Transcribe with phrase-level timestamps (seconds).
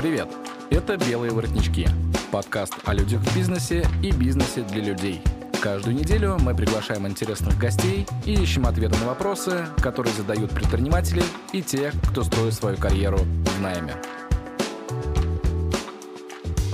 [0.00, 0.28] Привет!
[0.70, 1.86] Это «Белые воротнички»–
[2.32, 5.20] подкаст о людях в бизнесе и бизнесе для людей.
[5.60, 11.60] Каждую неделю мы приглашаем интересных гостей и ищем ответы на вопросы, которые задают предприниматели и
[11.60, 13.92] те, кто строит свою карьеру в найме.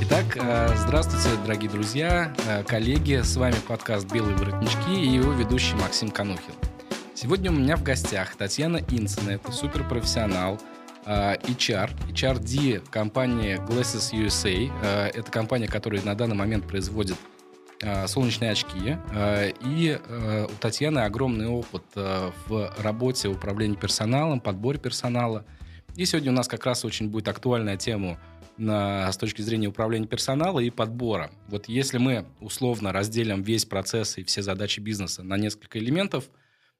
[0.03, 3.23] Итак, э, здравствуйте, дорогие друзья, э, коллеги.
[3.25, 6.55] С вами подкаст «Белые воротнички» и его ведущий Максим Канухин.
[7.17, 10.61] Сегодня у меня в гостях Татьяна Инцина, это суперпрофессионал,
[11.07, 14.71] HR, э, HRD компании Glasses USA.
[15.15, 17.17] Это компания, которая на данный момент производит
[18.07, 18.97] солнечные очки.
[19.67, 20.01] И
[20.49, 25.45] у Татьяны огромный опыт в работе, управлении персоналом, подборе персонала.
[25.95, 28.19] И сегодня у нас как раз очень будет актуальная тема
[28.59, 31.31] на, с точки зрения управления персонала и подбора.
[31.49, 36.29] Вот если мы условно разделим весь процесс и все задачи бизнеса на несколько элементов,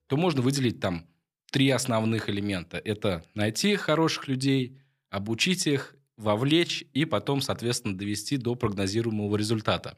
[0.07, 1.07] то можно выделить там
[1.57, 2.77] три основных элемента.
[2.77, 4.79] Это найти хороших людей,
[5.09, 9.97] обучить их, вовлечь и потом, соответственно, довести до прогнозируемого результата.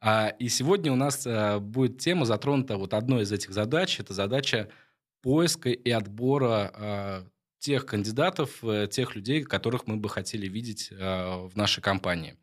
[0.00, 4.00] А, и сегодня у нас а, будет тема затронута вот одной из этих задач.
[4.00, 4.70] Это задача
[5.22, 7.26] поиска и отбора а,
[7.60, 12.36] тех кандидатов, э, тех людей, которых мы бы хотели видеть э, в нашей компании.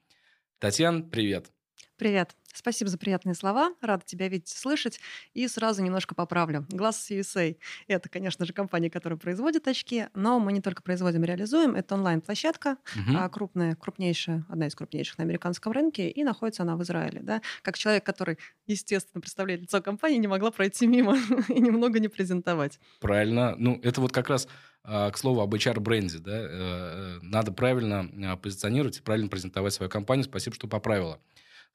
[0.59, 1.54] Татьяна, привет.
[1.97, 2.35] Привет.
[2.53, 3.73] Спасибо за приятные слова.
[3.81, 4.99] Рада тебя видеть и слышать.
[5.33, 6.65] И сразу немножко поправлю.
[6.69, 7.57] Glass USA–
[7.87, 11.73] это, конечно же, компания, которая производит очки, но мы не только производим, реализуем.
[11.73, 13.29] Это онлайн-площадка, угу.
[13.29, 17.21] крупная, крупнейшая, одна из крупнейших на американском рынке, и находится она в Израиле.
[17.21, 17.41] Да?
[17.61, 22.79] Как человек, который, естественно, представляет лицо компании, не могла пройти мимо и немного не презентовать.
[22.99, 23.55] Правильно.
[23.57, 24.49] Ну, это вот как раз
[24.83, 29.73] а, к слову об HR-бренде, да, э, э, надо правильно а, позиционировать и правильно презентовать
[29.73, 30.25] свою компанию.
[30.25, 31.19] Спасибо, что поправила.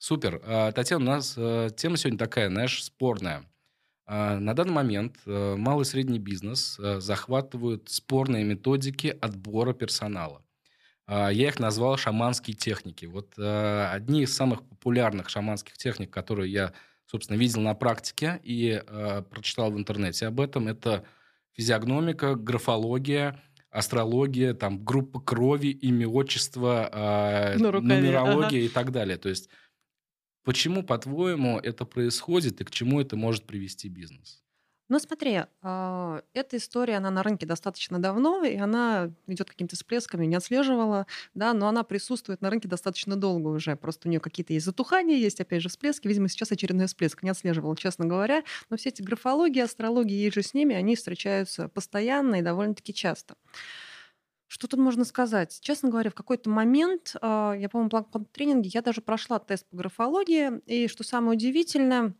[0.03, 0.41] Супер.
[0.45, 3.45] А, Татьяна, у нас э, тема сегодня такая, знаешь, спорная.
[4.07, 10.43] На данный момент малый и средний бизнес захватывают спорные методики отбора персонала.
[11.07, 13.07] Я их назвал шаманские техники.
[13.07, 16.73] Вот одни из самых популярных шаманских техник, которые я,
[17.07, 18.83] собственно, видел на практике и
[19.31, 21.05] прочитал в интернете об этом, это
[21.53, 28.67] физиогномика, графология, астрология, там, группа крови, имя, отчество, э, нумерология ага.
[28.67, 29.17] и так далее.
[29.17, 29.49] То есть,
[30.45, 34.43] почему, по-твоему, это происходит и к чему это может привести бизнес?
[34.91, 40.27] Ну, смотри, а, эта история, она на рынке достаточно давно, и она идет какими-то всплесками,
[40.27, 43.77] не отслеживала, да, но она присутствует на рынке достаточно долго уже.
[43.77, 46.09] Просто у нее какие-то есть затухания, есть, опять же, всплески.
[46.09, 48.43] Видимо, сейчас очередной всплеск, не отслеживала, честно говоря.
[48.69, 53.37] Но все эти графологии, астрологии и же с ними, они встречаются постоянно и довольно-таки часто.
[54.53, 55.61] Что тут можно сказать?
[55.63, 59.77] Честно говоря, в какой-то момент, а, я, по-моему, в тренинге, я даже прошла тест по
[59.77, 62.17] графологии, и что самое удивительное,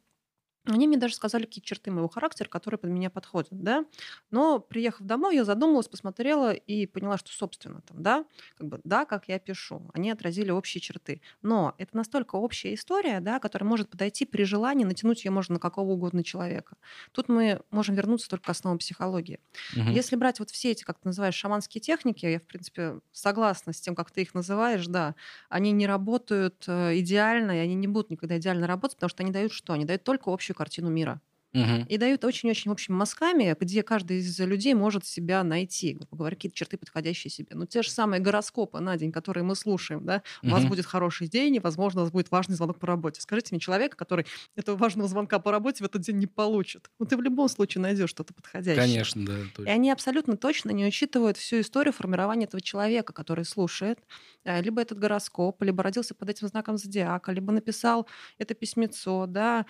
[0.75, 3.85] они мне даже сказали какие черты моего характера, которые под меня подходят, да.
[4.31, 8.25] Но приехав домой, я задумалась, посмотрела и поняла, что, собственно, там, да,
[8.57, 11.21] как бы, да, как я пишу, они отразили общие черты.
[11.43, 15.61] Но это настолько общая история, да, которая может подойти при желании, натянуть ее можно на
[15.61, 16.77] какого угодно человека.
[17.13, 19.41] Тут мы можем вернуться только к основам психологии.
[19.77, 19.91] Угу.
[19.91, 23.81] Если брать вот все эти, как ты называешь, шаманские техники, я, в принципе, согласна с
[23.81, 25.15] тем, как ты их называешь, да,
[25.49, 29.33] они не работают э, идеально, и они не будут никогда идеально работать, потому что они
[29.33, 29.73] дают что?
[29.73, 31.21] Они дают только общую картину мира.
[31.53, 31.87] Угу.
[31.89, 36.57] И дают очень-очень общими мазками, где каждый из людей может себя найти, грубо говоря, какие-то
[36.57, 37.57] черты, подходящие себе.
[37.57, 40.55] Но те же самые гороскопы на день, которые мы слушаем, да, у угу.
[40.55, 43.21] вас будет хороший день, и, возможно, у вас будет важный звонок по работе.
[43.21, 46.89] Скажите мне человека, который этого важного звонка по работе в этот день не получит.
[47.01, 48.81] Ну, ты в любом случае найдешь что-то подходящее.
[48.81, 49.37] Конечно, да.
[49.57, 49.69] Точно.
[49.69, 53.99] И они абсолютно точно не учитывают всю историю формирования этого человека, который слушает,
[54.45, 58.07] э, либо этот гороскоп, либо родился под этим знаком зодиака, либо написал
[58.39, 59.67] это письмецо, да,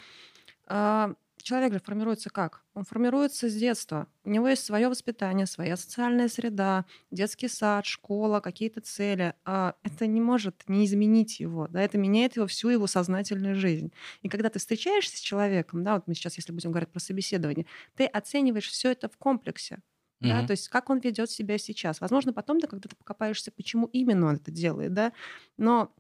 [1.43, 2.63] человек же формируется как?
[2.75, 4.07] Он формируется с детства.
[4.25, 9.35] У него есть свое воспитание, своя социальная среда, детский сад, школа, какие-то цели.
[9.45, 11.69] А это не может не изменить его.
[11.69, 11.81] Да?
[11.81, 13.93] Это меняет его всю его сознательную жизнь.
[14.23, 17.67] И когда ты встречаешься с человеком, да, вот мы сейчас, если будем говорить про собеседование,
[17.97, 19.81] ты оцениваешь все это в комплексе.
[20.21, 20.49] Да, угу.
[20.49, 22.03] то есть как он ведет себя сейчас.
[22.03, 25.15] Возможно, потом ты когда-то покопаешься, почему именно он это делает, да.
[25.57, 25.95] Но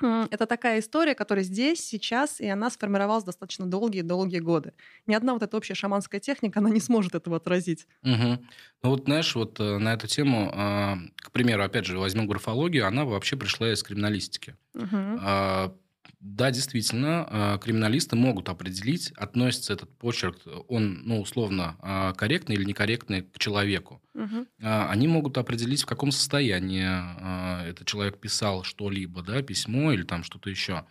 [0.00, 4.72] это такая история, которая здесь, сейчас, и она сформировалась достаточно долгие-долгие годы.
[5.06, 7.86] Ни одна вот эта общая шаманская техника, она не сможет этого отразить.
[8.02, 8.38] Угу.
[8.82, 12.86] Ну вот, знаешь, вот э, на эту тему, а, к примеру, опять же, возьмем графологию,
[12.86, 14.56] она вообще пришла из криминалистики.
[14.74, 15.76] Угу.
[16.24, 20.38] Да, действительно, а, криминалисты могут определить, относится этот почерк,
[20.68, 24.00] он, ну, условно, а, корректный или некорректный к человеку.
[24.14, 24.46] Угу.
[24.60, 30.48] Они могут определить, в каком состоянии этот человек писал что-либо, да, письмо или там что-то
[30.48, 30.84] еще.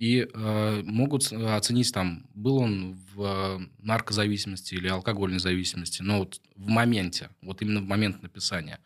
[0.00, 7.30] И могут оценить, там, был он в наркозависимости или алкогольной зависимости, но вот в моменте,
[7.42, 8.80] вот именно в момент написания.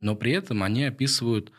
[0.00, 1.50] Но при этом они описывают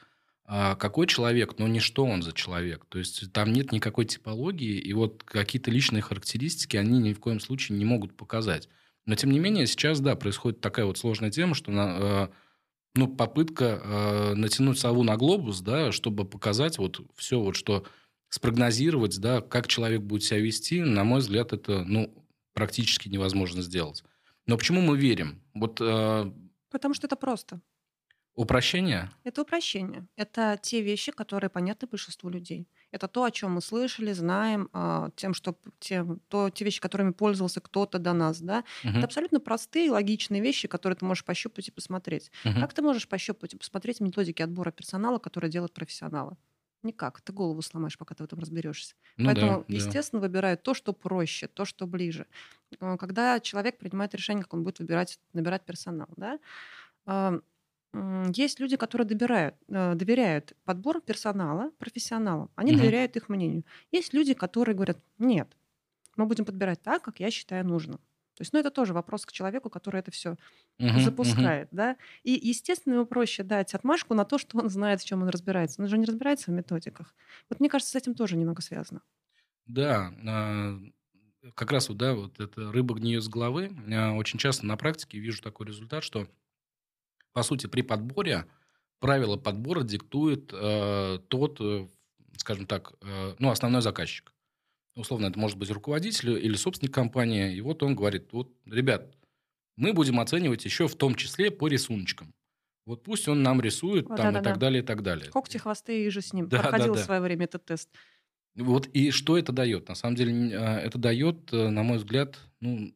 [0.45, 2.85] какой человек, но не что он за человек.
[2.89, 7.39] То есть там нет никакой типологии, и вот какие-то личные характеристики они ни в коем
[7.39, 8.67] случае не могут показать.
[9.05, 12.27] Но тем не менее сейчас, да, происходит такая вот сложная тема, что на, э,
[12.95, 17.85] ну, попытка э, натянуть сову на глобус, да, чтобы показать вот все, вот что
[18.29, 22.13] спрогнозировать, да, как человек будет себя вести, на мой взгляд, это, ну,
[22.53, 24.03] практически невозможно сделать.
[24.45, 25.41] Но почему мы верим?
[25.53, 26.31] Вот, э,
[26.71, 27.61] Потому что это просто.
[28.35, 29.11] Упрощение?
[29.23, 30.07] Это упрощение.
[30.17, 32.67] Это те вещи, которые понятны большинству людей.
[32.91, 37.11] Это то, о чем мы слышали, знаем, а, тем, что тем, то, те вещи, которыми
[37.11, 38.41] пользовался кто-то до нас.
[38.41, 38.65] Да?
[38.83, 38.97] Угу.
[38.97, 42.31] Это абсолютно простые, логичные вещи, которые ты можешь пощупать и посмотреть.
[42.43, 42.59] Угу.
[42.59, 46.35] Как ты можешь пощупать и посмотреть методики отбора персонала, которые делают профессионалы?
[46.83, 47.21] Никак.
[47.21, 48.95] Ты голову сломаешь, пока ты в этом разберешься.
[49.15, 49.73] Ну Поэтому, да, да.
[49.75, 52.27] естественно, выбирают то, что проще, то, что ближе.
[52.81, 56.39] Э, Когда человек принимает решение, как он будет выбирать, набирать персонал, да,
[57.05, 57.39] а,
[58.33, 62.49] есть люди, которые добирают, э, доверяют подбор персонала профессионалам.
[62.55, 62.73] Они Мгм.
[62.73, 63.65] доверяют их мнению.
[63.91, 65.55] Есть люди, которые говорят, нет,
[66.17, 67.99] мы будем подбирать так, как я считаю нужным.
[68.35, 70.37] То есть, ну, это тоже вопрос к человеку, который это все
[70.79, 71.13] мгм.
[71.13, 71.97] запускает, да.
[72.23, 75.81] И, естественно, ему проще дать отмашку на то, что он знает, в чем он разбирается.
[75.81, 77.15] Он же не разбирается в методиках.
[77.49, 79.01] Вот мне кажется, с этим тоже немного связано.
[79.65, 80.77] Да, а,
[81.55, 83.71] как раз вот, да, вот эта рыба гниет с головы.
[83.87, 86.27] Я очень часто на практике вижу такой результат, что,
[87.33, 88.45] по сути, при подборе
[88.99, 91.87] правила подбора диктует э, тот, э,
[92.37, 94.33] скажем так, э, ну, основной заказчик.
[94.95, 97.55] Условно, это может быть руководитель или собственник компании.
[97.55, 99.13] И вот он говорит, вот, ребят,
[99.75, 102.33] мы будем оценивать еще в том числе по рисуночкам.
[102.85, 104.51] Вот пусть он нам рисует Вот, там и да-да-да.
[104.51, 105.29] так далее, и так далее.
[105.31, 106.47] Когти, хвосты и же с ним.
[106.49, 107.01] Да, Проходил да, да.
[107.01, 107.89] в свое время этот тест.
[108.55, 109.87] Вот и что это дает?
[109.87, 112.91] На самом деле, а, это дает, э, на мой взгляд, ну,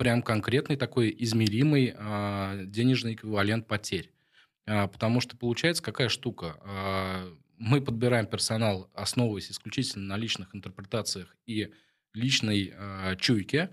[0.00, 4.10] прям конкретный такой измеримый а, денежный эквивалент потерь.
[4.66, 6.56] А, Потому что получается какая штука?
[6.64, 11.74] А, Мы подбираем персонал, основываясь исключительно на личных интерпретациях и
[12.14, 12.72] личной
[13.18, 13.68] чуйке.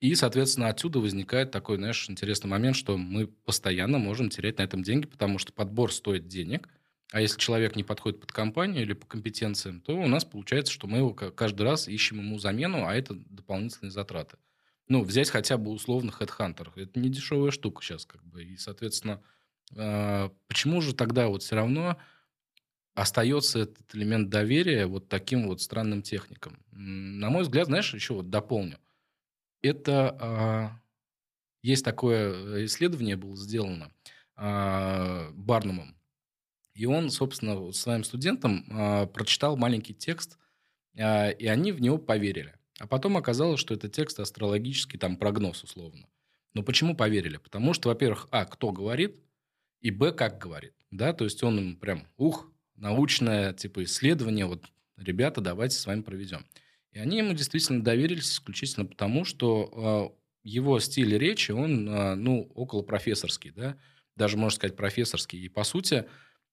[0.00, 4.82] И, соответственно, отсюда возникает такой, знаешь, интересный момент, что мы постоянно можем терять на этом
[4.82, 6.68] деньги, потому что подбор стоит денег.
[7.12, 10.88] А если человек не подходит под компанию или по компетенциям, то у нас получается, что
[10.88, 14.38] мы его ка- каждый раз ищем ему замену, а это дополнительные затраты.
[14.88, 16.72] Ну, взять хотя бы условно HeadHunter.
[16.76, 18.42] Это не дешевая штука сейчас, как бы.
[18.42, 19.22] И, соответственно,
[19.76, 21.98] э, почему же тогда вот все равно
[22.94, 26.58] остается этот элемент доверия вот таким вот странным техникам?
[26.70, 28.78] На мой взгляд, знаешь, еще вот дополню.
[29.60, 30.80] Это а,
[31.62, 33.92] есть такое исследование было сделано
[34.36, 35.96] а, Барнумом.
[36.74, 40.38] И он, собственно, своим студентам а, прочитал маленький текст,
[40.96, 42.54] а, и они в него поверили.
[42.78, 46.08] А потом оказалось, что это текст астрологический, там, прогноз условно.
[46.54, 47.36] Но почему поверили?
[47.36, 49.16] Потому что, во-первых, а, кто говорит,
[49.80, 50.74] и б, как говорит.
[50.90, 54.64] Да, то есть он им прям, ух, научное, типа, исследование, вот,
[54.96, 56.46] ребята, давайте с вами проведем.
[56.92, 62.50] И они ему действительно доверились исключительно потому, что а, его стиль речи, он, а, ну,
[62.54, 63.76] около профессорский, да,
[64.16, 65.40] даже, можно сказать, профессорский.
[65.40, 66.06] И, по сути,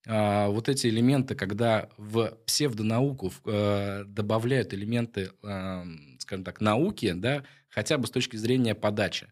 [0.07, 5.83] а, вот эти элементы, когда в псевдонауку э, добавляют элементы, а,
[6.19, 9.31] скажем так, науки, да, хотя бы с точки зрения подачи,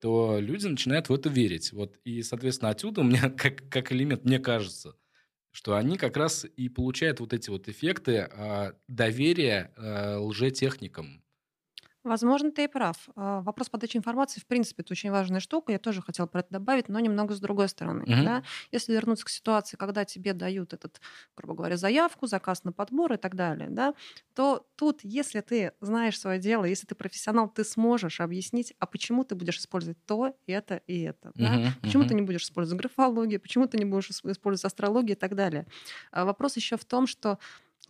[0.00, 1.72] то люди начинают в это верить.
[1.72, 1.96] Вот.
[2.04, 4.96] И, соответственно, отсюда у меня, как, как элемент, мне кажется,
[5.50, 11.22] что они как раз и получают вот эти вот эффекты а, доверия а, лжетехникам.
[12.08, 13.08] Возможно, ты и прав.
[13.16, 15.72] А, Вопрос подачи информации, в принципе, это очень важная штука.
[15.72, 18.06] Я тоже хотела про это добавить, но немного с другой стороны.
[18.06, 18.24] Мгм.
[18.24, 18.42] Да?
[18.72, 21.00] Если вернуться к ситуации, когда тебе дают этот,
[21.36, 23.94] грубо говоря, заявку, заказ на подбор и так далее, да,
[24.34, 29.24] то тут, если ты знаешь свое дело, если ты профессионал, ты сможешь объяснить, а почему
[29.24, 31.32] ты будешь использовать то, это и это.
[31.34, 31.60] да?
[31.60, 32.06] Мгм, Почему мгм.
[32.06, 35.66] ты не будешь использовать графологию, почему ты не будешь ис- использовать астрологию и так далее.
[36.12, 37.38] А Вопрос еще в том, что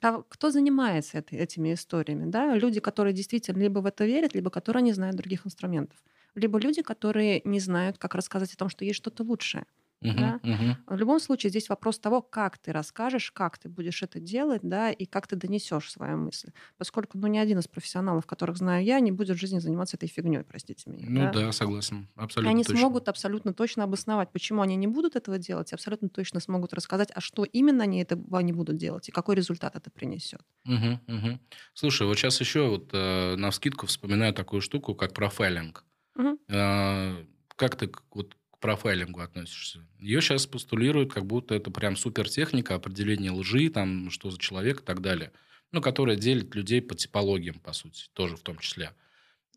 [0.03, 2.31] а кто занимается этой- этими историями?
[2.31, 2.55] Да?
[2.55, 5.99] Люди, которые действительно либо в это верят, либо которые не знают других инструментов.
[6.35, 9.67] Либо люди, которые не знают, как рассказать о том, что есть что-то лучшее.
[10.01, 10.41] Мгм, да.
[10.43, 10.77] мгм.
[10.87, 14.91] В любом случае, здесь вопрос того, как ты расскажешь, как ты будешь это делать, да,
[14.91, 16.51] и как ты донесешь свою мысль.
[16.79, 20.09] Поскольку, ну, ни один из профессионалов, которых знаю я, не будет в жизни заниматься этой
[20.09, 21.09] фигней, простите меня.
[21.09, 21.39] Ну да.
[21.43, 22.09] да, согласен.
[22.41, 22.65] И Абсолютно они точно.
[22.65, 27.11] смогут абсолютно точно обосновать, почему они не будут этого делать, и абсолютно точно смогут рассказать,
[27.15, 30.43] а что именно они это они будут делать, и какой результат это принесет.
[30.65, 31.41] Мгм, мгм.
[31.75, 35.85] Слушай, вот сейчас еще вот э, на вскидку вспоминаю такую штуку, как профайлинг.
[36.17, 36.39] Мгм.
[36.49, 37.27] Э,
[37.57, 39.87] как ты вот, профайлингу относишься?
[39.99, 44.85] Ее сейчас постулируют, как будто это прям супертехника определения лжи, там, что за человек и
[44.85, 45.33] так далее.
[45.71, 48.93] Ну, которая делит людей по типологиям, по сути, тоже в том числе.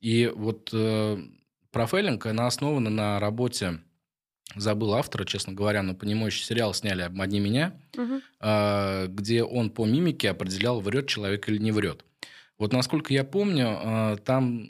[0.02, 1.18] И вот э,
[1.72, 3.80] профайлинг, она основана на работе
[4.56, 8.22] забыл автора, честно говоря, но по нему еще сериал сняли «Обмани меня», Мгм.
[8.40, 12.04] а, где он по мимике определял, врет человек или не врет.
[12.58, 14.70] Вот насколько я помню, а, там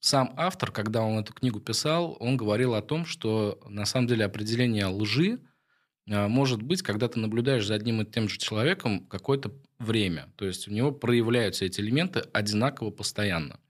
[0.00, 4.24] сам автор, когда он эту книгу писал, он говорил о том, что на самом деле
[4.24, 5.40] определение лжи
[6.10, 10.32] а, может быть, когда ты наблюдаешь за одним и тем же человеком какое-то время.
[10.36, 13.60] То есть у него проявляются эти элементы одинаково постоянно.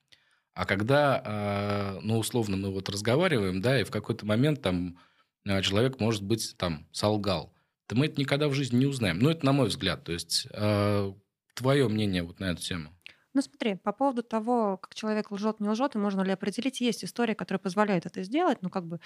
[0.54, 4.98] А когда, а, ну, условно, мы вот разговариваем, да, и в какой-то момент там
[5.46, 7.54] а, человек, может быть, там солгал,
[7.86, 9.18] то мы это никогда в жизни не узнаем.
[9.18, 10.04] Ну, это на мой взгляд.
[10.04, 11.14] То есть а,
[11.54, 12.90] твое мнение вот на эту тему.
[13.34, 17.04] Ну смотри, по поводу того, как человек лжет, не лжет, и можно ли определить, есть
[17.04, 19.00] история, которая позволяет это сделать, ну как бы...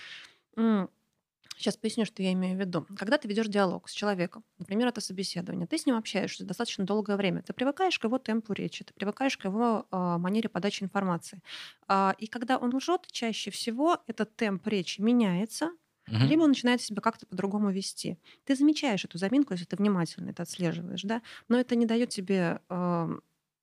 [1.59, 2.87] Сейчас поясню, что я имею в виду.
[2.97, 7.17] Когда ты ведешь диалог с человеком, например, это собеседование, ты с ним общаешься достаточно долгое
[7.17, 11.41] время, ты привыкаешь к его темпу речи, ты привыкаешь к его э, манере подачи информации.
[11.87, 15.67] А, и когда он лжет, чаще всего этот темп речи меняется,
[16.09, 16.25] угу.
[16.25, 18.19] либо он начинает себя как-то по-другому вести.
[18.45, 22.61] Ты замечаешь эту заминку, если ты внимательно это отслеживаешь, да, но это не дает тебе
[22.69, 23.23] стопроцентной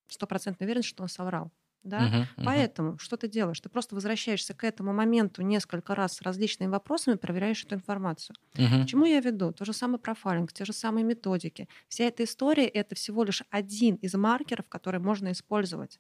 [0.09, 1.51] э, уверенности, что он соврал.
[1.83, 1.99] Да?
[1.99, 2.43] Uh-huh, uh-huh.
[2.45, 3.59] Поэтому что ты делаешь?
[3.61, 8.35] Ты просто возвращаешься к этому моменту несколько раз с различными вопросами, проверяешь эту информацию.
[8.55, 8.83] Uh-huh.
[8.83, 9.53] К чему я веду?
[9.53, 11.69] То же самое профайлинг, те же самые методики.
[11.87, 15.99] Вся эта история— это всего лишь один из маркеров, который можно использовать.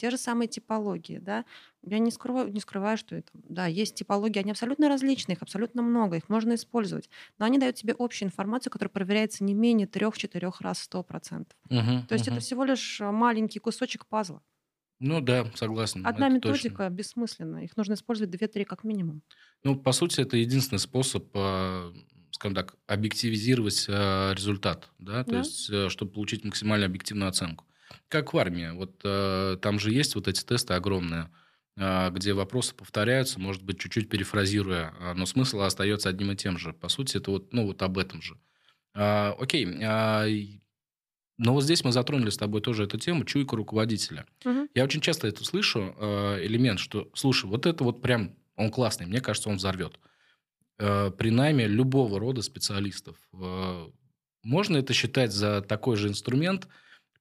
[0.00, 1.44] Те же самые типологии, да.
[1.82, 5.82] Я не скрываю, не скрываю, что это, да, есть типологии, они абсолютно различные, их абсолютно
[5.82, 7.10] много, их можно использовать.
[7.38, 11.54] Но они дают тебе общую информацию, которая проверяется не менее трех-четырех раз сто процентов.
[11.68, 12.32] Uh-huh, То есть uh-huh.
[12.32, 14.40] это всего лишь маленький кусочек пазла.
[15.00, 16.06] Ну да, согласен.
[16.06, 16.88] Одна методика точно.
[16.88, 17.58] бессмысленна.
[17.58, 19.20] Их нужно использовать две-три как минимум.
[19.64, 21.92] Ну, по сути, это единственный способ, а,
[22.30, 25.38] скажем так, объективизировать а, результат, да, то да.
[25.40, 27.66] есть, э, чтобы получить максимально объективную оценку.
[28.08, 28.70] Как в армии.
[28.70, 31.30] Вот э, там же есть вот эти тесты огромные,
[31.78, 36.72] а, где вопросы повторяются, может быть, чуть-чуть перефразируя, но смысл остается одним и тем же.
[36.72, 38.36] По сути, это вот, ну, вот об этом же.
[38.92, 39.64] Окей,
[41.42, 44.26] но вот здесь мы затронули с тобой тоже эту тему, чуйка руководителя.
[44.44, 44.68] Угу.
[44.74, 49.06] Я очень часто это слышу, э, элемент, что, слушай, вот это вот прям, он классный,
[49.06, 49.98] мне кажется, он взорвет.
[50.78, 53.16] Э, при найме любого рода специалистов.
[53.32, 53.88] Э,
[54.42, 56.68] можно это считать за такой же инструмент,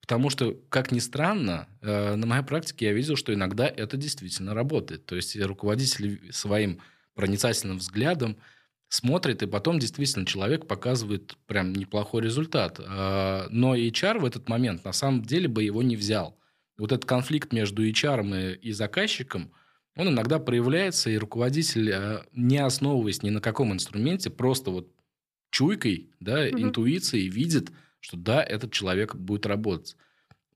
[0.02, 4.54] потому что, как ни странно, э, на моей практике я видел, что иногда это действительно
[4.54, 5.06] работает.
[5.06, 6.82] То есть руководитель своим
[7.16, 8.38] проницательным взглядом
[8.90, 12.80] смотрит, и потом действительно человек показывает прям неплохой результат.
[12.80, 16.38] А, но HR в этот момент на самом деле бы его не взял.
[16.78, 19.52] Вот этот конфликт между HR и заказчиком,
[19.96, 24.90] он иногда проявляется, и руководитель, а, не основываясь ни на каком инструменте, просто вот
[25.52, 26.60] чуйкой, да, угу.
[26.60, 29.96] интуицией видит, что да, этот человек будет работать.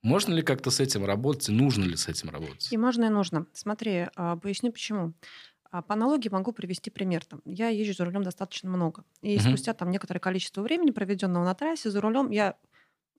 [0.01, 2.71] Можно ли как-то с этим работать, и нужно ли с этим работать?
[2.71, 3.47] И можно, и нужно.
[3.53, 5.13] Смотри, а, поясню почему.
[5.71, 7.25] А по аналогии могу привести пример.
[7.25, 9.05] Там, я езжу за рулем достаточно много.
[9.21, 9.43] И угу.
[9.43, 12.57] спустя там некоторое количество времени, проведенного на трассе, за рулем, я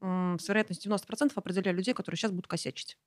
[0.01, 2.99] с вероятностью 90% определяю людей, которые сейчас будут косячить.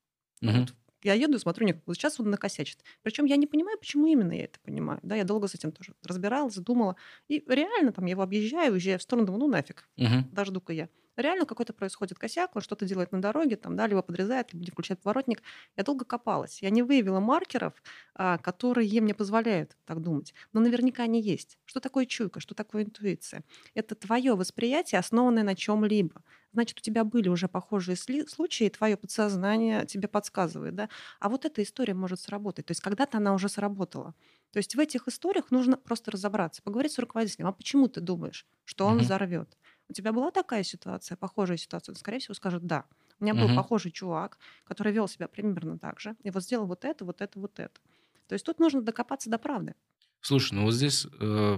[0.42, 0.52] Угу.
[0.52, 2.84] Вот я еду и смотрю, нет, вот сейчас он накосячит.
[3.04, 5.00] Причем я не понимаю, почему именно я это понимаю.
[5.04, 6.96] Да, я долго с этим тоже разбиралась, думала.
[7.28, 10.28] И реально там я его объезжаю, уезжаю в сторону, думаю, ну нафиг, угу.
[10.32, 10.90] дожду-ка я
[11.22, 14.72] реально какой-то происходит косяк, он что-то делает на дороге, там, да, либо подрезает, либо не
[14.72, 15.42] включает поворотник.
[15.76, 16.62] Я долго копалась.
[16.62, 17.74] Я не выявила маркеров,
[18.16, 20.34] а, которые мне позволяют так думать.
[20.54, 21.58] Но наверняка они есть.
[21.66, 23.44] Что такое чуйка, что такое интуиция?
[23.74, 26.24] Это твое восприятие, основанное на чем-либо.
[26.54, 30.90] Значит, у тебя были уже похожие случаи, твое подсознание тебе подсказывает, да?
[31.20, 32.66] А вот эта история может сработать.
[32.66, 34.16] То есть когда-то она уже сработала.
[34.52, 37.48] То есть в этих историях нужно просто разобраться, поговорить с руководителем.
[37.48, 39.02] А почему ты думаешь, что он mm-hmm.
[39.02, 39.58] взорвет?
[39.90, 41.94] У тебя была такая ситуация, похожая ситуация?
[41.94, 42.86] Он, скорее всего, скажет «да».
[43.20, 46.86] У меня был похожий чувак, который вел себя примерно так же, и вот сделал вот
[46.86, 47.82] это, вот это, вот это.
[48.28, 49.74] То есть тут нужно докопаться до правды.
[50.22, 51.58] Слушай, ну вот здесь, э,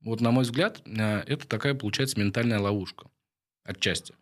[0.00, 3.08] вот на мой взгляд, э, это такая получается ментальная ловушка
[3.62, 4.14] отчасти.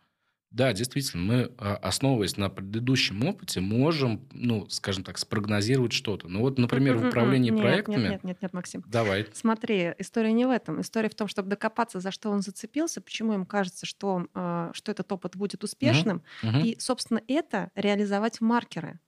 [0.53, 6.27] Да, действительно, мы, а, основываясь на предыдущем опыте, можем, ну, скажем так, спрогнозировать что-то.
[6.27, 7.95] Ну вот, например, в управлении нет, проектами...
[7.95, 8.83] Нет, нет, нет, нет, Максим.
[8.85, 9.25] Давай.
[9.33, 10.79] Смотри, история не в этом.
[10.79, 14.91] История в том, чтобы докопаться, за что он зацепился, почему им кажется, что, а, что
[14.91, 16.65] этот опыт будет успешным, угу, угу.
[16.65, 18.99] и, собственно, это реализовать в маркеры.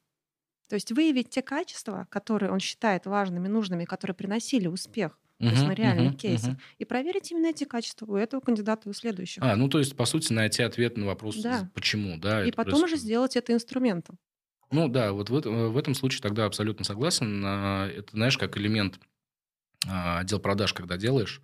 [0.67, 5.63] То есть выявить те качества, которые он считает важными, нужными, которые приносили успех то есть
[5.63, 9.51] на реальных uh кейсах, и проверить именно эти качества у этого кандидата и у следующего.
[9.51, 11.69] А, ну то есть, по сути, найти ответ на вопрос, да.
[11.73, 12.45] почему, да.
[12.45, 12.93] И потом происходит.
[12.93, 14.17] уже сделать это инструментом.
[14.71, 17.43] Ну да, вот в, в этом случае тогда абсолютно согласен.
[17.45, 18.99] А, это, знаешь, как элемент
[19.87, 21.41] а, отдел продаж, когда делаешь,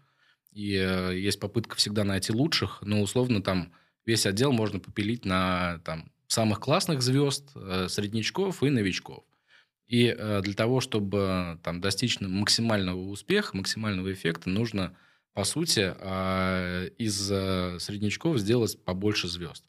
[0.51, 3.73] и э, есть попытка всегда найти лучших, но условно там
[4.05, 9.23] весь отдел можно попилить на там, самых классных звезд, э, среднячков и новичков.
[9.91, 14.95] И э, для того, чтобы там достичь максимального успеха, максимального эффекта, нужно,
[15.33, 19.65] по сути, э, из э, среднячков сделать побольше звезд.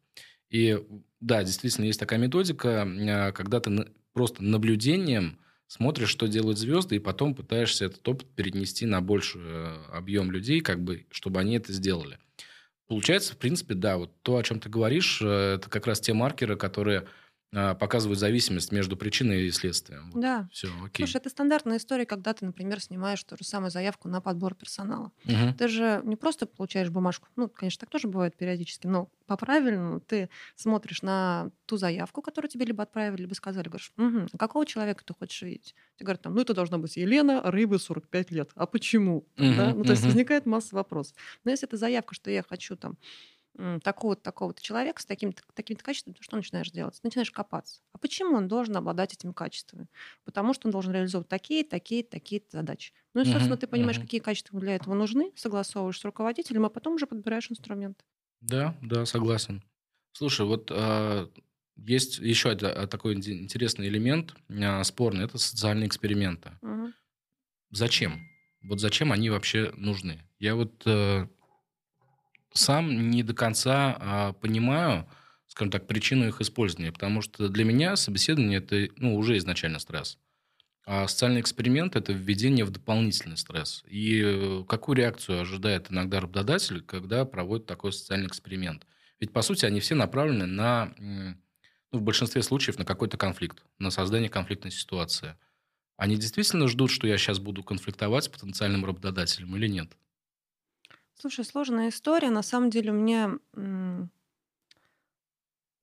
[0.48, 0.78] И
[1.18, 7.00] да, действительно, есть такая методика, э, когда ты просто наблюдением смотришь, что делают звезды, и
[7.00, 11.72] потом пытаешься этот опыт перенести на больший э, объем людей, как бы, чтобы они это
[11.72, 12.20] сделали.
[12.86, 16.54] Получается, в принципе, да, вот то, о чем ты говоришь, это как раз те маркеры,
[16.56, 17.06] которые а,
[17.52, 20.10] показывают зависимость между причиной и следствием.
[20.10, 20.22] Вот.
[20.22, 20.48] Да.
[20.52, 21.06] Все, окей.
[21.06, 25.12] Слушай, это стандартная история, когда ты, например, снимаешь ту же самую заявку на подбор персонала.
[25.26, 25.54] Угу.
[25.58, 30.30] Ты же не просто получаешь бумажку, ну, конечно, так тоже бывает периодически, но по-правильному ты
[30.56, 35.04] смотришь на ту заявку, которую тебе либо отправили, либо сказали, говоришь, угу, а какого человека
[35.04, 35.74] ты хочешь видеть?
[35.98, 38.50] Ты говоришь, там, ну, это должна быть Елена, рыбы 45 лет.
[38.54, 39.26] А почему?
[39.36, 39.74] Угу, да?
[39.74, 41.16] Ну, то есть возникает масса вопросов.
[41.44, 42.96] Но если это заявка, что я хочу там
[43.82, 46.98] такого-то, такого-то человека с такими-то такими качествами, то что начинаешь делать?
[47.02, 47.82] Начинаешь копаться.
[47.92, 49.88] А почему он должен обладать этими качествами?
[50.24, 52.92] Потому что он должен реализовывать такие, такие, такие задачи.
[53.14, 54.02] Ну и, собственно, uh-huh, ты понимаешь, uh-huh.
[54.02, 58.04] какие качества для этого нужны, согласовываешь с руководителем, а потом уже подбираешь инструмент.
[58.40, 59.62] Да, да, согласен.
[60.12, 61.28] Слушай, вот а,
[61.76, 66.52] есть еще один а, такой интересный элемент а, спорный, это социальные эксперименты.
[66.62, 66.92] Uh-huh.
[67.70, 68.28] Зачем?
[68.62, 70.22] Вот зачем они вообще нужны?
[70.38, 71.28] Я вот а,
[72.54, 75.08] сам не до конца а, понимаю,
[75.46, 80.18] скажем так, причину их использования, потому что для меня собеседование это ну, уже изначально стресс.
[80.84, 83.84] А социальный эксперимент– это введение в дополнительный стресс.
[83.86, 88.84] И э, какую реакцию ожидает иногда работодатель, когда проводит такой социальный эксперимент?
[89.20, 93.90] Ведь, по сути, они все направлены на, ну, в большинстве случаев, на какой-то конфликт, на
[93.90, 95.36] создание конфликтной ситуации.
[95.96, 99.96] Они действительно ждут, что я сейчас буду конфликтовать с потенциальным работодателем или нет?
[101.14, 102.30] Слушай, сложная история.
[102.30, 103.38] На самом деле у меня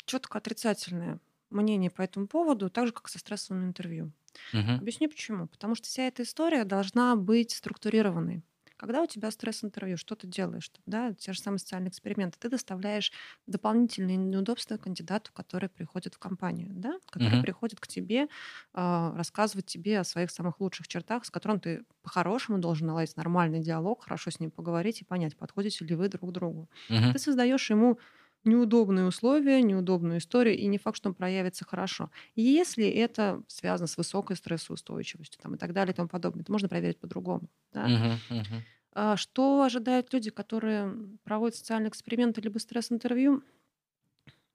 [0.05, 1.19] четко отрицательное
[1.49, 4.11] мнение по этому поводу, так же, как со стрессовым интервью.
[4.53, 4.71] Угу.
[4.79, 5.47] Объясню почему.
[5.47, 8.43] Потому что вся эта история должна быть структурированной.
[8.79, 10.71] Когда у тебя стресс-интервью, что ты делаешь?
[10.85, 12.37] Да, те же самые социальные эксперименты.
[12.39, 13.11] Ты доставляешь
[13.45, 17.43] дополнительные неудобства кандидату, который приходит в компанию, да, который uh-huh.
[17.43, 18.29] приходит к тебе
[18.73, 23.59] э, рассказывать тебе о своих самых лучших чертах, с которым ты по-хорошему должен наладить нормальный
[23.59, 26.69] диалог, хорошо с ним поговорить и понять, подходите ли вы друг к другу.
[26.89, 27.11] Uh-huh.
[27.11, 27.99] Ты создаешь ему
[28.45, 32.11] неудобные условия, неудобную историю, и не факт, что он проявится хорошо.
[32.35, 36.69] Если это связано с высокой стрессоустойчивостью там, и так далее и тому подобное, это можно
[36.69, 37.49] проверить по-другому.
[37.73, 37.87] Да?
[37.87, 38.61] Uh-huh, uh-huh.
[38.93, 43.43] А что ожидают люди, которые проводят социальные эксперименты либо стресс-интервью?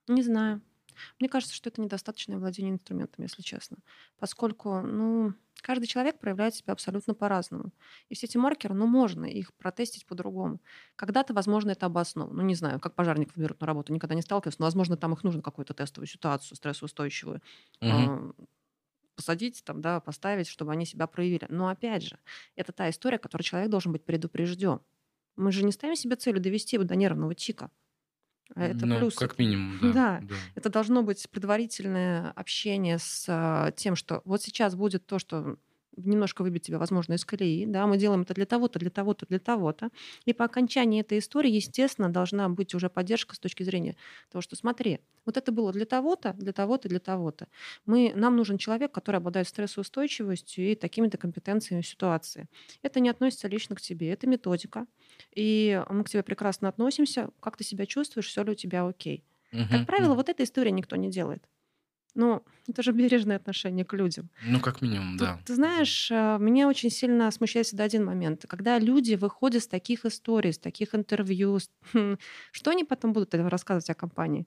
[0.08, 0.60] Не знаю.
[1.18, 3.78] Мне кажется, что это недостаточное владение инструментом, если честно.
[4.18, 7.72] Поскольку, ну, каждый человек проявляет себя абсолютно по-разному.
[8.08, 10.60] И все эти маркеры, ну, можно их протестить по-другому.
[10.96, 12.34] Когда-то, возможно, это обосновано.
[12.36, 15.24] Ну, не знаю, как пожарников берут на работу, никогда не сталкивался, но, возможно, там их
[15.24, 17.42] нужно какую-то тестовую ситуацию, стрессоустойчивую.
[17.80, 18.10] Угу
[19.14, 21.46] посадить, там, да, поставить, чтобы они себя проявили.
[21.48, 22.18] Но опять же,
[22.56, 24.80] это та история, которой человек должен быть предупрежден.
[25.36, 27.70] Мы же не ставим себе целью довести его до нервного тика.
[28.54, 29.14] А это ну, плюс.
[29.14, 30.20] Как минимум, да, да.
[30.22, 30.34] да.
[30.54, 35.56] Это должно быть предварительное общение с а, тем, что вот сейчас будет то, что
[35.96, 37.66] немножко выбить тебя, возможно, из колеи.
[37.66, 39.90] Да, мы делаем это для того-то, для того-то, для того-то.
[40.24, 43.96] И по окончании этой истории, естественно, должна быть уже поддержка с точки зрения
[44.30, 47.48] того, что смотри, вот это было для того-то, для того-то, для того-то.
[47.86, 52.48] Мы, нам нужен человек, который обладает стрессоустойчивостью и такими-то компетенциями в ситуации.
[52.82, 54.86] Это не относится лично к тебе, это методика.
[55.34, 57.30] И мы к тебе прекрасно относимся.
[57.40, 59.24] Как ты себя чувствуешь, все ли у тебя окей.
[59.52, 60.16] Угу, как правило, угу.
[60.16, 61.44] вот эта история никто не делает.
[62.14, 64.30] Ну, это же бережное отношение к людям.
[64.44, 65.36] Ну, как минимум, да.
[65.38, 68.44] Ты, ты знаешь, э, меня очень сильно смущает всегда один момент.
[68.48, 71.58] Когда люди выходят с таких историй, с таких интервью,
[72.52, 74.46] что они потом будут рассказывать о компании?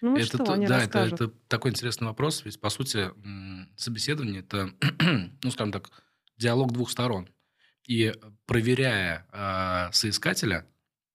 [0.00, 2.44] Ну, это, что они да, это, это такой интересный вопрос.
[2.44, 3.10] Ведь, по сути,
[3.76, 4.70] собеседование– это,
[5.42, 5.90] ну, скажем так,
[6.38, 7.28] диалог двух сторон.
[7.86, 8.14] И
[8.46, 10.66] проверяя э, соискателя,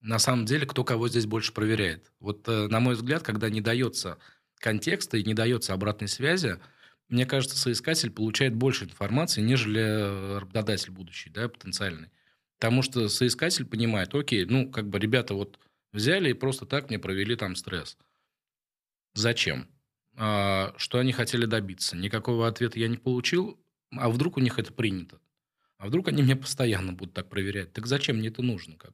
[0.01, 2.11] на самом деле, кто кого здесь больше проверяет.
[2.19, 4.19] Вот, э, на мой взгляд, когда не дается
[4.59, 6.59] контекста и не дается обратной связи,
[7.07, 12.09] мне кажется, соискатель получает больше информации, нежели работодатель будущий, да, потенциальный.
[12.57, 15.59] Потому что соискатель понимает, окей, ну, как бы ребята вот
[15.91, 17.97] взяли и просто так мне провели там стресс.
[19.13, 19.67] Зачем?
[20.17, 21.95] А, что они хотели добиться?
[21.95, 23.59] Никакого ответа я не получил,
[23.91, 25.19] а вдруг у них это принято?
[25.77, 27.73] А вдруг они меня постоянно будут так проверять?
[27.73, 28.77] Так зачем мне это нужно?
[28.77, 28.93] Как?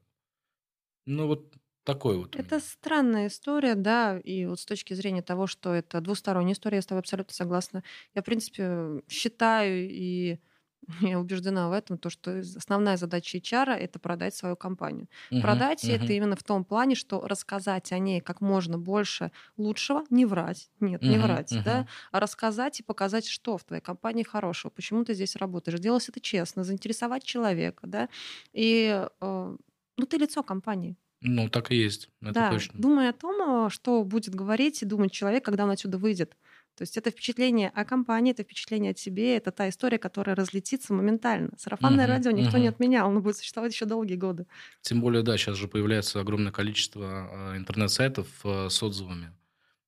[1.06, 2.38] Ну, вот такой вот.
[2.38, 6.82] Это странная история, да, и вот с точки зрения того, что это двусторонняя история, я
[6.82, 7.84] с тобой абсолютно согласна.
[8.16, 10.40] Я, в принципе, считаю и
[11.02, 15.08] Я убеждена в этом, то, что основная задача HR– это продать свою компанию.
[15.30, 15.90] Мгм, Продать мгм.
[15.90, 20.72] это именно в том плане, что рассказать о ней как можно больше лучшего, не врать,
[20.80, 21.88] нет, не Мгм, врать, да, мгм.
[22.12, 26.20] а рассказать и показать, что в твоей компании хорошего, почему ты здесь работаешь, делать это
[26.20, 28.10] честно, заинтересовать человека, да,
[28.54, 29.58] и э,
[29.98, 32.78] ну ты лицо компании, Ну, так и есть, это да, точно.
[32.78, 36.38] думай о том, что будет говорить и думать человек, когда он отсюда выйдет.
[36.76, 40.94] То есть это впечатление о компании, это впечатление о тебе, это та история, которая разлетится
[40.94, 41.52] моментально.
[41.58, 42.70] Сарафанное Мгм, радио никто не мгм.
[42.70, 44.48] отменял, оно будет существовать еще долгие годы.
[44.82, 49.34] Тем более, да, сейчас же появляется огромное количество э, интернет-сайтов э, с отзывами.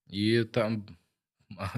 [0.07, 0.87] И там,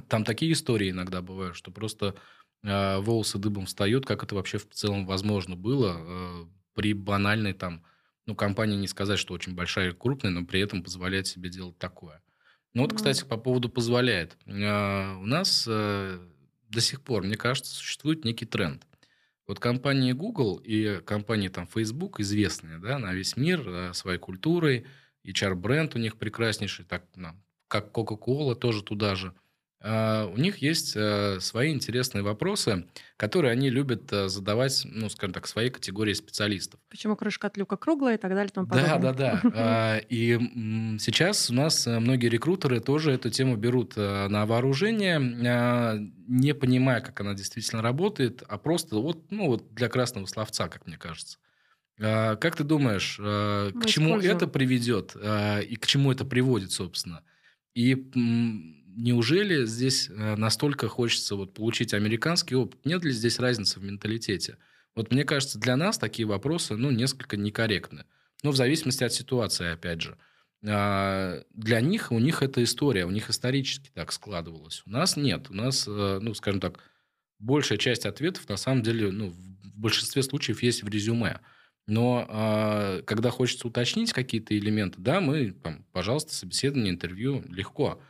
[0.10, 2.16] там такие истории иногда бывают, что просто
[2.64, 7.86] э, волосы дыбом встают, как это вообще в целом возможно было при банальной там,
[8.26, 11.78] ну, компании не сказать, что очень большая и крупная, но при этом позволяет себе делать
[11.78, 12.22] такое.
[12.74, 14.38] Ну вот, кстати, по поводу позволяет.
[14.46, 16.20] Э, У нас э,
[16.70, 18.86] до сих пор, мне кажется, существует некий тренд.
[19.48, 24.88] Вот компании Google и компании там Facebook известные, да, на весь мир э, своей культурой,
[25.24, 27.06] HR-бренд у них прекраснейший, так,
[27.68, 29.34] как Coca-Cola тоже туда же.
[29.88, 35.32] А, У них есть э, свои интересные вопросы, которые они любят э, задавать, ну, скажем
[35.34, 36.80] так, своей категории специалистов.
[36.90, 39.14] Почему крышка от люка круглая и так далее и тому Да, подобное.
[39.14, 39.52] да, да.
[39.54, 40.40] А, И
[41.00, 45.20] сейчас у нас э, многие рекрутеры тоже эту тему берут на вооружение,
[46.28, 50.88] не понимая, как она действительно работает, а просто вот, ну, вот для красного словца, как
[50.88, 51.38] мне кажется.
[52.02, 54.38] А, Как ты думаешь, э, к Мы чему используем.
[54.38, 57.22] это приведет и к чему это приводит, собственно?
[57.76, 57.94] И
[58.96, 62.86] неужели здесь э, настолько хочется вот получить американский опыт?
[62.86, 64.58] Нет ли здесь разницы в менталитете?
[64.96, 68.06] Вот мне кажется, для нас такие вопросы, ну, несколько некорректны.
[68.44, 70.18] Ну, в зависимости от ситуации, опять же.
[70.68, 74.84] А, Для них, у них это история, у них исторически так складывалось.
[74.86, 75.50] У нас нет.
[75.50, 76.80] У нас, э, ну, скажем так,
[77.40, 81.42] большая часть ответов, на самом деле, ну, в большинстве случаев есть в резюме.
[81.88, 88.02] Но а, когда хочется уточнить какие-то элементы, да, мы, там, пожалуйста, собеседование, интервью, легко.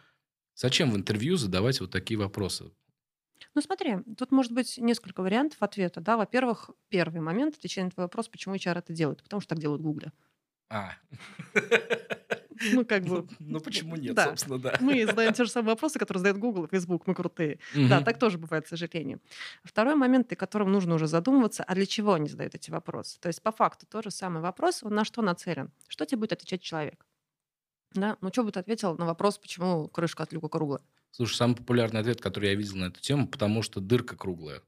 [0.55, 2.71] Зачем в интервью задавать вот такие вопросы?
[3.53, 5.99] Ну смотри, тут может быть несколько вариантов ответа.
[6.01, 6.17] Да?
[6.17, 9.21] Во-первых, первый момент, отвечая на твой вопрос, почему HR это делает.
[9.23, 10.11] Потому что так делают в Гугле.
[10.69, 10.93] А.
[12.71, 13.09] Ну, как бы...
[13.21, 14.25] Ну, ну, почему нет, Да.
[14.25, 14.77] собственно, да.
[14.79, 17.05] Мы задаем те же самые вопросы, которые задает Google и Facebook.
[17.05, 17.59] Мы крутые.
[17.75, 18.05] Да, Мгм.
[18.05, 19.19] так тоже бывает, к сожалению.
[19.65, 23.19] Второй момент, о котором нужно уже задумываться, а для чего они задают эти вопросы?
[23.19, 25.71] То есть по факту тот же самый вопрос, он на что нацелен?
[25.89, 27.05] Что тебе будет отвечать человек?
[27.95, 28.17] Да?
[28.21, 30.81] Ну, что бы ты ответил на вопрос, почему крышка от люка круглая?
[31.11, 34.61] Слушай, самый популярный ответ, который я видел на эту тему, потому что дырка круглая.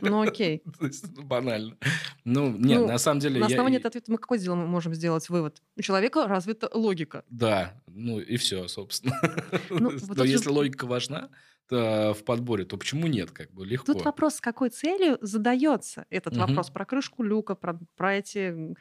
[0.00, 0.62] Ну, окей.
[0.78, 1.76] То есть, ну, банально.
[2.24, 3.38] Ну, нет, Ну, на самом деле...
[3.40, 5.60] На я- основании этого ответа мы какой сделаем, мы можем сделать вывод?
[5.76, 7.24] У человека развита логика.
[7.28, 9.14] Да, ну и все, собственно.
[9.70, 11.30] Ну, вот Но тут же- если логика важна
[11.68, 13.30] то в подборе, то почему нет?
[13.30, 13.92] Как бы легко.
[13.94, 16.46] Тут вопрос, с какой целью задается этот Мгм.
[16.48, 18.74] вопрос про крышку люка, про, про эти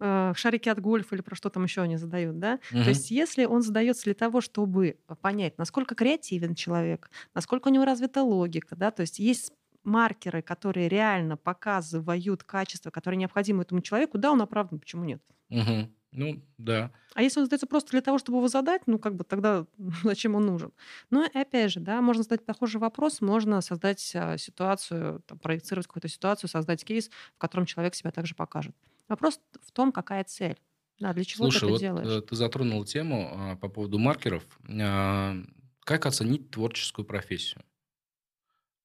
[0.00, 2.60] э, шарики от гольфа или про что там еще они задают, да?
[2.70, 2.84] Мгм.
[2.84, 7.84] То есть если он задается для того, чтобы понять, насколько креативен человек, насколько у него
[7.84, 9.52] развита логика, да, то есть есть
[9.84, 15.22] маркеры, которые реально показывают качества, которые необходимы этому человеку, да, он оправдан, почему нет?
[15.48, 15.94] Мгм.
[16.10, 16.90] Ну, да.
[17.14, 19.66] А если он задается просто для того, чтобы его задать, ну, как бы тогда
[20.04, 20.72] зачем он нужен?
[21.10, 25.86] Ну, и опять же, да, можно задать похожий вопрос, можно создать а, ситуацию, там, проецировать
[25.86, 28.74] какую-то ситуацию, создать кейс, в котором человек себя также покажет.
[29.08, 30.58] Вопрос в том, какая цель.
[30.98, 32.08] Да, для чего Слушай, ты это вот делаешь?
[32.08, 34.44] э, ты затронул тему а, по поводу маркеров.
[34.68, 35.36] А,
[35.84, 37.62] Как оценить творческую профессию?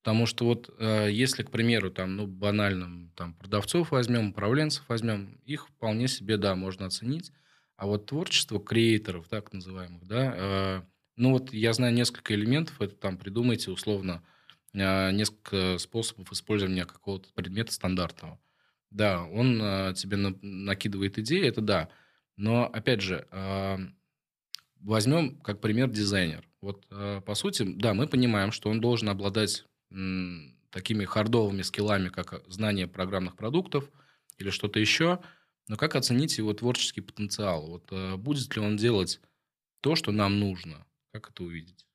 [0.03, 5.39] Потому что вот э, если, к примеру, там, ну, банально, там, продавцов возьмем, управленцев возьмем,
[5.45, 7.31] их вполне себе, да, можно оценить.
[7.77, 10.81] А вот творчество креаторов, так называемых, да, э,
[11.15, 14.23] ну, вот я знаю несколько элементов, это там придумайте условно
[14.73, 18.39] э, несколько способов использования какого-то предмета стандартного.
[18.93, 21.89] Да, он э, тебе на- накидывает идеи, это да.
[22.37, 23.77] Но, опять же, э,
[24.81, 26.47] возьмем как пример дизайнер.
[26.61, 32.09] Вот, э, по сути, да, мы понимаем, что он должен обладать м, такими хардовыми скиллами,
[32.09, 33.89] как знание программных продуктов
[34.39, 35.19] или что-то еще.
[35.67, 37.67] Но как оценить его творческий потенциал?
[37.67, 39.21] Вот э, будет ли он делать
[39.81, 40.85] то, что нам нужно?
[41.13, 41.85] Как это увидеть?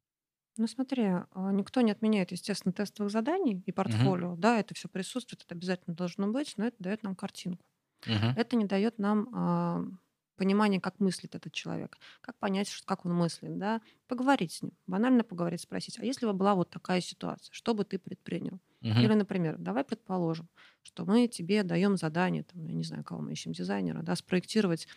[0.59, 4.35] Ну смотри, а, никто не отменяет, естественно, тестовых заданий и портфолио.
[4.37, 7.65] Да, это все присутствует, это обязательно должно быть, но это дает нам картинку.
[8.07, 8.37] Мгм.
[8.37, 9.85] Это не дает нам а,
[10.37, 14.73] понимания, как мыслит этот человек, как понять, что- как он мыслит, да, поговорить с ним,
[14.87, 18.61] банально поговорить, спросить, а если бы была вот такая ситуация, что бы ты предпринял?
[18.81, 19.09] Мгм.
[19.09, 20.49] Или, например, давай предположим,
[20.83, 24.89] что мы тебе даем задание, там, я не знаю, кого мы ищем, дизайнера, да, спроектировать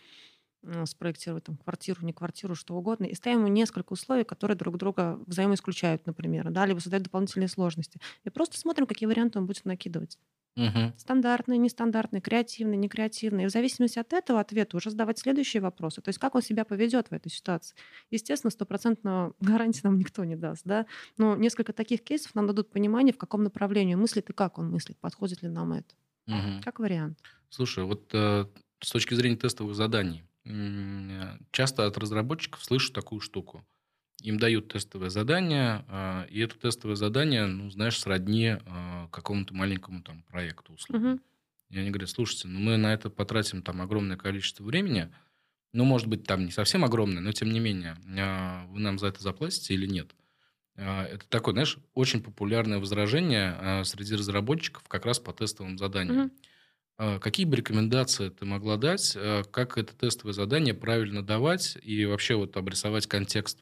[0.86, 5.20] спроектировать там квартиру, не квартиру, что угодно, и ставим ему несколько условий, которые друг друга
[5.26, 8.00] взаимоисключают, например, да, либо создают дополнительные сложности.
[8.24, 10.18] И просто смотрим, какие варианты он будет накидывать.
[10.56, 10.94] Мгм.
[10.98, 13.46] Стандартные, нестандартные, креативные, некреативные.
[13.46, 16.02] И в зависимости от этого ответа уже задавать следующие вопросы.
[16.02, 17.76] То есть как он себя поведет в этой ситуации.
[18.10, 20.64] Естественно, стопроцентно гарантии нам никто не даст.
[20.66, 20.86] Да?
[21.18, 24.98] Но несколько таких кейсов нам дадут понимание, в каком направлении мыслит и как он мыслит,
[25.00, 25.96] подходит ли нам это.
[26.28, 26.62] Мгм.
[26.64, 27.18] Как вариант.
[27.50, 28.46] Слушай, вот э,
[28.82, 30.31] с точки зрения тестовых заданий, э,
[31.52, 33.66] часто от разработчиков слышу такую штуку.
[34.22, 40.04] Им дают тестовое задание, а, и это тестовое задание, ну, знаешь, сродни а, какому-то маленькому
[40.04, 41.14] там проекту условно.
[41.14, 41.22] Мгм.
[41.72, 45.12] И они говорят, слушайте, ну мы на это потратим там огромное количество времени,
[45.74, 49.08] ну, может быть, там не совсем огромное, но тем не менее, а, вы нам за
[49.08, 50.16] это заплатите или нет?
[50.76, 56.18] Это такое, знаешь, очень популярное возражение среди разработчиков как раз по тестовым заданиям.
[56.18, 56.32] Мгм.
[57.04, 62.06] А, Какие бы рекомендации ты могла дать, а, как это тестовое задание правильно давать и
[62.06, 63.60] вообще вот обрисовать контекст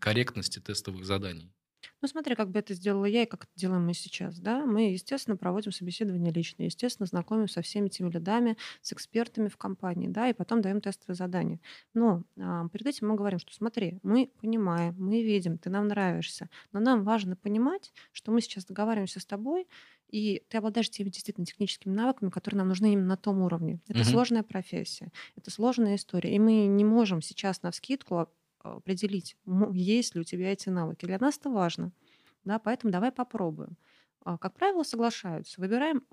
[0.00, 1.52] корректности тестовых заданий?
[2.00, 4.38] Ну, смотри, как бы это сделала я и как это делаем мы сейчас.
[4.38, 4.64] Да?
[4.64, 10.06] Мы, естественно, проводим собеседование лично, естественно, знакомим со всеми теми лидами, с экспертами в компании,
[10.08, 11.60] да, и потом даем тестовые задания.
[11.94, 16.48] Но а, перед этим мы говорим, что смотри, мы понимаем, мы видим, ты нам нравишься,
[16.72, 19.66] но нам важно понимать, что мы сейчас договариваемся с тобой,
[20.08, 23.80] и ты обладаешь теми действительно техническими навыками, которые нам нужны именно на том уровне.
[23.88, 24.04] Это Мгм.
[24.04, 28.28] сложная профессия, это сложная история, и мы не можем сейчас на вскидку
[28.76, 31.06] определить, мо- есть ли у тебя эти навыки.
[31.06, 31.92] Для нас это важно.
[32.44, 33.76] Да, поэтому давай попробуем.
[34.24, 35.60] А, Как правило, соглашаются.
[35.60, 36.04] Выбираем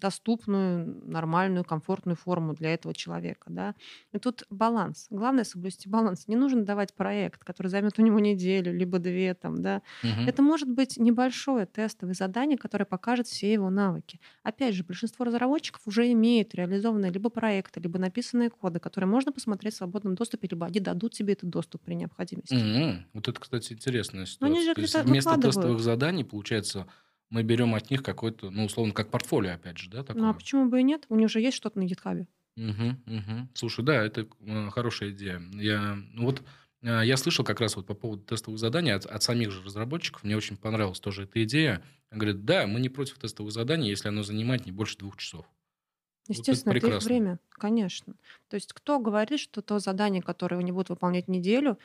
[0.00, 3.46] доступную, нормальную, комфортную форму для этого человека.
[3.48, 3.74] Да?
[4.12, 5.06] И тут баланс.
[5.10, 6.28] Главное соблюсти баланс.
[6.28, 9.34] Не нужно давать проект, который займет у него неделю, либо две.
[9.34, 9.82] Там, да?
[10.02, 10.28] Мгм.
[10.28, 14.20] Это может быть небольшое тестовое задание, которое покажет все его навыки.
[14.42, 19.74] Опять же, большинство разработчиков уже имеют реализованные либо проекты, либо написанные коды, которые можно посмотреть
[19.74, 22.54] в свободном доступе, либо они дадут тебе этот доступ при необходимости.
[22.54, 23.06] Мгм.
[23.14, 24.86] Вот это, кстати, интересная Но они ситуация.
[24.86, 25.54] же вместо выкладывают.
[25.54, 26.86] тестовых заданий, получается,
[27.30, 30.34] мы берем от них какой-то, ну, условно, как портфолио, опять же, да, Ну а такое?
[30.34, 31.04] почему бы и нет?
[31.10, 32.26] У них же есть что-то на GitHub.
[32.56, 33.50] Мгм, мгм.
[33.54, 35.42] Слушай, да, это э, хорошая идея.
[35.54, 36.42] Я, ну вот,
[36.82, 40.22] э, я слышал как раз вот по поводу тестовых заданий от, от самих же разработчиков.
[40.22, 41.82] Мне очень понравилась тоже эта идея.
[42.12, 45.46] Говорят, да, мы не против тестовых заданий, если оно занимает не больше двух часов.
[46.32, 48.14] Вот это Естественно, это их время, конечно.
[48.48, 51.78] То есть кто говорит, что то задание, которое они будут выполнять неделю,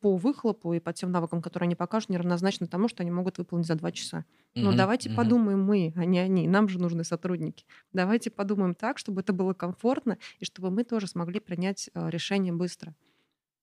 [0.00, 3.66] по выхлопу и по тем навыкам, которые они покажут, неравнозначно тому, что они могут выполнить
[3.66, 4.24] за два часа.
[4.60, 5.10] Но Мгм, давайте мгм.
[5.10, 6.48] подумаем мы, а не они.
[6.48, 7.64] Нам же нужны сотрудники.
[7.92, 12.52] Давайте подумаем так, чтобы это было комфортно и чтобы мы тоже смогли принять э, решение
[12.52, 12.94] быстро.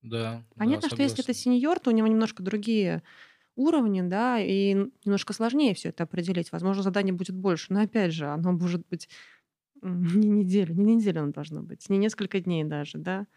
[0.01, 3.03] Да, да, Понятно, что если это сеньор, то у него немножко другие
[3.55, 4.75] уровни, да, и
[5.05, 6.51] немножко сложнее все это определить.
[6.51, 9.09] Возможно, заданий будет больше, но опять же, оно может быть
[9.83, 13.27] не неделю, не неделю оно должно быть, не несколько дней даже, да.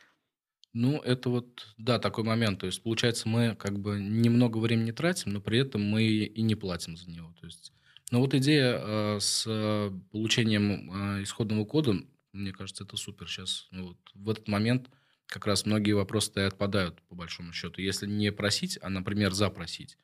[0.72, 2.60] Ну, это вот, да, такой момент.
[2.60, 6.54] То есть, получается, мы как бы немного времени тратим, но при этом мы и не
[6.54, 7.34] платим за него.
[7.40, 7.72] То есть,
[8.10, 11.94] но вот идея э, с э, получением э, исходного кода,
[12.32, 13.28] мне кажется, это супер.
[13.28, 14.90] Сейчас ну, вот, в этот момент
[15.26, 17.80] как раз многие вопросы отпадают, по большому счету.
[17.80, 19.96] Если не просить, а, например, запросить.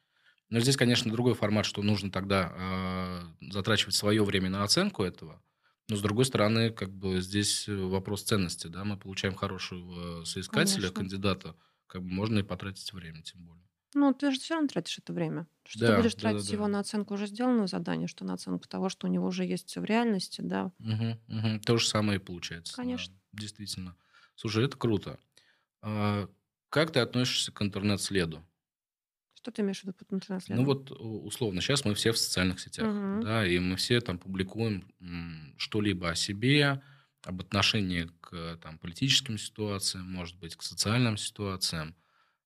[0.49, 5.43] Но здесь, конечно, другой формат, что нужно тогда э, затрачивать свое время на оценку этого.
[5.89, 8.67] Но, с другой стороны, как бы здесь э, вопрос ценности.
[8.69, 8.85] Да?
[8.85, 10.91] Мы получаем хорошего э, соискателя, Конечно.
[10.91, 11.57] кандидата.
[11.87, 13.67] Как бы можно и потратить время, тем более.
[13.95, 15.49] Ну, ты же все равно тратишь это время.
[15.67, 16.69] Что ты Да, будешь да, тратить да, его да.
[16.69, 19.85] на оценку уже сделанного задания, что на оценку того, что у него уже есть в
[19.85, 20.73] реальности, да.
[20.79, 21.61] Мгм, мгм.
[21.61, 22.79] То же самое и получается.
[22.83, 23.13] да, Конечно.
[23.33, 23.97] действительно.
[24.35, 25.19] Слушай, это круто.
[25.83, 26.29] А
[26.71, 28.45] как ты относишься к интернет-следу?
[29.47, 30.13] Что ты имеешь в виду под
[30.49, 30.65] Ну интернет-следом?
[30.65, 33.27] вот, у- условно, сейчас мы все в социальных сетях, Мгм.
[33.27, 34.93] да, и мы все там публикуем
[35.57, 36.83] что-либо о себе,
[37.25, 41.97] об отношении к там, политическим ситуациям, может быть, к социальным ситуациям.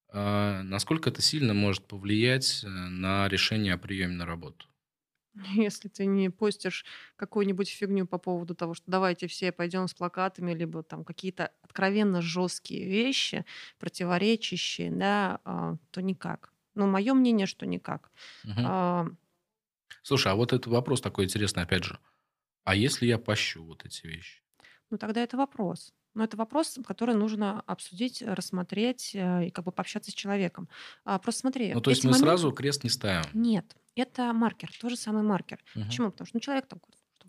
[0.09, 4.69] А насколько это сильно может повлиять э, на решение о приеме на работу?
[5.55, 6.85] Если ты не постишь
[7.17, 12.21] какую-нибудь фигню по поводу того, что давайте все пойдем с плакатами, либо там какие-то откровенно
[12.23, 13.45] жесткие вещи,
[13.79, 16.50] противоречащие, да, а, то никак.
[16.75, 18.11] Ну, мое мнение, что никак.
[18.45, 18.65] Мгм.
[18.67, 19.07] А,
[20.03, 21.99] Слушай, а вот этот вопрос такой интересный, опять же.
[22.65, 24.43] А если я пощу вот эти вещи?
[24.91, 25.93] Ну, тогда это вопрос.
[26.15, 30.69] Но это вопрос, который нужно обсудить, рассмотреть э, и как бы пообщаться с человеком.
[31.05, 33.25] А, Просто смотри, Ну, то есть мы моменты- сразу крест не ставим.
[33.33, 35.63] Нет, это маркер, тот же самый маркер.
[35.75, 35.87] Мгм.
[35.87, 36.11] Почему?
[36.11, 36.81] Потому что ну, человек там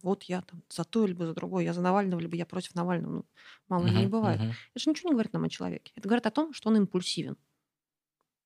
[0.02, 3.12] вот я там за то, либо за другое, я за Навального, либо я против Навального.
[3.18, 3.26] Ну,
[3.70, 4.40] мало ли не бывает.
[4.40, 4.50] мгм.
[4.74, 5.92] Это же ничего не говорит нам о человеке.
[5.96, 7.38] Это говорит о том, что он импульсивен.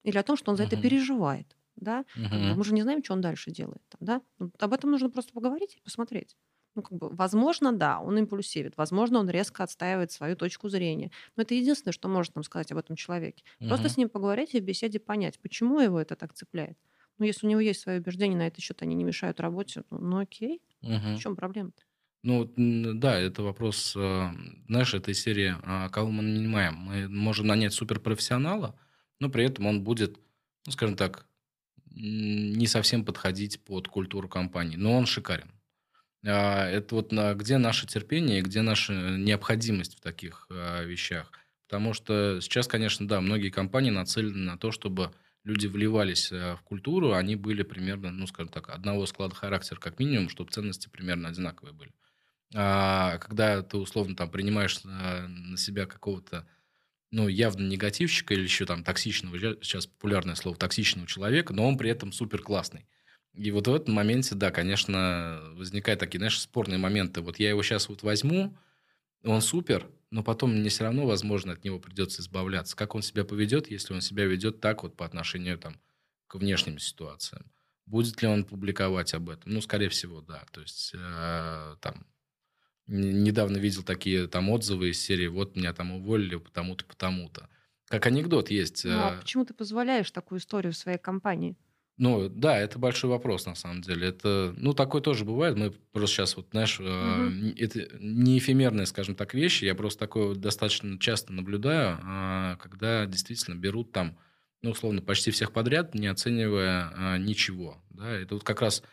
[0.05, 0.77] Или о том, что он за это Мгм.
[0.77, 1.57] переживает.
[1.75, 2.05] Да?
[2.15, 2.57] Мгм.
[2.57, 3.83] Мы же не знаем, что он дальше делает.
[3.99, 4.21] Да?
[4.39, 6.37] Ну, об этом нужно просто поговорить и посмотреть.
[6.75, 11.11] Ну, как бы, возможно, да, он импульсивит, возможно, он резко отстаивает свою точку зрения.
[11.35, 13.43] Но это единственное, что может нам сказать об этом человеке.
[13.65, 13.89] Просто Мгм.
[13.89, 16.77] с ним поговорить и в беседе понять, почему его это так цепляет.
[17.17, 19.99] Ну, если у него есть свои убеждения на этот счет, они не мешают работе, ну,
[19.99, 20.61] ну окей,
[21.13, 21.21] в Мгм.
[21.21, 21.83] чем проблема-то?
[22.23, 22.51] Ну,
[22.95, 24.29] да, это вопрос, э,
[24.67, 26.75] знаешь, этой серии, а, кого мы нанимаем.
[26.75, 28.79] Мы можем нанять суперпрофессионала,
[29.19, 30.17] но при этом он будет,
[30.65, 31.27] ну, скажем так,
[31.91, 35.51] не совсем подходить под культуру компании, но он шикарен.
[36.25, 41.31] А, Это вот где наше терпение, где наша необходимость в таких а, вещах.
[41.67, 46.63] Потому что сейчас, конечно, да, многие компании нацелены на то, чтобы люди вливались а, в
[46.63, 51.29] культуру, они были примерно, ну, скажем так, одного склада характера как минимум, чтобы ценности примерно
[51.29, 51.93] одинаковые были.
[52.53, 56.47] А когда ты условно там принимаешь на себя какого-то
[57.15, 61.89] ну, явно негативщика или еще там токсичного, сейчас популярное слово, токсичного человека, но он при
[61.89, 62.89] этом супер классный.
[63.33, 67.21] И вот в этом моменте, да, конечно, возникают такие, знаешь, спорные моменты.
[67.21, 68.57] Вот я его сейчас вот возьму,
[69.23, 72.75] он супер, но потом мне все равно, возможно, от него придется избавляться.
[72.75, 75.79] Как он себя поведет, если он себя ведет так вот по отношению там,
[76.27, 77.49] к внешним ситуациям?
[77.85, 79.53] Будет ли он публиковать об этом?
[79.53, 80.43] Ну, скорее всего, да.
[80.51, 82.05] То есть, э, там,
[82.87, 87.49] недавно видел такие там отзывы из серии «Вот меня там уволили потому-то, потому-то».
[87.87, 88.83] Как анекдот есть.
[88.85, 91.55] Ну, а э, почему ты позволяешь такую историю в своей компании?
[91.97, 94.07] ну, да, это большой вопрос, на самом деле.
[94.09, 95.55] Это, ну, такое тоже бывает.
[95.55, 99.63] Мы просто сейчас, вот, знаешь, э, н- это не эфемерные, скажем так, вещи.
[99.63, 104.17] Я просто такое достаточно часто наблюдаю, а, когда действительно берут там,
[104.61, 107.81] ну, условно, почти всех подряд, не оценивая а, ничего.
[107.91, 108.09] Да?
[108.11, 108.83] Это вот как раз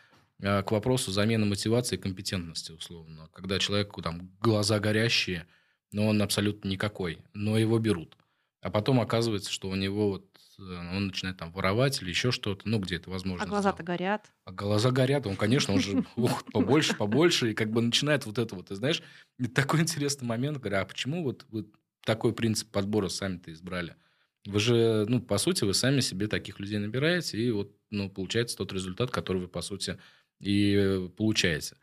[0.41, 3.29] к вопросу замены мотивации и компетентности, условно.
[3.33, 5.47] Когда человеку там глаза горящие,
[5.91, 8.17] но он абсолютно никакой, но его берут.
[8.63, 10.25] А потом оказывается, что у него вот
[10.57, 10.63] э,
[10.95, 13.45] он начинает там воровать или еще что-то, ну, где это возможно.
[13.45, 14.31] А глаза-то горят.
[14.45, 18.37] А глаза горят, он, конечно, он же ух, побольше, побольше, и как бы начинает вот
[18.37, 19.03] это вот, ты знаешь,
[19.37, 21.65] и такой интересный момент, говорю, а почему вот вы
[22.05, 23.97] такой принцип подбора сами-то избрали?
[24.45, 28.55] Вы же, ну, по сути, вы сами себе таких людей набираете, и вот, ну, получается
[28.55, 29.99] тот результат, который вы, по сути,
[30.43, 31.75] и э, получаете.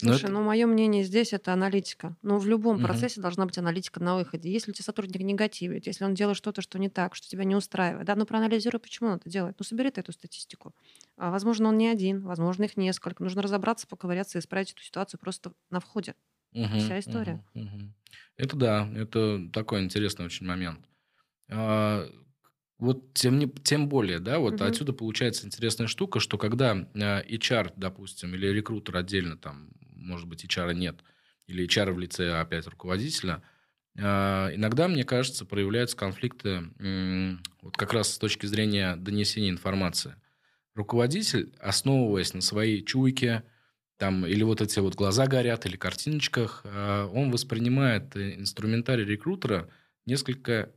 [0.00, 2.16] Но Слушай, это- ну, мое мнение здесь это аналитика.
[2.22, 2.82] Но в любом Мгм.
[2.82, 4.50] процессе должна быть аналитика на выходе.
[4.50, 7.54] Если у тебя сотрудник негативит, если он делает что-то, что не так, что тебя не
[7.54, 9.56] устраивает, да, ну проанализируй, почему он это делает.
[9.60, 10.74] Ну, собери ты эту статистику.
[11.16, 13.22] А, возможно, он не один, возможно, их несколько.
[13.22, 16.14] Нужно разобраться, поковыряться и исправить эту ситуацию просто на входе.
[16.52, 17.40] Мгм, Вся история.
[17.40, 17.94] мгм, мгм.
[18.36, 20.86] Это да, это такой интересный очень момент.
[22.78, 24.68] Вот тем, не, тем более, да, вот Мгм.
[24.68, 30.44] отсюда получается интересная штука, что когда а, HR, допустим, или рекрутер отдельно, там, может быть,
[30.44, 31.02] HR нет,
[31.46, 33.42] или HR в лице опять руководителя,
[33.98, 36.64] а, иногда, мне кажется, проявляются конфликты
[37.62, 40.16] вот как раз с точки зрения донесения информации.
[40.74, 43.44] Руководитель, основываясь на своей чуйке,
[43.96, 49.70] там, или вот эти вот глаза горят, или картиночках, а, он воспринимает э, инструментарий рекрутера
[50.04, 50.74] несколько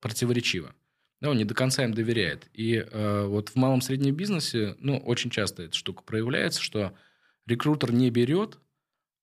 [0.00, 0.74] противоречиво.
[1.20, 2.48] Да, он не до конца им доверяет.
[2.52, 6.92] И э, вот в малом среднем бизнесе, ну, очень часто эта штука проявляется, что
[7.46, 8.58] рекрутер не берет,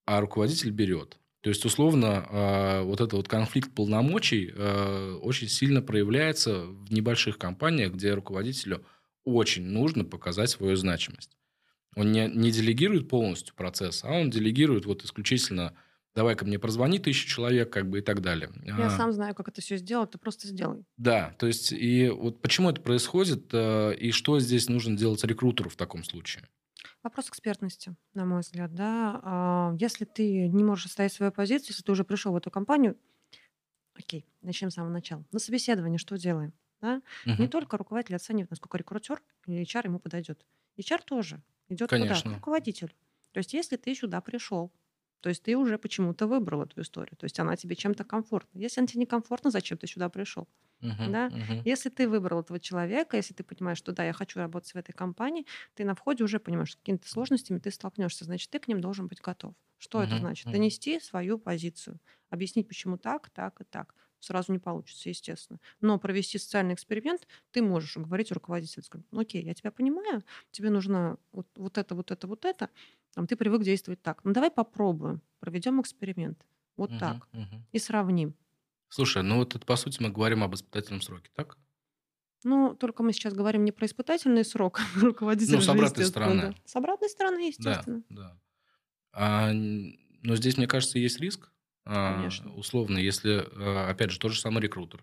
[0.04, 1.18] а руководитель берет.
[1.40, 7.38] То есть, условно, э, вот этот вот конфликт полномочий э, очень сильно проявляется в небольших
[7.38, 8.84] компаниях, где руководителю
[9.24, 11.36] очень нужно показать свою значимость.
[11.94, 15.74] Он не, не делегирует полностью процесс, а он делегирует вот исключительно
[16.16, 18.50] давай-ка мне прозвони тысячу человек, как бы и так далее.
[18.76, 20.84] Я А, сам знаю, как это все сделать, ты просто сделай.
[20.98, 25.68] Да, то есть и вот почему это происходит, э, и что здесь нужно делать рекрутеру
[25.68, 26.48] в таком случае?
[27.02, 29.20] Вопрос экспертности, на мой взгляд, да.
[29.22, 32.96] А, Если ты не можешь отстоять свою позицию, если ты уже пришел в эту компанию,
[33.94, 35.24] окей, начнем с самого начала.
[35.32, 36.52] На собеседовании что делаем?
[36.80, 37.02] Да?
[37.38, 37.48] Не Мгм.
[37.48, 40.46] только руководитель оценивает, насколько рекрутер или HR ему подойдет.
[40.78, 42.22] HR тоже идет Конечно.
[42.22, 42.34] куда?
[42.34, 42.90] К руководителю.
[43.32, 44.72] То есть, если ты сюда пришел,
[45.20, 47.16] то есть ты уже почему-то выбрал эту историю.
[47.16, 48.58] То есть она тебе чем-то комфортна.
[48.58, 50.48] Если она тебе некомфортна, зачем ты сюда пришел?
[50.80, 51.30] Мгм, Да?
[51.30, 51.64] мгм.
[51.64, 54.92] Если ты выбрал этого человека, если ты понимаешь, что да, я хочу работать в этой
[54.92, 58.66] компании, ты на входе уже понимаешь, что с какими-то сложностями ты столкнешься, значит, ты к
[58.68, 59.54] ним должен быть готов.
[59.78, 60.46] Что это Мгм, значит?
[60.46, 60.52] мгм.
[60.52, 62.00] Донести свою позицию,
[62.30, 63.94] объяснить, почему так, так и так.
[64.18, 65.60] Сразу не получится, естественно.
[65.80, 70.70] Но провести социальный эксперимент ты можешь говорить руководителю, сказать, ну окей, я тебя понимаю, тебе
[70.70, 72.70] нужно вот, вот это, вот это, вот это,
[73.16, 74.22] там, ты привык действовать так.
[74.24, 76.44] Ну давай попробуем, проведем эксперимент.
[76.76, 77.28] Вот Мгм, так.
[77.32, 77.66] мгм.
[77.72, 78.34] И сравним.
[78.90, 81.56] Слушай, ну вот это, по сути, мы говорим об испытательном сроке, так?
[82.44, 86.40] Ну, только мы сейчас говорим не про испытательный срок, руководитель Ну, с обратной стороны.
[86.42, 86.54] да.
[86.66, 88.02] С обратной стороны, Да, естественно.
[88.10, 88.38] да.
[89.12, 91.50] А, н- но здесь, мне кажется, есть риск.
[91.86, 92.52] А, Конечно.
[92.54, 95.02] условно, если, а, опять же, тот же самый рекрутер.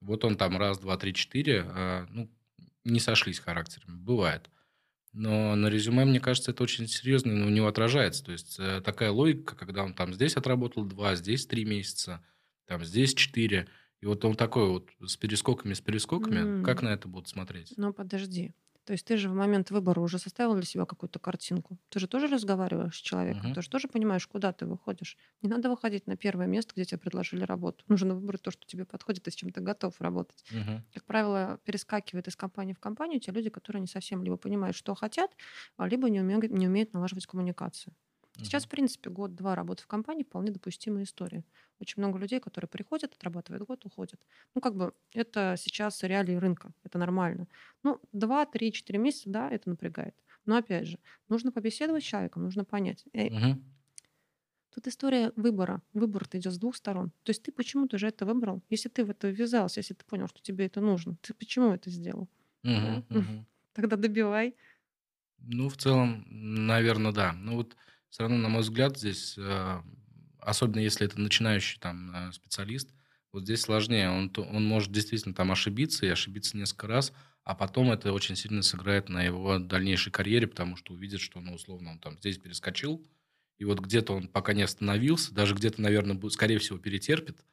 [0.00, 2.30] Вот он там раз, два, три, четыре, а, ну,
[2.84, 3.96] не сошлись характерами.
[3.98, 4.48] Бывает.
[5.18, 8.24] Но на резюме, мне кажется, это очень серьезно у него отражается.
[8.24, 12.24] То есть э, такая логика, когда он там здесь отработал два, здесь три месяца,
[12.66, 13.66] там здесь четыре.
[14.00, 16.60] И вот он такой вот с перескоками, с перескоками.
[16.60, 16.62] Mm.
[16.62, 17.74] Как на это будут смотреть?
[17.76, 18.54] Ну, подожди.
[18.88, 21.76] То есть ты же в момент выбора уже составил для себя какую-то картинку.
[21.90, 23.54] Ты же тоже разговариваешь с человеком, uh-huh.
[23.54, 25.18] ты же тоже понимаешь, куда ты выходишь.
[25.42, 27.84] Не надо выходить на первое место, где тебе предложили работу.
[27.88, 30.42] Нужно выбрать то, что тебе подходит и с чем ты готов работать.
[30.50, 30.80] Uh-huh.
[30.94, 34.94] Как правило, перескакивают из компании в компанию те люди, которые не совсем либо понимают, что
[34.94, 35.32] хотят,
[35.76, 37.92] а либо не умеют, не умеют налаживать коммуникацию.
[38.44, 41.44] Сейчас, в принципе, год-два работы в компании вполне допустимая история.
[41.80, 44.20] Очень много людей, которые приходят, отрабатывают год, уходят.
[44.54, 47.48] Ну, как бы это сейчас реалии рынка, это нормально.
[47.82, 50.14] Ну, два, три, четыре месяца, да, это напрягает.
[50.46, 53.04] Но опять же, нужно побеседовать с человеком, нужно понять.
[53.12, 53.60] Угу.
[54.74, 55.82] Тут история выбора.
[55.92, 57.10] Выбор идет с двух сторон.
[57.24, 58.62] То есть ты почему-то же это выбрал.
[58.70, 61.90] Если ты в это ввязался, если ты понял, что тебе это нужно, ты почему это
[61.90, 62.28] сделал?
[62.62, 63.04] Угу, да?
[63.10, 63.44] угу.
[63.72, 64.54] Тогда добивай.
[65.38, 67.32] Ну, в целом, наверное, да.
[67.32, 67.76] Ну вот
[68.10, 69.82] все равно, на мой взгляд, здесь, э,
[70.40, 72.90] особенно если это начинающий там э, специалист,
[73.32, 74.10] вот здесь сложнее.
[74.10, 77.12] Он, он может действительно там ошибиться и ошибиться несколько раз,
[77.44, 81.54] а потом это очень сильно сыграет на его дальнейшей карьере, потому что увидит, что, ну,
[81.54, 83.04] условно, он там здесь перескочил,
[83.58, 87.44] и вот где-то он пока не остановился, даже где-то, наверное, скорее всего, перетерпит,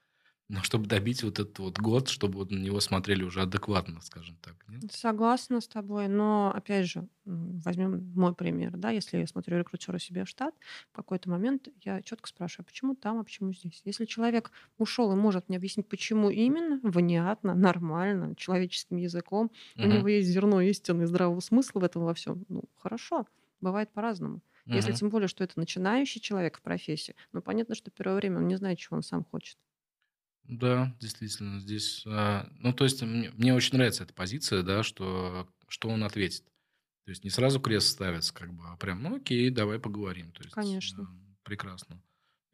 [0.47, 4.37] но чтобы добить вот этот вот год, чтобы вот на него смотрели уже адекватно, скажем
[4.41, 4.53] так.
[4.67, 4.91] Нет?
[4.91, 10.23] Согласна с тобой, но опять же, возьмем мой пример, да, если я смотрю рекрутера себе
[10.23, 10.53] в штат,
[10.91, 13.81] в какой-то момент я четко спрашиваю, а почему там, а почему здесь?
[13.85, 19.83] Если человек ушел и может мне объяснить, почему именно, внятно, нормально, человеческим языком, угу.
[19.83, 23.25] у него есть зерно истины и здравого смысла в этом во всем, ну, хорошо,
[23.61, 24.41] бывает по-разному.
[24.67, 24.75] Угу.
[24.75, 28.47] Если тем более, что это начинающий человек в профессии, ну, понятно, что первое время он
[28.47, 29.57] не знает, чего он сам хочет.
[30.47, 35.47] Да, действительно, здесь, а, ну, то есть мне, мне очень нравится эта позиция, да, что,
[35.67, 36.43] что он ответит.
[37.05, 40.31] То есть не сразу крест ставится, как бы, а прям, ну, окей, давай поговорим.
[40.31, 41.03] То есть, Конечно.
[41.03, 42.01] а, прекрасно.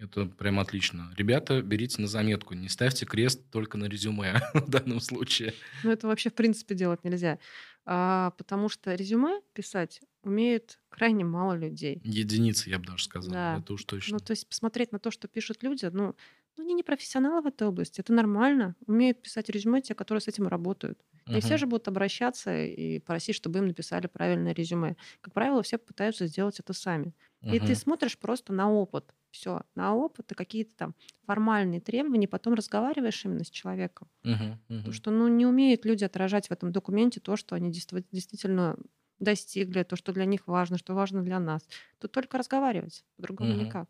[0.02, 1.14] Это прям отлично.
[1.16, 5.54] Ребята, берите на заметку, не ставьте крест только на резюме в данном случае.
[5.84, 7.38] Ну, это вообще, в принципе, делать нельзя.
[7.86, 12.02] А, потому что резюме писать умеет крайне мало людей.
[12.04, 13.32] Единицы, я бы даже сказал.
[13.32, 13.58] Да.
[13.60, 14.14] Это уж точно.
[14.14, 16.16] Ну, то есть посмотреть на то, что пишут люди, ну,
[16.58, 18.76] ну, они не профессионалы в этой области, это нормально.
[18.86, 21.00] Умеют писать резюме те, которые с этим работают.
[21.28, 21.42] Не uh-huh.
[21.42, 24.98] все же будут обращаться и просить, чтобы им написали правильное резюме.
[25.22, 27.14] Как правило, все пытаются сделать это сами.
[27.42, 27.56] Uh-huh.
[27.56, 29.14] И ты смотришь просто на опыт.
[29.30, 30.96] Все, на опыт и какие-то там
[31.26, 34.10] формальные требования, потом разговариваешь именно с человеком.
[34.26, 34.34] Uh-huh.
[34.34, 34.78] Uh-huh.
[34.78, 38.78] Потому что ну, не умеют люди отражать в этом документе то, что они действительно
[39.20, 41.66] достигли, то, что для них важно, что важно для нас.
[42.00, 43.66] Тут только разговаривать, по-другому uh-huh.
[43.66, 43.88] никак.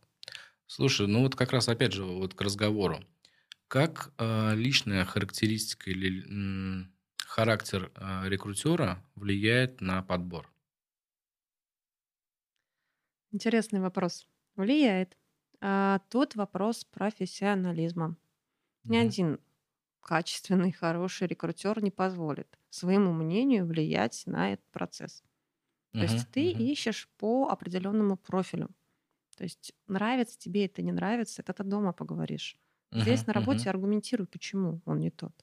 [0.73, 3.03] Слушай, ну вот как раз опять же вот к разговору.
[3.67, 10.49] Как э, личная характеристика или м, характер э, рекрутера влияет на подбор?
[13.31, 14.27] Интересный вопрос.
[14.55, 15.17] Влияет.
[15.59, 18.15] А, тут вопрос профессионализма.
[18.87, 19.07] Ни угу.
[19.07, 19.39] один
[20.01, 25.23] качественный, хороший рекрутер не позволит своему мнению влиять на этот процесс.
[25.97, 26.59] То угу, есть ты угу.
[26.59, 28.69] ищешь по определенному профилю.
[29.41, 32.57] То есть нравится тебе это, не нравится, это ты дома поговоришь.
[32.91, 33.69] Здесь uh-huh, на работе uh-huh.
[33.71, 35.33] аргументируй, почему он не тот.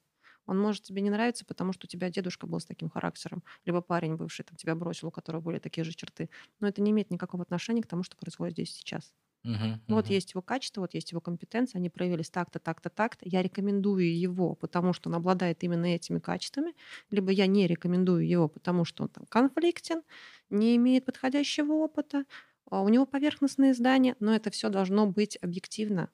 [0.46, 3.80] Он может тебе не нравиться, потому что у тебя дедушка был с таким характером, либо
[3.80, 6.30] парень бывший там тебя бросил, у которого были такие же черты.
[6.60, 9.12] Но это не имеет никакого отношения к тому, что происходит здесь сейчас.
[9.44, 9.80] Uh-huh, uh-huh.
[9.88, 13.28] Вот есть его качество, вот есть его компетенции, они проявились так-то, так-то, так-то.
[13.28, 16.72] Я рекомендую его, потому что он обладает именно этими качествами,
[17.10, 20.02] либо я не рекомендую его, потому что он там конфликтен,
[20.50, 22.24] не имеет подходящего опыта,
[22.70, 26.10] у него поверхностные здания, но это все должно быть объективно,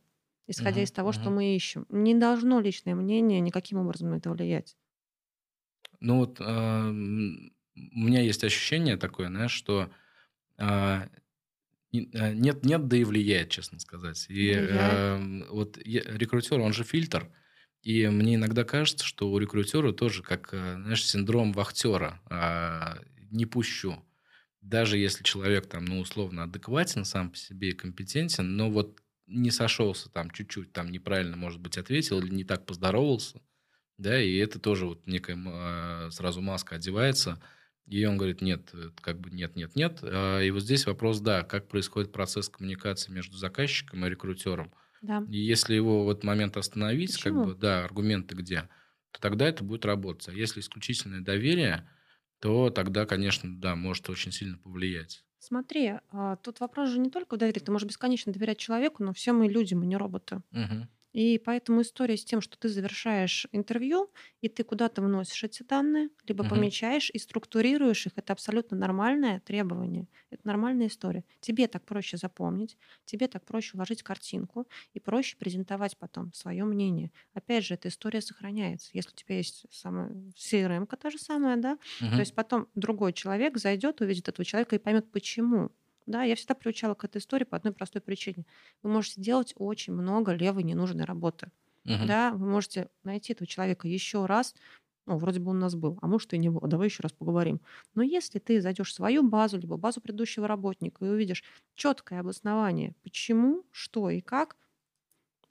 [0.47, 1.21] исходя uh-huh, из того, uh-huh.
[1.21, 1.87] что мы ищем.
[1.89, 4.77] Не должно личное мнение никаким образом на это влиять.
[6.01, 9.91] Ну вот э, у меня есть ощущение такое, знаешь, что
[10.59, 11.09] э,
[11.93, 14.27] нет, нет, да и влияет, честно сказать.
[14.29, 17.31] И э, вот я, рекрутер, он же фильтр.
[17.83, 22.21] И мне иногда кажется, что у рекрутера тоже, как, знаешь, синдром вахтера.
[22.31, 24.03] Э, не пущу
[24.65, 29.51] даже если человек там, ну, условно адекватен сам по себе и компетентен, но вот не
[29.51, 33.41] сошелся там чуть-чуть, там неправильно, может быть, ответил или не так поздоровался,
[33.99, 37.41] да, и это тоже вот некая э, сразу маска одевается,
[37.87, 39.99] и он говорит, нет, как бы нет, нет, нет.
[40.03, 44.73] А, и вот здесь вопрос, да, как происходит процесс коммуникации между заказчиком и рекрутером.
[45.03, 45.23] Да.
[45.29, 47.45] И если его в этот момент остановить, Почему?
[47.45, 48.69] как бы, да, аргументы где,
[49.11, 50.29] то тогда это будет работать.
[50.29, 51.87] А если исключительное доверие,
[52.45, 55.25] то тогда, конечно, да, может очень сильно повлиять.
[55.39, 57.59] Смотри, а, тут вопрос же не только в доверии.
[57.59, 60.43] Ты можешь бесконечно доверять человеку, но все мы люди, мы не роботы.
[60.53, 60.87] Угу.
[61.15, 64.13] И поэтому история с тем, что ты завершаешь интервью,
[64.43, 66.45] и ты куда-то вносишь эти данные, либо Мгм.
[66.45, 70.09] помечаешь и структурируешь их, это абсолютно нормальное требование.
[70.31, 71.25] Это нормальная история.
[71.41, 77.13] Тебе так проще запомнить, тебе так проще уложить картинку и проще презентовать потом свое мнение.
[77.33, 78.91] Опять же, эта история сохраняется.
[78.93, 82.23] Если у тебя есть самая CRM, та же самая, да, то Мгм.
[82.23, 85.71] есть потом другой человек зайдет, увидит этого человека и поймет, почему.
[86.07, 88.47] Да, я всегда приучала к этой истории по одной простой причине.
[88.83, 91.51] Вы можете делать очень много левой ненужной работы.
[91.85, 92.15] Мгм.
[92.15, 94.55] Да, вы можете найти этого человека еще раз,
[95.07, 97.13] ну, вроде бы он у нас был, а может и не был, давай еще раз
[97.13, 97.61] поговорим.
[97.95, 101.45] Но если ты зайдешь в свою базу, либо базу предыдущего работника и увидишь
[101.75, 104.57] четкое обоснование, почему, что и как,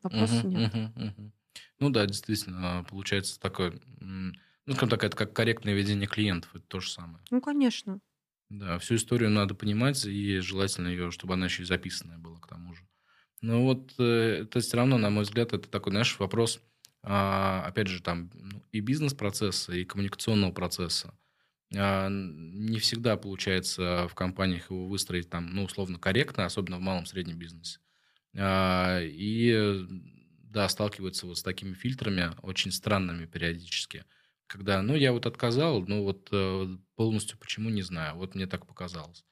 [0.03, 0.69] вопросов Мгм, нет.
[0.95, 1.33] мгм.
[1.79, 4.33] Ну да, действительно, получается такое, ну,
[4.73, 7.23] скажем так, это как корректное ведение клиентов, это то же самое.
[7.31, 7.99] Ну, конечно.
[8.53, 12.47] Да, всю историю надо понимать, и желательно ее, чтобы она еще и записанная была к
[12.47, 12.87] тому же.
[13.41, 16.61] Но вот э, это все равно, на мой взгляд, это такой, знаешь, вопрос,
[17.03, 21.17] а, опять же, там ну, и бизнес-процесса, и коммуникационного процесса.
[21.75, 27.05] А, Не всегда получается в компаниях его выстроить там, ну, условно, корректно, особенно в малом
[27.07, 27.79] среднем бизнесе.
[28.37, 34.05] А, И, э, да, сталкиваются вот с такими фильтрами, очень странными периодически.
[34.53, 38.17] Когда, ну, я вот отказал, ну, вот э, полностью почему, не знаю.
[38.17, 39.25] Вот мне так показалось.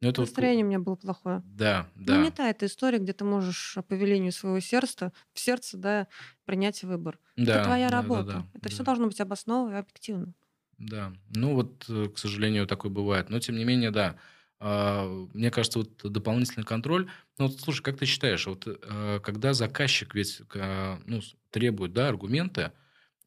[0.00, 0.28] Ну, это вот...
[0.28, 1.42] Настроение у меня было плохое.
[1.44, 5.40] Да, Ну, не да, та эта история, где ты можешь по велению своего сердца, в
[5.40, 6.08] сердце, да,
[6.46, 7.18] принять выбор.
[7.36, 8.32] Это да, твоя да, да, работа.
[8.32, 8.84] да, Это все да.
[8.84, 10.32] должно быть обосновано и объективно.
[10.78, 13.28] Да, ну вот, э, к сожалению, такое бывает.
[13.28, 14.16] Но, тем не менее, да,
[14.58, 17.10] а, мне кажется, вот дополнительный контроль...
[17.36, 21.20] Ну, вот, слушай, как ты считаешь, вот э, когда заказчик ведь э, ну,
[21.50, 22.72] требует, да, аргументы,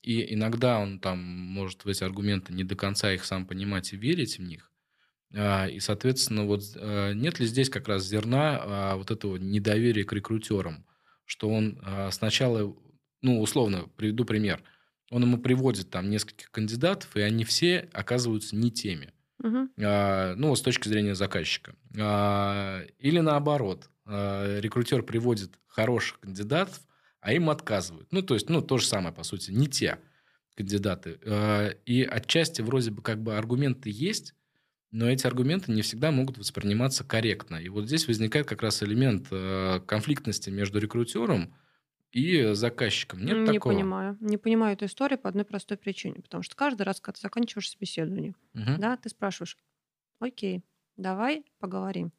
[0.05, 3.97] и иногда он там может в эти аргументы не до конца их сам понимать и
[3.97, 4.71] верить в них,
[5.33, 10.05] а, и, соответственно, вот э, нет ли здесь как раз зерна а, вот этого недоверия
[10.05, 10.85] к рекрутерам,
[11.25, 12.75] что он а, сначала,
[13.21, 14.63] ну, условно, приведу пример,
[15.11, 19.13] он ему приводит там нескольких кандидатов, и они все оказываются не теми.
[19.79, 21.75] А, ну, с точки зрения заказчика.
[21.99, 26.81] А, Или наоборот, а, рекрутер приводит хороших кандидатов,
[27.25, 28.07] а им отказывают.
[28.11, 29.99] Ну, то есть, ну, то же самое, по сути, не те
[30.55, 31.19] кандидаты.
[31.25, 34.35] А, И отчасти вроде бы как бы аргументы есть,
[34.91, 37.57] но эти аргументы не всегда могут восприниматься корректно.
[37.57, 41.55] И вот здесь возникает как раз элемент э, конфликтности между рекрутером
[42.11, 43.25] и заказчиком.
[43.25, 43.73] Нет не такого?
[43.73, 44.17] понимаю.
[44.21, 46.21] Не понимаю эту историю по одной простой причине.
[46.21, 48.79] Потому что каждый раз, когда ты заканчиваешь собеседование, Мгм.
[48.79, 49.57] да, ты спрашиваешь,
[50.19, 50.63] окей,
[50.97, 52.13] давай поговорим.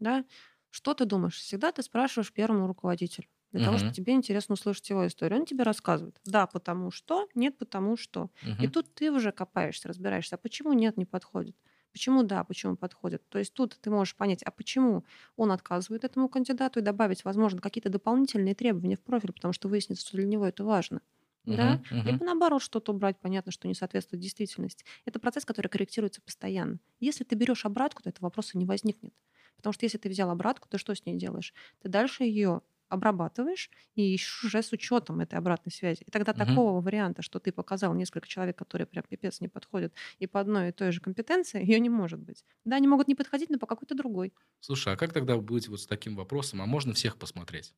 [0.00, 0.24] Да?
[0.70, 1.36] Что ты думаешь?
[1.38, 3.28] Всегда ты спрашиваешь первому руководителю.
[3.56, 5.40] Для того, что тебе интересно услышать его историю.
[5.40, 6.20] Он тебе рассказывает.
[6.24, 8.30] Да, потому что, нет, потому что.
[8.60, 11.56] И тут ты уже копаешься, разбираешься, а почему нет, не подходит.
[11.92, 13.26] Почему да, почему подходит.
[13.28, 15.04] То есть тут ты можешь понять, а почему
[15.36, 20.06] он отказывает этому кандидату и добавить, возможно, какие-то дополнительные требования в профиль, потому что выяснится,
[20.06, 21.00] что для него это важно.
[21.46, 21.78] Да?
[21.78, 21.84] Мгм.
[21.90, 22.04] Мгм.
[22.04, 24.84] Либо наоборот что-то убрать, понятно, что не соответствует действительности.
[25.04, 26.80] Это процесс, который корректируется постоянно.
[27.00, 29.14] Если ты берешь обратку, то этого вопроса не возникнет.
[29.56, 31.54] Потому что если ты взял обратку, ты что с ней делаешь?
[31.80, 36.02] Ты дальше ее обрабатываешь и ищешь уже с учетом этой обратной связи.
[36.06, 36.44] И тогда Мгм.
[36.46, 40.68] такого варианта, что ты показал несколько человек, которые прям пипец не подходят, и по одной
[40.70, 42.44] и той же компетенции, ее не может быть.
[42.64, 44.32] Да, они могут не подходить, но по какой-то другой.
[44.60, 46.60] Слушай, а как тогда быть вот с таким вопросом?
[46.60, 47.74] А можно всех посмотреть?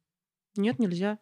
[0.57, 1.19] Нет, нельзя.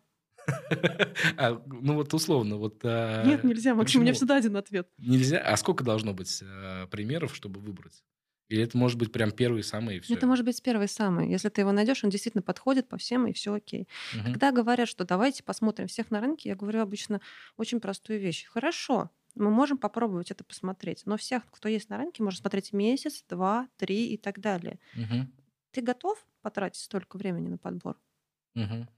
[1.36, 2.80] А, ну вот условно, вот...
[2.84, 4.88] а, Нет, нельзя, Максим, у меня всегда один ответ.
[4.98, 5.38] Нельзя?
[5.40, 8.04] А сколько должно быть а, примеров, чтобы выбрать?
[8.48, 10.14] Или это может быть прям первый самый и все?
[10.14, 11.28] Это может быть первый самый.
[11.30, 13.88] Если ты его найдешь, он действительно подходит по всем, и все окей.
[14.24, 17.20] Когда говорят, что давайте посмотрим всех на рынке, я говорю обычно
[17.56, 18.44] очень простую вещь.
[18.46, 23.24] Хорошо, мы можем попробовать это посмотреть, но всех, кто есть на рынке, можно смотреть месяц,
[23.28, 24.78] два, три и так далее.
[25.72, 28.00] Ты готов потратить столько времени на подбор?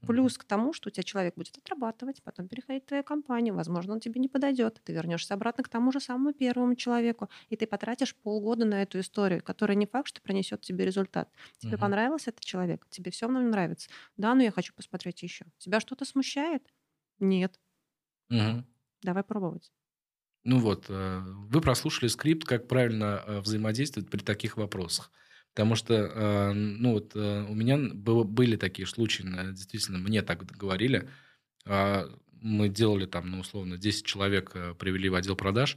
[0.05, 3.93] Плюс к тому, что у тебя человек будет отрабатывать, потом переходить в твою компанию, возможно,
[3.93, 4.81] он тебе не подойдет.
[4.83, 8.99] Ты вернешься обратно к тому же самому первому человеку, и ты потратишь полгода на эту
[9.01, 11.29] историю, которая не факт, что принесет тебе результат.
[11.59, 11.77] Тебе Мгм.
[11.77, 13.89] понравился этот человек, тебе все нем нравится.
[14.17, 15.45] Да, но я хочу посмотреть еще.
[15.59, 16.67] Тебя что-то смущает?
[17.19, 17.59] Нет.
[19.01, 19.71] Давай пробовать.
[20.43, 25.11] Ну вот, э, вы прослушали скрипт, как правильно э, взаимодействовать при таких вопросах.
[25.59, 30.45] Потому что, э, ну вот, э, у меня было- были такие случаи, действительно, мне так
[30.45, 31.09] говорили.
[31.65, 32.05] А,
[32.41, 35.75] Мы делали там, ну, условно, 10 человек привели в отдел продаж.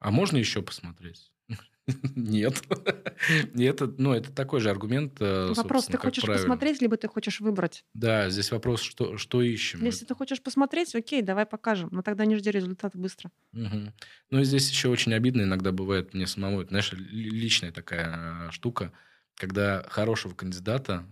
[0.00, 1.30] А можно еще посмотреть?
[2.16, 2.62] Нет.
[3.54, 6.46] Это, ну, это такой же аргумент, Вопрос, ты хочешь правильно.
[6.46, 7.84] посмотреть, либо ты хочешь выбрать?
[7.92, 9.84] Да, здесь вопрос, что, что ищем.
[9.84, 11.90] Если ты хочешь посмотреть, окей, давай покажем.
[11.92, 13.30] Но тогда не жди результата быстро.
[13.52, 16.60] Ну, и здесь еще очень обидно иногда бывает мне самому.
[16.62, 18.92] Это, знаешь, ли- личная такая штука,
[19.38, 21.06] когда хорошего кандидата,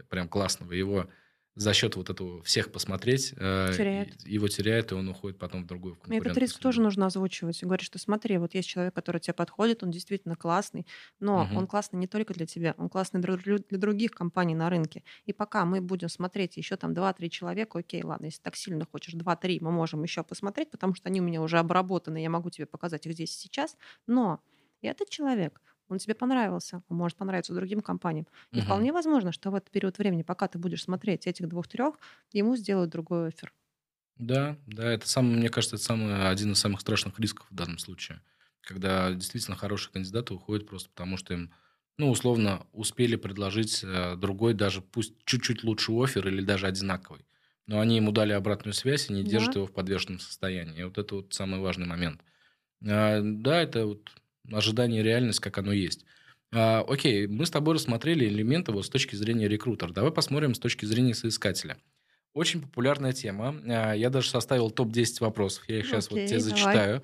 [0.00, 1.08] э, прям классного, его
[1.56, 4.16] за счет вот этого всех посмотреть, э, Теряет.
[4.24, 6.58] его теряет, и он уходит потом в другую в И конкурентную этот риск среду.
[6.58, 7.62] тоже нужно озвучивать.
[7.62, 10.86] И говорить, что смотри, вот есть человек, который тебе подходит, он действительно классный,
[11.20, 11.54] но Мгм.
[11.54, 15.04] он классный не только для тебя, он классный для других компаний на рынке.
[15.26, 19.14] И пока мы будем смотреть еще там 2-3 человека, окей, ладно, если так сильно хочешь
[19.14, 22.66] 2-3, мы можем еще посмотреть, потому что они у меня уже обработаны, я могу тебе
[22.66, 23.76] показать их здесь и сейчас.
[24.08, 24.40] Но
[24.82, 25.60] этот человек,
[25.90, 28.26] он тебе понравился, он может понравиться другим компаниям.
[28.54, 31.96] И вполне возможно, что в этот период времени, пока ты будешь смотреть этих двух-трех,
[32.32, 33.52] ему сделают другой офер.
[34.16, 37.78] Да, да, это самый, мне кажется, это самый, один из самых страшных рисков в данном
[37.78, 38.22] случае.
[38.60, 41.52] Когда действительно хорошие кандидаты уходят просто потому, что им,
[41.96, 47.24] ну, условно, успели предложить э, другой, даже пусть чуть-чуть лучший офер или даже одинаковый.
[47.66, 49.24] Но они ему дали обратную связь и не Да.
[49.24, 50.80] держат его в подвешенном состоянии.
[50.80, 52.22] И вот это вот самый важный момент.
[52.86, 54.10] А, Да, это вот
[54.52, 56.04] ожидание и реальность, как оно есть.
[56.52, 59.92] А, Окей, мы с тобой рассмотрели элементы вот с точки зрения рекрутера.
[59.92, 61.76] Давай посмотрим с точки зрения соискателя.
[62.32, 63.60] Очень популярная тема.
[63.66, 65.64] А, Я даже составил топ-10 вопросов.
[65.68, 66.50] Я их сейчас вот Окей, тебе давай.
[66.50, 67.02] зачитаю.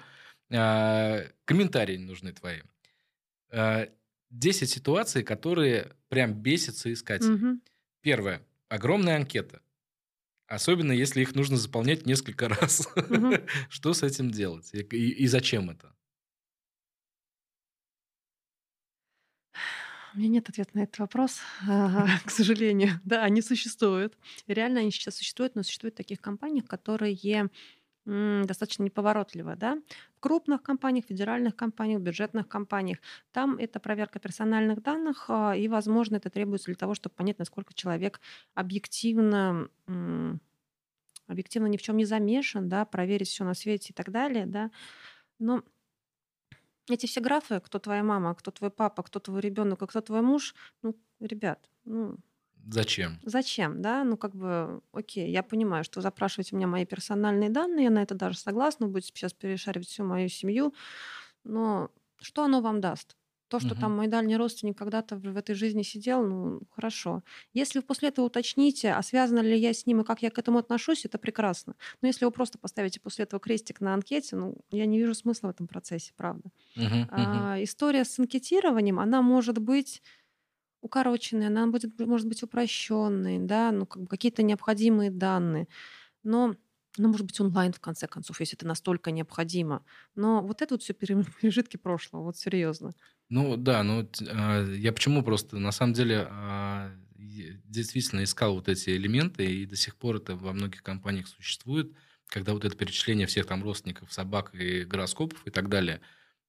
[0.51, 2.61] А, Комментарии нужны твои.
[3.51, 3.88] А,
[4.30, 7.34] 10 ситуаций, которые прям бесят соискателей.
[7.34, 7.62] Мгм.
[8.03, 8.42] Первое.
[8.68, 9.61] Огромная анкета.
[10.49, 12.88] Особенно, если их нужно заполнять несколько раз.
[13.09, 13.34] Мгм.
[13.68, 14.70] Что с этим делать?
[14.74, 14.80] И-
[15.11, 15.92] и зачем это?
[20.17, 23.01] У меня нет ответа на этот вопрос, а, к сожалению.
[23.05, 24.17] Да, они существуют.
[24.47, 27.51] Реально они сейчас существуют, но существуют в таких компаниях, которые
[28.07, 29.57] достаточно неповоротливы.
[29.57, 29.79] Да?
[30.17, 32.99] В крупных компаниях, федеральных компаниях, бюджетных компаниях
[33.33, 37.75] там это проверка персональных данных, а, и, возможно, это требуется для того, чтобы понять, насколько
[37.75, 38.21] человек
[38.55, 39.69] объективно
[41.27, 44.71] объективно ни в чем не замешан, да, проверить все на свете и так далее, да.
[45.41, 45.64] Но
[46.89, 50.22] эти все графы, кто твоя мама, кто твой папа, кто твой ребенок, а кто твой
[50.22, 52.16] муж, ну, ребят, ну,
[52.68, 53.18] Зачем?
[53.22, 54.05] зачем, да?
[54.05, 57.91] Ну, как бы, окей, я понимаю, что вы запрашиваете у меня мои персональные данные, я
[57.91, 60.74] на это даже согласна, будете сейчас перешаривать всю мою семью,
[61.45, 63.16] но что оно вам даст?
[63.49, 63.76] То, что Мгм.
[63.76, 67.22] там мой дальний родственник когда-то в этой жизни сидел, ну, хорошо.
[67.55, 70.38] Если вы после этого уточните, а связана ли я с ним и как я к
[70.38, 71.76] этому отношусь, это прекрасно.
[72.03, 75.49] Но если вы просто поставите после этого крестик на анкете, ну, я не вижу смысла
[75.49, 76.51] в этом процессе, правда.
[76.76, 77.07] Мгм.
[77.09, 80.03] А, история с анкетированием, она может быть
[80.82, 85.68] укороченной, она будет, может быть упрощенной, да, ну, как бы какие-то необходимые данные.
[86.24, 86.57] Но
[86.99, 89.84] ну, может быть, онлайн, в конце концов, если это настолько необходимо.
[90.16, 90.94] Но вот это вот все
[91.40, 92.92] пережитки прошлого, вот серьезно.
[93.29, 98.91] Ну да, ну а, я почему просто на самом деле а, действительно искал вот эти
[98.91, 101.93] элементы, и до сих пор это во многих компаниях существует,
[102.29, 106.01] когда вот это перечисление всех там родственников, собак и гороскопов и так далее.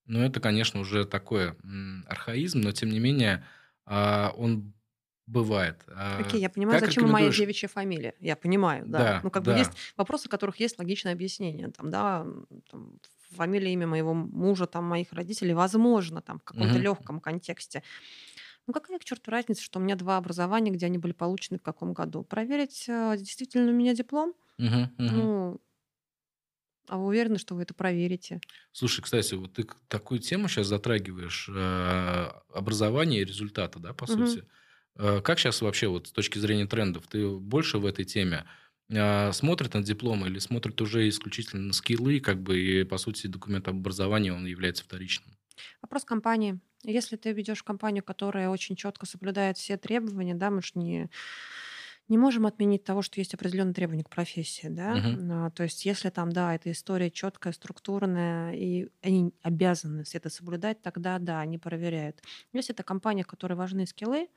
[0.05, 3.45] Ну это, конечно, уже такое м, архаизм, но тем не менее
[3.85, 4.73] а, он
[5.27, 5.83] бывает.
[6.15, 8.15] Окей, я понимаю, как зачем моя девичья фамилия.
[8.19, 9.13] Я понимаю, да.
[9.13, 9.57] Да, ну, как бы да.
[9.57, 11.69] есть вопросы, у которых есть логичное объяснение.
[11.71, 12.25] Там, да,
[12.71, 12.97] там,
[13.31, 16.79] фамилия, имя моего мужа, там, моих родителей, возможно, там, в каком-то Мгм.
[16.79, 17.83] легком контексте.
[18.67, 21.63] Ну, какая к черту разница, что у меня два образования, где они были получены в
[21.63, 22.23] каком году?
[22.23, 24.35] Проверить, э, действительно у меня диплом?
[24.57, 25.31] Мгм, мгм.
[25.31, 25.61] Ну,
[26.89, 28.41] а вы уверены, что вы это проверите?
[28.71, 34.37] Слушай, кстати, вот ты такую тему сейчас затрагиваешь, э, образование и результаты, да, по Мгм.
[34.37, 34.43] сути.
[34.95, 38.45] Э, Как сейчас вообще вот с точки зрения трендов, ты больше в этой теме
[38.89, 43.27] э, смотрит на дипломы или смотрит уже исключительно на скиллы, как бы, и, по сути,
[43.27, 45.37] документ об образовании, он является вторичным?
[45.81, 46.59] Вопрос компании.
[46.83, 51.09] Если ты ведешь компанию, которая очень четко соблюдает все требования, да, мы же не,
[52.07, 54.95] не можем отменить того, что есть определенные требования к профессии, да.
[55.29, 60.29] А, То есть, если там, да, эта история четкая, структурная, и они обязаны все это
[60.29, 62.21] соблюдать, тогда да, они проверяют.
[62.53, 64.29] Если это компания, которой важны скиллы,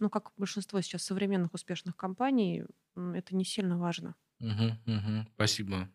[0.00, 2.64] ну, как большинство сейчас современных успешных компаний,
[2.96, 4.14] это не сильно важно.
[4.40, 5.28] Мгм, мгм.
[5.34, 5.88] Спасибо.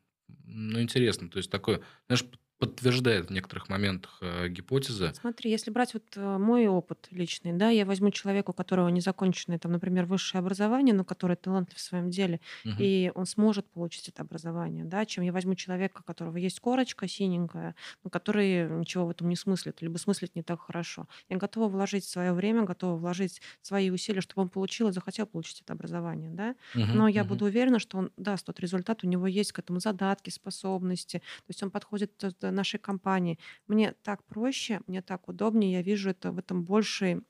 [0.44, 1.30] Ну, интересно.
[1.30, 2.26] То есть, такое, знаешь,
[2.58, 5.16] подтверждает в некоторых моментах э, гипотезы.
[5.18, 9.58] Смотри, если брать вот э, мой опыт личный, да, я возьму человека, у которого незаконченное,
[9.58, 12.76] там, например, высшее образование, но который талантлив в своем деле, Мгм.
[12.76, 17.08] и он сможет получить это образование, да, чем я возьму человека, у которого есть корочка
[17.08, 21.08] синенькая, но который ничего в этом не смыслит, либо смыслит не так хорошо.
[21.30, 25.62] Я готова вложить свое время, готова вложить свои усилия, чтобы он получил и захотел получить
[25.62, 26.56] это образование, да.
[26.74, 27.26] Мгм, Но я мгм.
[27.26, 31.50] буду уверена, что он даст тот результат, у него есть к этому задатки, способности, то
[31.50, 33.40] есть он подходит э, нашей компании.
[33.68, 37.22] Мне так проще, мне так удобнее, я вижу это в этом большие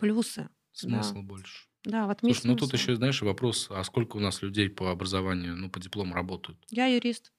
[0.00, 0.48] плюсы.
[0.72, 1.66] Смысл больше.
[1.84, 4.68] Да, в этом есть Слушай, ну тут еще, знаешь, вопрос, а сколько у нас людей
[4.68, 6.58] по образованию, ну, по диплому работают?
[6.70, 7.32] Я юрист.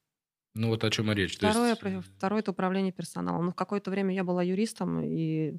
[0.55, 1.37] Ну, вот о чем и речь.
[1.37, 3.45] То Второе, есть, про- э, второе это управление персоналом.
[3.45, 5.57] Ну, в какое-то время я была юристом, и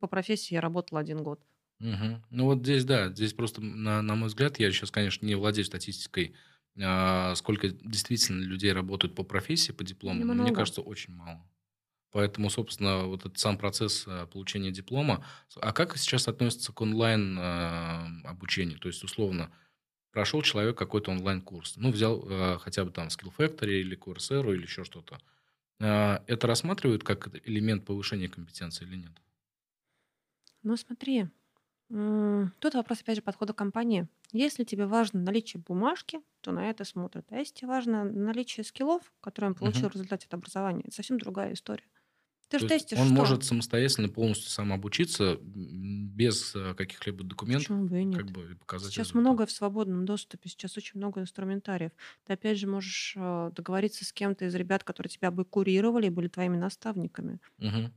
[0.00, 1.40] по профессии я работала один год.
[1.78, 2.24] Мгм.
[2.30, 5.64] Ну вот здесь, да, здесь просто, на, на мой взгляд, я сейчас, конечно, не владею
[5.64, 6.34] статистикой,
[6.76, 10.52] сколько действительно людей работают по профессии, по диплому, мне Немного.
[10.52, 11.48] кажется, очень мало.
[12.12, 15.24] Поэтому, собственно, вот этот сам процесс а, получения диплома.
[15.60, 18.78] А как сейчас относится к онлайн а, обучению?
[18.78, 19.52] То есть, условно,
[20.12, 24.62] прошел человек какой-то онлайн-курс, ну, взял а, хотя бы там Skill Factory или Coursera или
[24.62, 25.18] еще что-то.
[25.80, 29.22] А, Это рассматривают как элемент повышения компетенции или нет?
[30.62, 31.28] Ну, смотри,
[31.90, 34.08] м, тут вопрос, опять же, подхода компании.
[34.32, 37.26] Если тебе важно наличие бумажки, то на это смотрят.
[37.30, 39.90] А если тебе важно наличие скиллов, которые он получил Мгм.
[39.90, 41.84] в результате этого образования, это совсем другая история.
[42.48, 43.10] Ты То есть тестишь он что?
[43.10, 48.30] может самостоятельно полностью сам обучиться м, без э, каких-либо документов, Почему бы и как нет?
[48.30, 49.14] бы и показать Сейчас результат.
[49.14, 51.92] многое в свободном доступе, сейчас очень много инструментариев.
[52.24, 56.10] Ты опять же можешь э, договориться с кем-то из ребят, которые тебя бы курировали и
[56.10, 57.40] были твоими наставниками.
[57.58, 57.92] Мгм.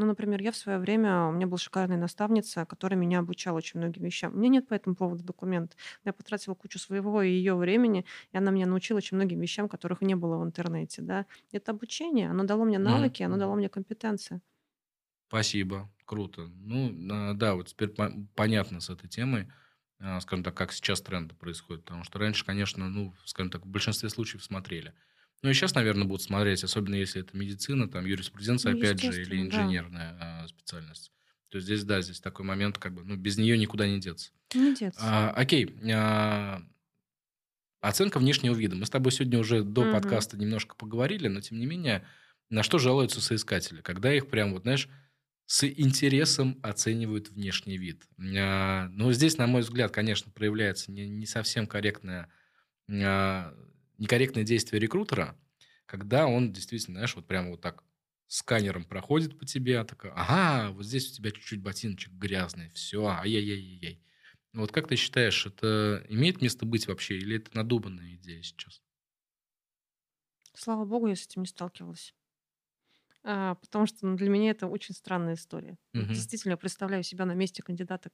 [0.00, 3.78] Ну, например, я в свое время, у меня была шикарная наставница, которая меня обучала очень
[3.80, 4.32] многим вещам.
[4.34, 5.78] У меня нет по этому поводу документов.
[6.04, 10.00] Я потратила кучу своего и ее времени, и она меня научила очень многим вещам, которых
[10.00, 11.02] не было в интернете.
[11.02, 11.26] Да?
[11.52, 14.40] Это обучение, оно дало мне навыки, оно дало мне компетенции.
[15.28, 16.48] Спасибо, круто.
[16.48, 19.48] Ну, да, вот теперь по- понятно с этой темой,
[20.00, 21.84] а, скажем так, как сейчас тренды происходят.
[21.84, 24.92] Потому что раньше, конечно, ну, скажем так, в большинстве случаев смотрели.
[25.42, 29.22] Ну и сейчас, наверное, будут смотреть, особенно если это медицина, там юриспруденция, Ну, опять же,
[29.22, 29.46] или да.
[29.46, 31.12] инженерная а, специальность.
[31.48, 34.32] То есть здесь, да, здесь такой момент, как бы, ну, без нее никуда не деться.
[34.54, 35.06] Не деться.
[35.06, 35.74] А, окей.
[35.94, 36.62] а,
[37.80, 38.76] оценка внешнего вида.
[38.76, 39.86] Мы с тобой сегодня уже до Мгм.
[39.86, 42.06] подкаста немножко поговорили, но тем не менее,
[42.50, 43.80] на что жалуются соискатели?
[43.80, 44.88] Когда их прям, вот знаешь,
[45.46, 48.04] с интересом оценивают внешний вид.
[48.38, 52.30] А, ну, здесь, на мой взгляд, конечно, проявляется не, не совсем корректное,
[52.90, 53.54] а,
[54.00, 55.38] некорректное действие рекрутера,
[55.86, 57.84] когда он действительно, знаешь, вот прямо вот так
[58.28, 63.06] сканером проходит по тебе, а такая, ага, вот здесь у тебя чуть-чуть ботиночек грязный, все,
[63.06, 64.02] ай-яй-яй-яй.
[64.54, 68.82] Вот как ты считаешь, это имеет место быть вообще, или это надуманная идея сейчас?
[70.54, 72.14] Слава богу, я с этим не сталкивалась.
[73.22, 75.78] А, потому что ну, для меня это очень странная история.
[75.94, 76.26] Мгм.
[76.26, 78.10] Действительно, я представляю себя на месте кандидата.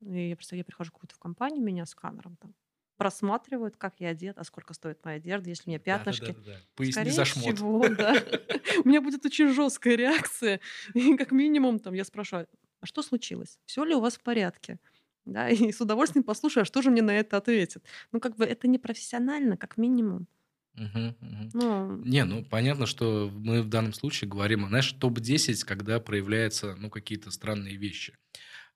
[0.00, 2.54] И я просто я прихожу какую-то в компанию, меня сканером там
[2.96, 6.36] просматривают, как я одет, а сколько стоит моя одежда, если у меня пятнышки.
[6.36, 6.60] Да-да-да.
[6.74, 7.64] Поясни Скорее за шмот.
[7.64, 8.14] всего, да.
[8.84, 10.60] У меня будет очень жесткая реакция.
[10.94, 12.46] И как минимум там я спрашиваю,
[12.80, 13.58] а что случилось?
[13.66, 14.78] Все ли у вас в порядке?
[15.24, 17.84] Да, и с удовольствием послушаю, а что же мне на это ответит.
[18.12, 20.28] Ну, как бы это не профессионально, как минимум.
[20.74, 21.54] Мгм, мгм.
[21.54, 26.90] Ну, Не, ну понятно, что мы в данном случае говорим, знаешь, топ-10, когда проявляются, ну,
[26.90, 28.14] какие-то странные вещи.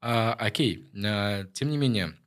[0.00, 2.19] А, окей, а, тем не менее,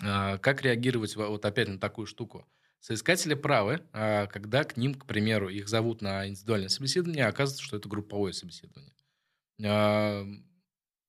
[0.00, 2.46] как реагировать во- вот опять на такую штуку?
[2.80, 7.64] Соискатели правы, а, когда к ним, к примеру, их зовут на индивидуальное собеседование, а оказывается,
[7.64, 8.92] что это групповое собеседование.
[9.64, 10.24] А,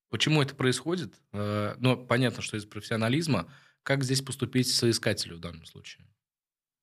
[0.10, 1.16] Почему это происходит?
[1.34, 3.52] А, Ну, понятно, что из профессионализма.
[3.84, 6.08] Как здесь поступить соискателю в данном случае?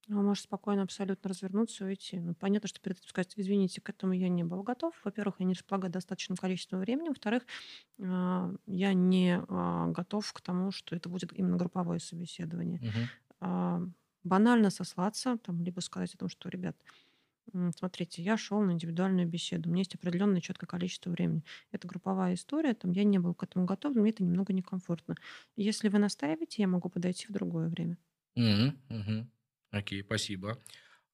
[0.09, 2.21] Он может спокойно абсолютно развернуться и уйти.
[2.21, 4.95] Ну, понятно, что перед этим сказать, извините, к этому я не был готов.
[5.05, 7.09] Во-первых, я не располагаю достаточным количеством времени.
[7.09, 7.43] Во-вторых,
[8.01, 12.83] а, я не а, готов к тому, что это будет именно групповое собеседование.
[13.41, 13.81] А,
[14.25, 16.77] Банально сослаться, там, либо сказать о том, что, ребят,
[17.77, 21.45] смотрите, я шел на индивидуальную беседу, у меня есть определенное четкое количество времени.
[21.73, 25.17] Это групповая история, там, я не был к этому готов, мне это немного некомфортно.
[25.57, 27.99] Если вы настаиваете, я могу подойти в другое время.
[28.37, 29.31] Мгм, мгм.
[29.71, 30.59] Окей, спасибо.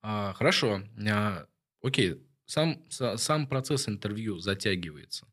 [0.02, 0.82] А, хорошо.
[1.08, 1.46] А,
[1.82, 5.26] окей, сам, са- сам процесс интервью затягивается.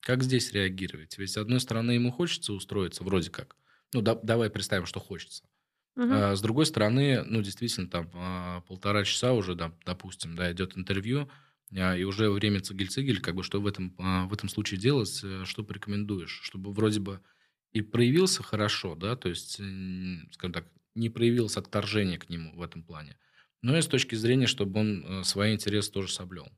[0.00, 1.18] Как здесь реагировать?
[1.18, 3.56] Ведь, с одной стороны, ему хочется устроиться, вроде как.
[3.92, 5.44] Ну, да- давай представим, что хочется.
[5.96, 6.12] Мгм.
[6.12, 10.76] А, с другой стороны, ну, действительно, там а, полтора часа уже, да, допустим, да, идет
[10.76, 11.30] интервью,
[11.76, 15.20] а, и уже время цигель-цигель, как бы, что в этом, а, в этом случае делать,
[15.24, 16.40] э, что порекомендуешь?
[16.42, 17.20] Чтобы вроде бы
[17.72, 19.60] и проявился хорошо, да, то есть,
[20.32, 23.18] скажем так, не проявилось отторжение к нему в этом плане.
[23.62, 26.48] Но и с точки зрения, чтобы он э, свои интересы тоже соблел.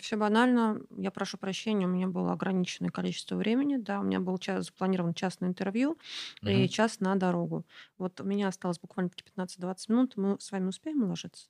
[0.00, 0.80] Все банально.
[0.90, 3.76] Я прошу прощения, у меня было ограниченное количество времени.
[3.76, 5.98] Да, у меня был час, запланирован час на интервью
[6.44, 6.68] и Мгм.
[6.68, 7.66] час на дорогу.
[7.98, 10.16] Вот у меня осталось буквально таки 15-20 минут.
[10.16, 11.48] Мы с вами успеем уложиться?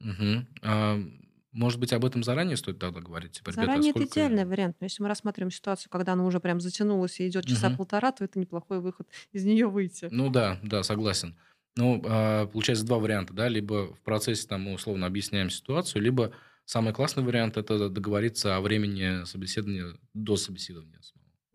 [0.00, 0.46] Мгм.
[0.62, 0.98] А,
[1.54, 3.32] может быть, об этом заранее стоит тогда говорить?
[3.32, 4.76] Типа, ребята, Заранее это идеальный вариант.
[4.80, 7.76] Но если мы рассматриваем ситуацию, когда она уже прям затянулась и идет часа Мгм.
[7.76, 10.08] полтора, то это неплохой выход из нее выйти.
[10.10, 11.38] Ну да, да, согласен.
[11.76, 16.32] Ну, а, получается два варианта, да, либо в процессе там мы условно объясняем ситуацию, либо
[16.64, 21.00] самый классный вариант это договориться о времени собеседования до собеседования.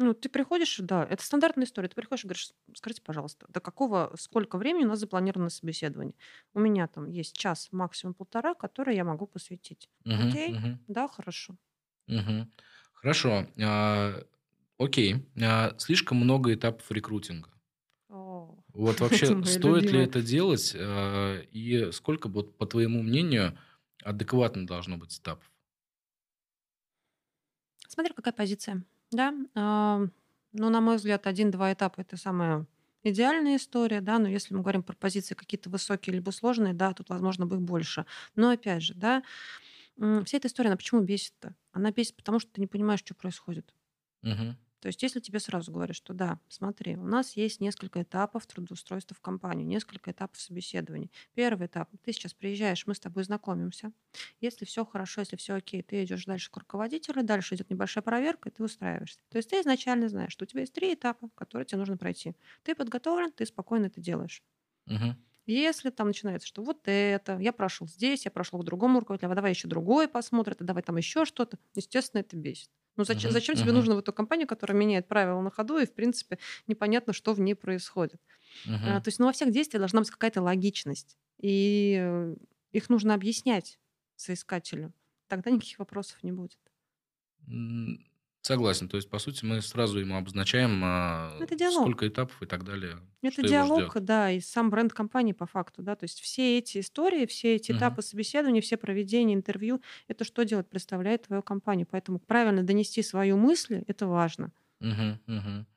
[0.02, 1.89] Ну, ты приходишь, да, это стандартная история.
[1.89, 6.16] Ты приходишь и говоришь, скажите, пожалуйста, до какого, сколько времени у нас запланировано собеседование?
[6.54, 9.89] У меня там есть час, максимум полтора, который я могу посвятить.
[10.06, 10.56] Мгм, Окей?
[10.56, 11.58] мгм, Да, хорошо.
[12.08, 12.52] мгм.
[12.93, 13.47] Хорошо.
[13.62, 14.24] А,
[14.78, 15.28] Окей.
[15.41, 17.52] А, слишком много этапов рекрутинга.
[18.10, 20.04] О, Вот вообще, стоит ли любимые.
[20.04, 20.74] это делать?
[20.76, 23.58] а, И сколько, вот, по твоему мнению,
[24.04, 25.52] адекватно должно быть этапов?
[27.89, 28.86] Смотря какая позиция.
[29.12, 30.01] Да, а,
[30.53, 32.66] ну, на мой взгляд, один-два этапа это самая
[33.03, 37.10] идеальная история, да, но если мы говорим про позиции какие-то высокие либо сложные, да, тут,
[37.10, 38.05] возможно, бы их больше.
[38.36, 39.24] Но опять же, да,
[39.97, 41.55] вся эта история, она почему бесит-то?
[41.72, 43.74] Она бесит, потому что ты не понимаешь, что происходит.
[44.24, 44.57] Мгм.
[44.80, 49.15] То есть, если тебе сразу говорят, что да, смотри, у нас есть несколько этапов трудоустройства
[49.15, 51.11] в компанию, несколько этапов собеседований.
[51.34, 53.91] Первый этап, ты сейчас приезжаешь, мы с тобой знакомимся.
[54.41, 58.49] Если все хорошо, если все окей, ты идешь дальше к руководителю, дальше идет небольшая проверка,
[58.49, 59.19] и ты устраиваешься.
[59.30, 62.36] То есть ты изначально знаешь, что у тебя есть три этапа, которые тебе нужно пройти.
[62.63, 64.43] Ты подготовлен, ты спокойно это делаешь.
[64.88, 65.15] Мгм.
[65.45, 69.36] Если там начинается, что вот это, я прошел здесь, я прошел к другому руководителю, а
[69.36, 72.69] давай еще другой посмотрит, а давай там еще что-то, естественно, это бесит.
[73.00, 73.32] Ну зачем, Мгм.
[73.32, 73.74] зачем тебе Мгм.
[73.74, 76.38] нужно в эту компанию, которая меняет правила на ходу, и, в принципе,
[76.68, 78.22] непонятно, что в ней происходит.
[78.82, 79.02] А, Мгм.
[79.02, 81.18] то есть ну, во всех действиях должна быть какая-то логичность.
[81.41, 82.36] И э,
[82.74, 83.80] их нужно объяснять
[84.16, 84.93] соискателю.
[85.28, 86.60] Тогда никаких вопросов не будет.
[88.41, 88.87] Согласен.
[88.89, 91.91] То есть, по сути, мы сразу ему обозначаем, а, Ну, это диалог.
[91.91, 95.95] сколько этапов и так далее, Это диалог, да, и сам бренд компании по факту, да,
[95.97, 97.73] то есть все эти истории, все эти Мгм.
[97.73, 100.69] этапы собеседования, все проведения интервью, это что делать?
[100.69, 101.85] Представляет твою компанию.
[101.89, 104.53] Поэтому правильно донести свою мысль, это важно.
[104.79, 105.67] Мгм, мгм.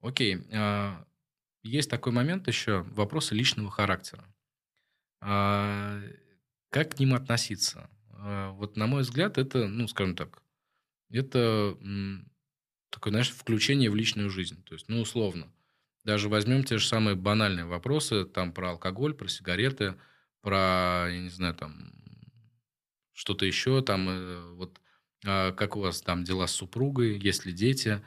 [0.00, 0.38] Окей.
[0.54, 1.06] а,
[1.64, 4.34] Есть такой момент еще, вопросы личного характера.
[5.20, 6.00] А,
[6.70, 7.90] Как к ним относиться?
[8.10, 10.41] Вот, на мой взгляд, это, ну, скажем так,
[11.12, 11.76] это
[12.90, 14.62] такое, знаешь, включение в личную жизнь.
[14.64, 15.52] То есть, ну, условно,
[16.04, 19.94] даже возьмем те же самые банальные вопросы, там, про алкоголь, про сигареты,
[20.40, 21.92] про, я не знаю, там,
[23.12, 24.80] что-то еще, там, э, вот,
[25.24, 28.02] а, как у вас там дела с супругой, есть ли дети,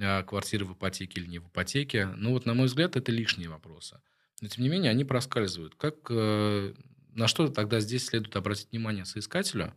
[0.00, 2.06] а, квартира в ипотеке или не в ипотеке.
[2.16, 4.00] Ну, вот, на мой взгляд, это лишние вопросы.
[4.40, 5.74] Но, тем не менее, они проскальзывают.
[5.74, 6.74] Как, э,
[7.14, 9.74] на что тогда здесь следует обратить внимание соискателю,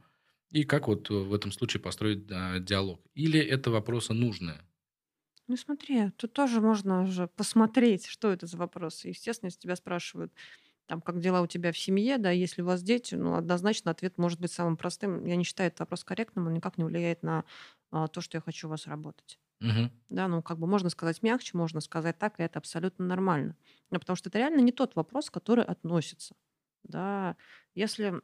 [0.52, 3.02] и как вот э, в этом случае построить а, диалог?
[3.16, 4.62] Или это вопросы нужные?
[5.48, 9.10] Ну смотри, тут тоже можно уже посмотреть, что это за вопросы.
[9.10, 10.34] Естественно, если тебя спрашивают,
[10.88, 14.18] там, как дела у тебя в семье, да, если у вас дети, ну, однозначно ответ
[14.18, 15.26] может быть самым простым.
[15.26, 17.46] Я не считаю этот вопрос корректным, он никак не влияет на
[17.92, 19.40] а, то, что я хочу у вас работать.
[19.62, 19.90] Мгм.
[20.10, 23.58] Да, ну, как бы можно сказать мягче, можно сказать так, и это абсолютно нормально.
[23.92, 26.36] Ну, потому что это реально не тот вопрос, который относится.
[26.84, 27.38] Да,
[27.76, 28.22] если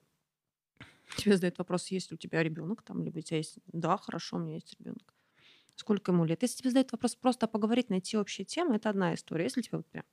[1.15, 4.37] тебе задают вопрос, есть ли у тебя ребенок, там, либо у тебя есть, да, хорошо,
[4.37, 5.13] у меня есть ребенок.
[5.75, 6.41] Сколько ему лет?
[6.43, 9.45] Если тебе задают вопрос просто поговорить, найти общие темы, это одна история.
[9.45, 10.05] Если тебе вот прям,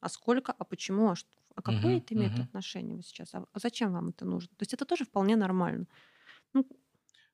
[0.00, 2.40] а сколько, а почему, а, что, а какое Мгм, это имеет мгм.
[2.40, 4.50] отношение сейчас, а, а зачем вам это нужно?
[4.56, 5.86] То есть это тоже вполне нормально.
[6.54, 6.68] Ну,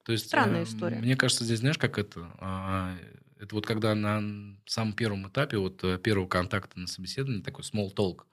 [0.05, 1.03] То есть, Странная э, история.
[1.03, 2.33] мне кажется, здесь, знаешь, как это?
[2.39, 2.97] А,
[3.39, 4.23] Это вот когда на
[4.67, 8.25] самом первом этапе, вот э, первого контакта на собеседовании, такой small talk,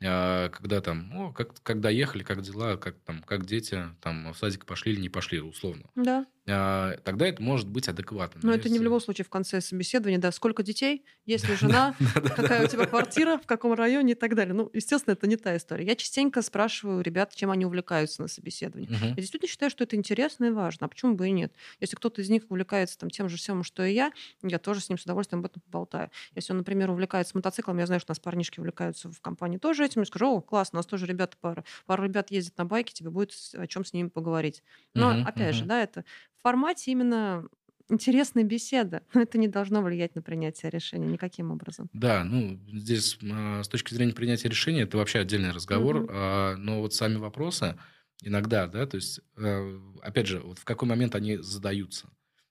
[0.00, 4.64] когда там, о, как, когда ехали, как дела, как там, как дети, там, в садик
[4.64, 5.90] пошли или не пошли, условно.
[5.96, 6.26] да.
[6.48, 8.40] А, Тогда это может быть адекватно.
[8.42, 11.94] Но это не в любом случае в конце собеседования, да, сколько детей, есть ли жена,
[12.14, 14.54] какая у тебя квартира, в каком районе и так далее.
[14.54, 15.84] Ну, естественно, это не та история.
[15.84, 18.88] Я частенько спрашиваю ребят, чем они увлекаются на собеседовании.
[18.90, 20.86] Я действительно считаю, что это интересно и важно.
[20.86, 21.52] А почему бы и нет?
[21.80, 24.88] Если кто-то из них увлекается там, тем же самым, что и я, я тоже с
[24.88, 26.10] ним с удовольствием об этом поболтаю.
[26.34, 29.84] Если он, например, увлекается мотоциклом, я знаю, что у нас парнички увлекаются в компании тоже
[29.84, 32.92] этим, я скажу, о, классно, у нас тоже ребята пара, пара ребят ездит на байке,
[32.94, 34.62] тебе будет о чем с ними поговорить.
[34.94, 36.04] Но, опять же, да, это
[36.38, 37.48] в формате именно
[37.88, 41.90] интересной беседы, но это не должно влиять на принятие решения никаким образом.
[41.92, 46.80] Да, ну, здесь а, с точки зрения принятия решения это вообще отдельный разговор, а, но
[46.82, 47.78] вот сами вопросы
[48.22, 52.10] иногда, да, то есть, э, опять же, вот в какой момент они задаются.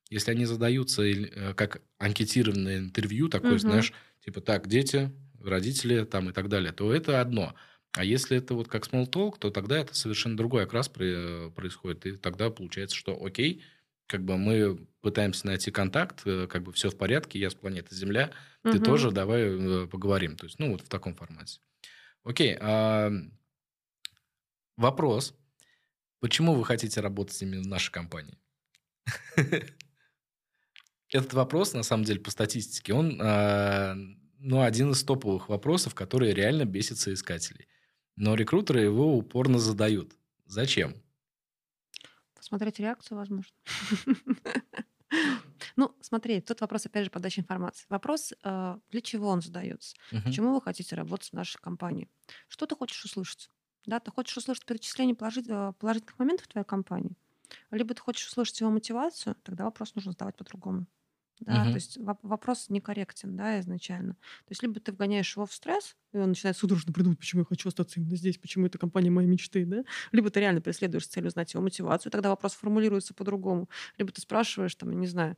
[0.09, 3.59] Если они задаются э, как анкетированное интервью, такое, Мгм.
[3.59, 3.91] знаешь,
[4.23, 5.11] типа так, дети,
[5.41, 7.53] родители там и так далее, то это одно.
[7.97, 12.05] А если это вот как small talk, то тогда это совершенно другой окрас при- происходит.
[12.05, 13.61] И тогда получается, что окей,
[14.07, 17.95] как бы мы пытаемся найти контакт, э, как бы все в порядке, я с планеты
[17.95, 18.31] Земля,
[18.63, 18.83] ты Мгм.
[18.83, 20.35] тоже давай э, поговорим.
[20.35, 21.59] То есть, ну, вот в таком формате.
[22.23, 22.57] Окей.
[22.59, 23.11] а,
[24.75, 25.35] вопрос.
[26.19, 28.37] Почему вы хотите работать именно в нашей компании?
[31.09, 33.95] Этот вопрос, на самом деле, по статистике, он а,
[34.39, 37.67] ну, один из топовых вопросов, которые реально бесит соискателей.
[38.15, 40.13] Но рекрутеры его упорно задают.
[40.45, 40.95] Зачем?
[42.47, 43.53] Посмотреть реакцию, возможно.
[45.77, 47.85] Ну, смотри, тут вопрос, опять же, подачи информации.
[47.87, 49.95] Вопрос, э, для чего он задается?
[50.25, 52.09] Почему вы хотите работать в нашей компании?
[52.49, 53.49] Что ты хочешь услышать?
[53.85, 57.15] Да, ты хочешь услышать перечисление э, положительных моментов в твоей компании?
[57.71, 60.87] Либо ты хочешь услышать его мотивацию, тогда вопрос нужно задавать по-другому.
[61.39, 61.77] Да, то Мгм.
[61.77, 64.13] есть воп- вопрос некорректен, да, изначально.
[64.13, 67.45] То есть либо ты вгоняешь его в стресс, и он начинает судорожно придумывать, почему я
[67.45, 71.27] хочу остаться именно здесь, почему эта компания моей мечты, да, либо ты реально преследуешь цель
[71.27, 73.69] узнать его мотивацию, тогда вопрос формулируется по-другому.
[73.97, 75.37] Либо ты спрашиваешь, там, не знаю,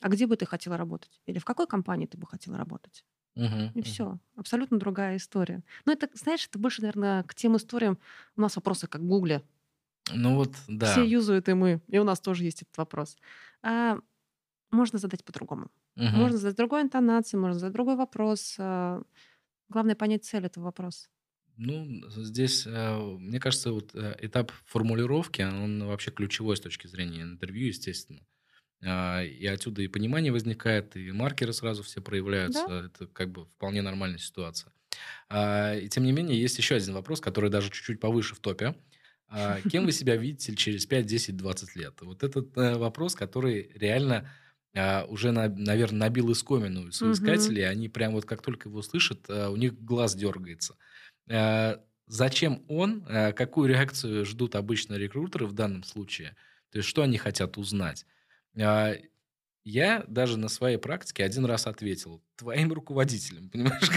[0.00, 1.20] а где бы ты хотела работать?
[1.26, 3.04] Или в какой компании ты бы хотела работать?
[3.34, 3.74] Мгм.
[3.74, 3.82] И Мгм.
[3.82, 4.18] все.
[4.36, 5.64] Абсолютно другая история.
[5.86, 7.98] Но это, знаешь, это больше, наверное, к тем историям.
[8.36, 9.42] У нас вопросы как в Гугле.
[10.14, 11.08] Ну вот, Все да.
[11.08, 11.80] юзают, и мы.
[11.88, 13.16] И у нас тоже есть этот вопрос.
[13.62, 13.98] А
[14.72, 15.68] можно задать по-другому.
[15.96, 16.16] Мгм.
[16.16, 18.56] Можно задать другой интонацией, можно задать другой вопрос.
[18.58, 19.02] А,
[19.68, 21.08] Главное понять цель этого вопроса.
[21.56, 27.22] Ну, здесь, э, мне кажется, вот э, этап формулировки, он вообще ключевой с точки зрения
[27.22, 28.20] интервью, естественно.
[28.84, 32.66] А, И отсюда и понимание возникает, и маркеры сразу все проявляются.
[32.68, 32.86] Да?
[32.86, 34.72] Это как бы вполне нормальная ситуация.
[35.28, 38.74] А, И тем не менее, есть еще один вопрос, который даже чуть-чуть повыше в топе.
[39.28, 42.00] А, Кем вы себя видите через 5, 10, 20 лет?
[42.02, 44.30] Вот этот э, вопрос, который реально
[44.74, 47.68] а, уже, наверное, набил искомину соискателей.
[47.68, 50.76] Они прям вот как только его слышат, а, у них глаз дергается.
[51.28, 53.06] Э, Зачем он?
[53.08, 56.36] э, Какую реакцию ждут обычно рекрутеры в данном случае?
[56.70, 58.04] То есть, что они хотят узнать?
[58.58, 58.94] А,
[59.64, 63.88] Я даже на своей практике один раз ответил твоим руководителем, понимаешь?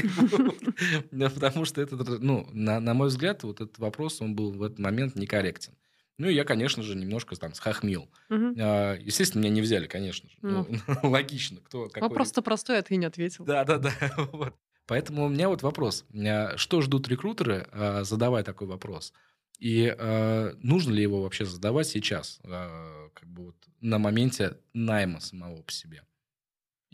[1.33, 4.79] Потому что это, ну, на, на мой взгляд, вот этот вопрос, он был в этот
[4.79, 5.73] момент некорректен.
[6.17, 8.09] Ну, и я, конечно же, немножко там схохмил.
[8.29, 10.37] А, Естественно, меня не взяли, конечно же.
[10.41, 10.67] Ну,
[11.03, 13.45] логично, кто какой Вопрос-то простой, а ты не ответил.
[13.45, 13.91] да, да, да.
[14.31, 14.55] Вот.
[14.87, 16.05] Поэтому у меня вот вопрос.
[16.13, 19.13] А, Что ждут рекрутеры, а, задавая такой вопрос?
[19.59, 25.19] И а, нужно ли его вообще задавать сейчас, а, как бы вот на моменте найма
[25.19, 26.03] самого по себе?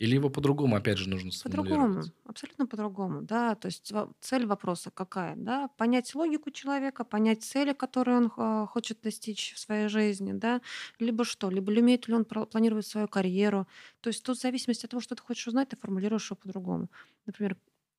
[0.02, 3.54] Или его по-другому, опять же, нужно По-другому, абсолютно по-другому, да.
[3.54, 5.68] То есть цель вопроса какая, да?
[5.76, 10.60] Понять логику человека, понять цели, которые он а, хочет достичь в своей жизни, да?
[10.98, 11.50] Либо что?
[11.50, 13.68] Либо умеет ли он планировать свою карьеру.
[14.00, 16.88] То есть тут в зависимости от того, что ты хочешь узнать, ты формулируешь его по-другому.
[17.26, 17.56] Например,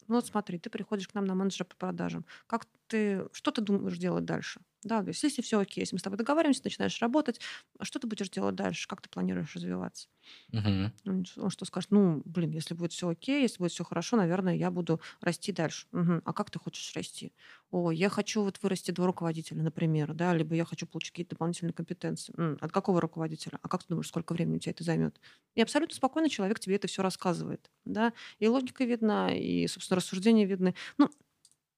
[0.10, 2.26] ну вот смотри, ты приходишь к нам на менеджера по продажам.
[2.48, 4.62] Как ты, что ты думаешь делать дальше?
[4.84, 7.40] Да, то есть если все окей, если мы с тобой договариваемся, начинаешь работать,
[7.80, 8.88] а что ты будешь делать дальше?
[8.88, 10.08] Как ты планируешь развиваться?
[10.54, 10.92] Мгм.
[11.06, 11.92] Он что скажет?
[11.92, 15.88] Ну, блин, если будет все окей, если будет все хорошо, наверное, я буду расти дальше.
[15.92, 16.22] Мгм.
[16.24, 17.34] А как ты хочешь расти?
[17.72, 21.74] О, я хочу вот вырасти до руководителя, например, да, либо я хочу получить какие-то дополнительные
[21.74, 22.34] компетенции.
[22.38, 23.60] М, От какого руководителя?
[23.62, 25.20] А как ты думаешь, сколько времени у тебя это займет?
[25.56, 30.46] И абсолютно спокойно человек тебе это все рассказывает, да, и логика видна, и, собственно, рассуждения
[30.46, 30.74] видны.
[30.98, 31.10] Ну,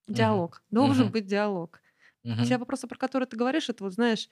[0.07, 0.61] Диалог.
[0.71, 1.11] Должен Мгм.
[1.11, 1.81] быть диалог.
[2.23, 2.55] Мгм.
[2.55, 4.29] Те вопросы, про которые ты говоришь, это вот, знаешь,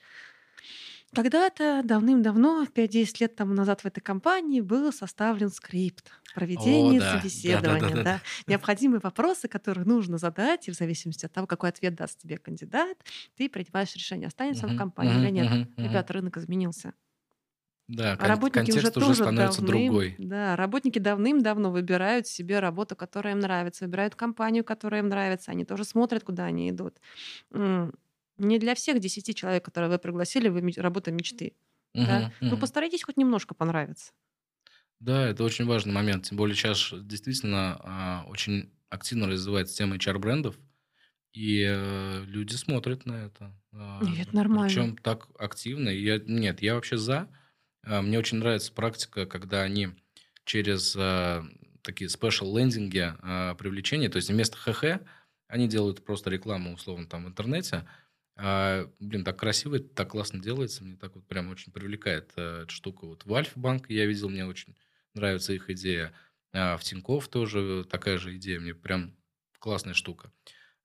[1.14, 6.10] когда-то, давным-давно, 5-10 лет тому назад в этой компании был составлен скрипт
[6.54, 7.28] О, проведения да.
[7.40, 7.44] собеседования.
[7.44, 8.02] Да-да-да-да.
[8.02, 12.38] Да, Необходимые вопросы, которые нужно задать, и в зависимости от того, какой ответ даст тебе
[12.38, 12.98] кандидат,
[13.36, 15.22] ты принимаешь решение, останется он в компании Мгм.
[15.22, 15.50] или нет.
[15.76, 15.76] Мгм.
[15.82, 16.94] Ребята, рынок изменился.
[17.88, 20.18] Да, А работники уже контекст уже тоже становится давным, другой.
[20.18, 25.50] да, работники давным-давно выбирают себе работу, которая им нравится, выбирают компанию, которая им нравится.
[25.50, 27.00] Они тоже смотрят, куда они идут.
[28.38, 31.54] Не для всех 10 человек, которые вы пригласили, вы работа мечты.
[31.94, 32.24] Да?
[32.24, 32.32] Мгм.
[32.50, 34.12] Ну, постарайтесь хоть немножко понравиться.
[35.00, 36.24] Да, это очень важный момент.
[36.26, 40.58] Тем более сейчас действительно а, очень активно развивается тема HR-брендов,
[41.32, 43.60] и э, люди смотрят на это.
[43.72, 44.86] А, И это нормально.
[44.86, 45.90] Причем так активно.
[45.90, 47.28] Я, нет, я вообще за.
[47.86, 49.90] А, Мне очень нравится практика, когда они
[50.44, 51.44] через а,
[51.82, 55.00] такие спешл лендинги а, привлечения, то есть вместо ХХ
[55.46, 57.86] они делают просто рекламу условно там в интернете.
[58.36, 62.72] А, блин, так красиво, так классно делается, мне так вот прям очень привлекает э, эта
[62.72, 63.06] штука.
[63.06, 64.74] Вот в Альфа-банк я видел, мне очень
[65.14, 66.12] нравится их идея.
[66.52, 69.14] А в Тинькофф тоже такая же идея, мне прям
[69.60, 70.32] классная штука.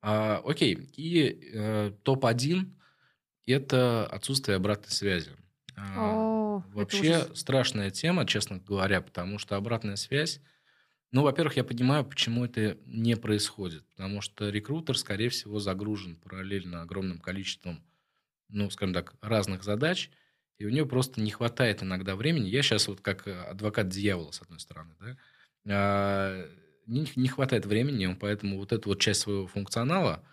[0.02, 2.70] А, окей, и э, топ-1–
[3.48, 5.32] это отсутствие обратной связи.
[5.76, 10.42] А, О, Вообще страшная тема, честно говоря, потому что обратная связь,
[11.12, 16.82] ну, во-первых, я понимаю, почему это не происходит, потому что рекрутер, скорее всего, загружен параллельно
[16.82, 17.84] огромным количеством,
[18.48, 20.12] ну, скажем так, разных задач,
[20.58, 22.48] и у него просто не хватает иногда времени.
[22.50, 25.18] Я сейчас вот как э, адвокат дьявола, с одной стороны, да,
[25.68, 26.50] а,
[26.86, 30.24] не, не хватает времени, он поэтому вот эту вот часть своего функционала,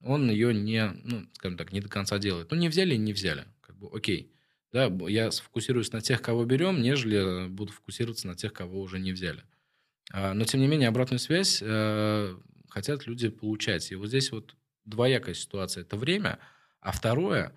[0.00, 2.50] он ее не, ну, скажем так, не до конца делает.
[2.50, 3.46] Ну, не взяли не взяли.
[3.60, 4.35] Как бы, окей.
[4.72, 9.12] Да, я сфокусируюсь на тех, кого берем, нежели буду фокусироваться на тех, кого уже не
[9.12, 9.44] взяли.
[10.12, 12.36] А, Но, тем не менее, обратную связь э,
[12.68, 13.90] хотят люди получать.
[13.92, 15.82] И вот здесь вот двоякая ситуация.
[15.82, 16.38] Это время.
[16.80, 17.54] А второе,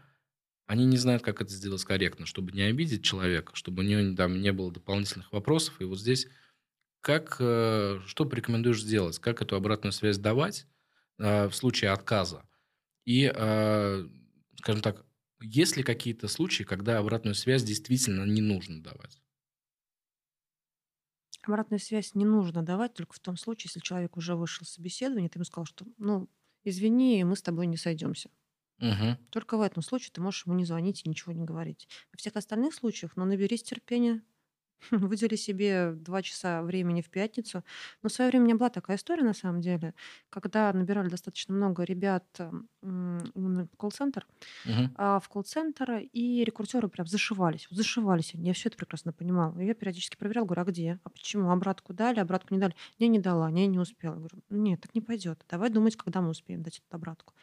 [0.68, 4.42] они не знают, как это сделать корректно, чтобы не обидеть человека, чтобы у него там
[4.42, 5.82] не было дополнительных вопросов.
[5.82, 6.28] И вот здесь
[7.02, 9.20] как, э, что порекомендуешь сделать?
[9.20, 10.68] Как эту обратную связь давать
[11.18, 12.44] э, в случае отказа?
[13.06, 14.08] И, э,
[14.58, 15.06] скажем так,
[15.42, 19.22] есть ли какие-то случаи, когда обратную связь действительно не нужно давать?
[21.44, 25.28] Обратную связь не нужно давать только в том случае, если человек уже вышел с собеседования,
[25.30, 26.30] ты ему сказал, что, ну,
[26.64, 28.30] извини, мы с тобой не сойдемся.
[28.80, 29.18] Мгм.
[29.30, 31.88] Только в этом случае ты можешь ему не звонить и ничего не говорить.
[32.12, 34.24] Во всех остальных случаях, ну, наберись терпения,
[34.92, 37.64] выдели себе два часа времени в пятницу.
[38.02, 39.94] Но в свое время у меня была такая история, на самом деле,
[40.30, 42.26] когда набирали достаточно много ребят
[42.82, 44.26] в колл-центр,
[44.96, 47.68] а, в колл-центр, и рекрутеры прям зашивались.
[47.70, 48.48] Зашивались они.
[48.48, 49.58] Я все это прекрасно понимала.
[49.60, 51.00] И я периодически проверяла, говорю, а где?
[51.04, 51.52] А почему?
[51.52, 52.76] Обратку дали, обратку не дали?
[53.00, 54.14] Не, не дала, не, не успела.
[54.14, 55.44] Я говорю, нет, так не пойдет.
[55.50, 57.34] Давай думать, когда мы успеем дать эту обратку.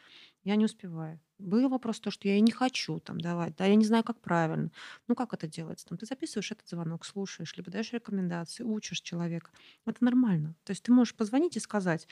[0.47, 1.19] Я не успеваю.
[1.39, 4.21] Был вопрос то, что я и не хочу там давать, да, я не знаю, как
[4.21, 4.71] правильно.
[5.09, 5.85] Ну, как это делается?
[5.85, 9.51] Там, ты записываешь этот звонок, слушаешь, либо даешь рекомендации, учишь человека.
[9.85, 10.55] Это нормально.
[10.63, 12.07] То есть ты можешь позвонить и сказать,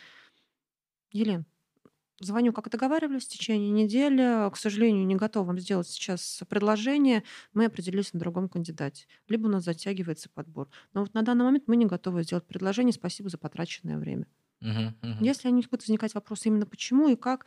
[1.11, 1.45] Елен,
[2.19, 4.49] звоню, как договаривались, в течение недели.
[4.51, 7.23] К сожалению, не готова вам сделать сейчас предложение.
[7.53, 9.07] Мы определились на другом кандидате.
[9.29, 10.69] Либо у нас затягивается подбор.
[10.93, 12.93] Но вот на данный момент мы не готовы сделать предложение.
[12.93, 14.27] Спасибо за потраченное время.
[14.61, 14.97] Мгм.
[15.01, 15.25] Мгм.
[15.25, 17.45] Если они будут возникать вопросы именно почему и как,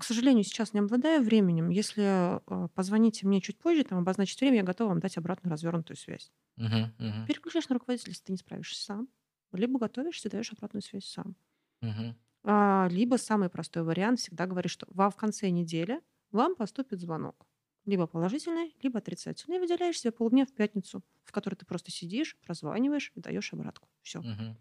[0.00, 1.70] к сожалению, сейчас не обладаю временем.
[1.70, 5.96] Если э, позвоните мне чуть позже, там обозначить время, я готова вам дать обратную развернутую
[5.96, 6.32] связь.
[6.56, 6.94] Мгм.
[6.98, 7.26] Мгм.
[7.26, 9.08] Переключаешь на руководителя, если ты не справишься сам.
[9.52, 11.36] Либо готовишься, даешь обратную связь сам.
[11.82, 12.14] Мгм.
[12.42, 17.46] А, либо самый простой вариант всегда говоришь, что вам в конце недели вам поступит звонок.
[17.86, 19.56] Либо положительный, либо отрицательный.
[19.56, 23.88] И выделяешь себе полдня в пятницу, в которой ты просто сидишь, прозваниваешь и даешь обратку.
[24.02, 24.20] Все.
[24.20, 24.56] Мгм.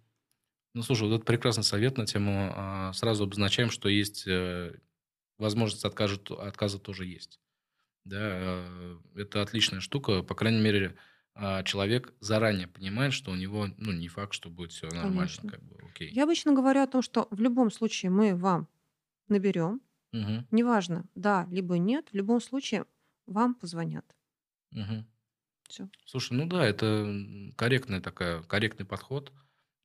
[0.76, 2.52] Ну, слушай, вот это прекрасный совет на тему.
[2.56, 4.80] а, Сразу обозначаем, что есть э,
[5.40, 7.42] возможность отказа, отказа тоже есть.
[8.06, 10.24] Да, э, это отличная штука.
[10.24, 10.98] По крайней мере,
[11.36, 15.48] а, человек заранее понимает, что у него, ну, не факт, что будет все нормально, Конечно.
[15.48, 16.16] как бы, окей.
[16.16, 18.68] Я обычно говорю о том, что в любом случае мы вам
[19.30, 19.82] наберем,
[20.14, 20.48] Мгм.
[20.52, 22.86] неважно, да, либо нет, в любом случае
[23.28, 24.16] вам позвонят.
[24.72, 25.06] Мгм.
[25.70, 25.90] Все.
[26.06, 29.32] Слушай, ну да, это м, корректная такая, корректный подход.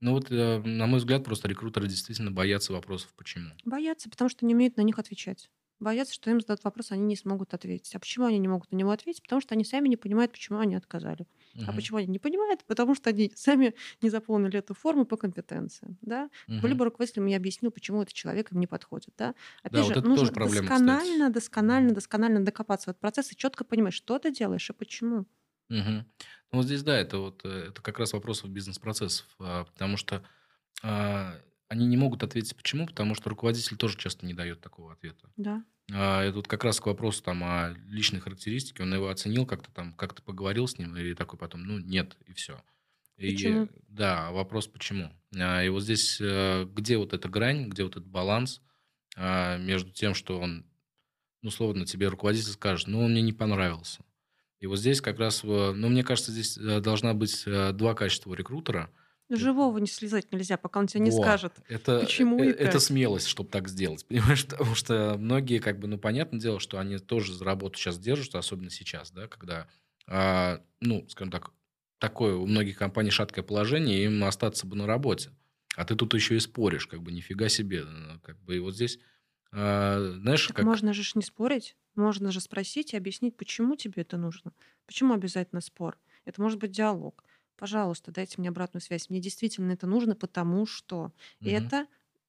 [0.01, 3.55] Но вот, э, на мой взгляд, просто рекрутеры действительно боятся вопросов «почему?».
[3.64, 5.51] Боятся, потому что не умеют на них отвечать.
[5.80, 7.95] Боятся, что им зададут вопрос, они не смогут ответить.
[7.95, 9.22] А почему они не могут на него ответить?
[9.22, 11.26] Потому что они сами не понимают, почему они отказали.
[11.64, 11.72] А Мгм.
[11.72, 12.64] почему они не понимают?
[12.64, 15.99] Потому что они сами не заполнили эту форму по компетенциям.
[16.01, 16.30] Да?
[16.47, 16.78] Мгм.
[16.78, 19.14] Либо руководитель мне объяснил, почему этот человек им не подходит.
[19.18, 19.34] Да?
[19.62, 21.30] Опять Да, же, вот это нужно тоже проблема, досконально, кстати.
[21.30, 25.26] досконально, досконально докопаться в этот процесс и четко понимать, что ты делаешь и почему.
[25.68, 26.06] Мгм.
[26.52, 30.24] Ну, вот здесь, да, это вот э, это как раз вопросов бизнес-процессов, а, потому что
[30.82, 35.30] а, они не могут ответить почему, потому что руководитель тоже часто не дает такого ответа.
[35.36, 35.64] Да.
[35.92, 39.70] А, это вот как раз к вопросу там о личной характеристике, он его оценил как-то
[39.70, 42.62] там, как-то поговорил с ним, и такой потом, ну, нет, и все.
[43.16, 43.68] И, Почему?
[43.88, 45.12] да, вопрос почему.
[45.36, 48.60] А, и вот здесь э, где вот эта грань, где вот этот баланс
[49.16, 50.66] а, между тем, что он,
[51.42, 54.04] ну, условно, тебе руководитель скажет, ну, он мне не понравился.
[54.64, 57.92] И вот здесь как раз, э, ну, мне кажется, здесь э, должна быть э, два
[57.92, 58.90] качества у рекрутера.
[59.28, 61.52] Живого не слезать нельзя, пока он тебе не Во, скажет.
[61.68, 62.80] это, почему и это как.
[62.80, 64.46] смелость, чтобы так сделать, понимаешь?
[64.46, 68.38] Потому что многие, как бы, ну, понятное дело, что они тоже за работу сейчас держатся,
[68.38, 69.68] особенно сейчас, да, когда,
[70.06, 71.50] а, ну, скажем так,
[71.98, 75.28] такое у многих компаний шаткое положение, им остаться бы на работе.
[75.76, 77.84] А ты тут еще и споришь, как бы, нифига себе.
[78.22, 78.98] Как бы, и вот здесь,
[79.55, 80.61] а, знаешь, Так как...
[80.61, 81.76] можно же не спорить.
[81.94, 84.52] Можно же спросить и объяснить, почему тебе это нужно.
[84.86, 85.98] Почему обязательно спор?
[86.24, 87.24] Это может быть диалог.
[87.57, 89.09] Пожалуйста, дайте мне обратную связь.
[89.11, 91.86] Мне действительно это нужно, потому что Мгм, это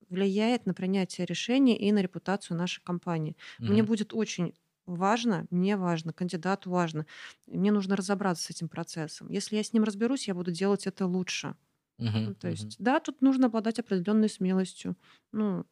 [0.07, 3.35] влияет на принятие решения и на репутацию нашей компании.
[3.65, 4.53] Мне мгм, будет очень
[4.85, 7.07] важно, мне важно, кандидату важно.
[7.47, 9.29] Мне нужно разобраться с этим процессом.
[9.31, 11.55] Если я с ним разберусь, я буду делать это лучше.
[11.97, 12.49] мгм, Ну, то мгм.
[12.49, 14.97] есть, да, тут нужно обладать определенной смелостью.
[15.31, 15.65] Ну,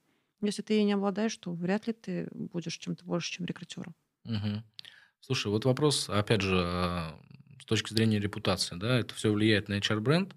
[0.48, 3.96] если ты ей не обладаешь, то вряд ли ты будешь чем-то больше, чем рекрутером.
[4.26, 4.64] Мгм.
[5.20, 7.20] Слушай, вот вопрос, опять же, а,
[7.62, 10.36] с точки зрения репутации, да, это все влияет на HR-бренд.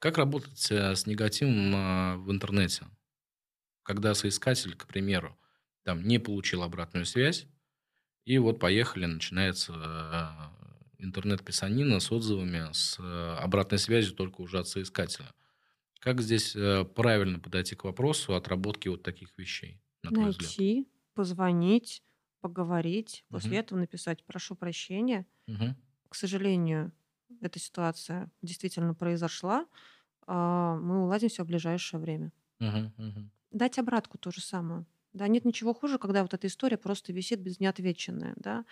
[0.00, 2.86] Как работать э, с негативом а, в интернете?
[3.82, 5.38] Когда соискатель, к примеру,
[5.84, 7.46] там не получил обратную связь,
[8.24, 10.52] и вот поехали, начинается а,
[10.98, 15.32] интернет-писанина с отзывами, с э, обратной связью только уже от соискателя.
[16.00, 20.56] Как здесь э, правильно подойти к вопросу отработки вот таких вещей, на твой взгляд?
[20.56, 22.02] Найти, позвонить,
[22.40, 23.58] поговорить, после Мгм.
[23.58, 25.26] этого написать «прошу прощения».
[25.46, 25.74] Мгм.
[26.08, 26.92] К сожалению,
[27.42, 29.66] эта ситуация действительно произошла.
[30.26, 32.32] а, Мы уладим все в ближайшее время.
[32.60, 32.92] Мгм.
[32.98, 33.30] Мгм.
[33.50, 34.84] Дать обратку то же самое.
[35.14, 38.64] Да, нет ничего хуже, когда вот эта история просто висит без неотвеченная, да.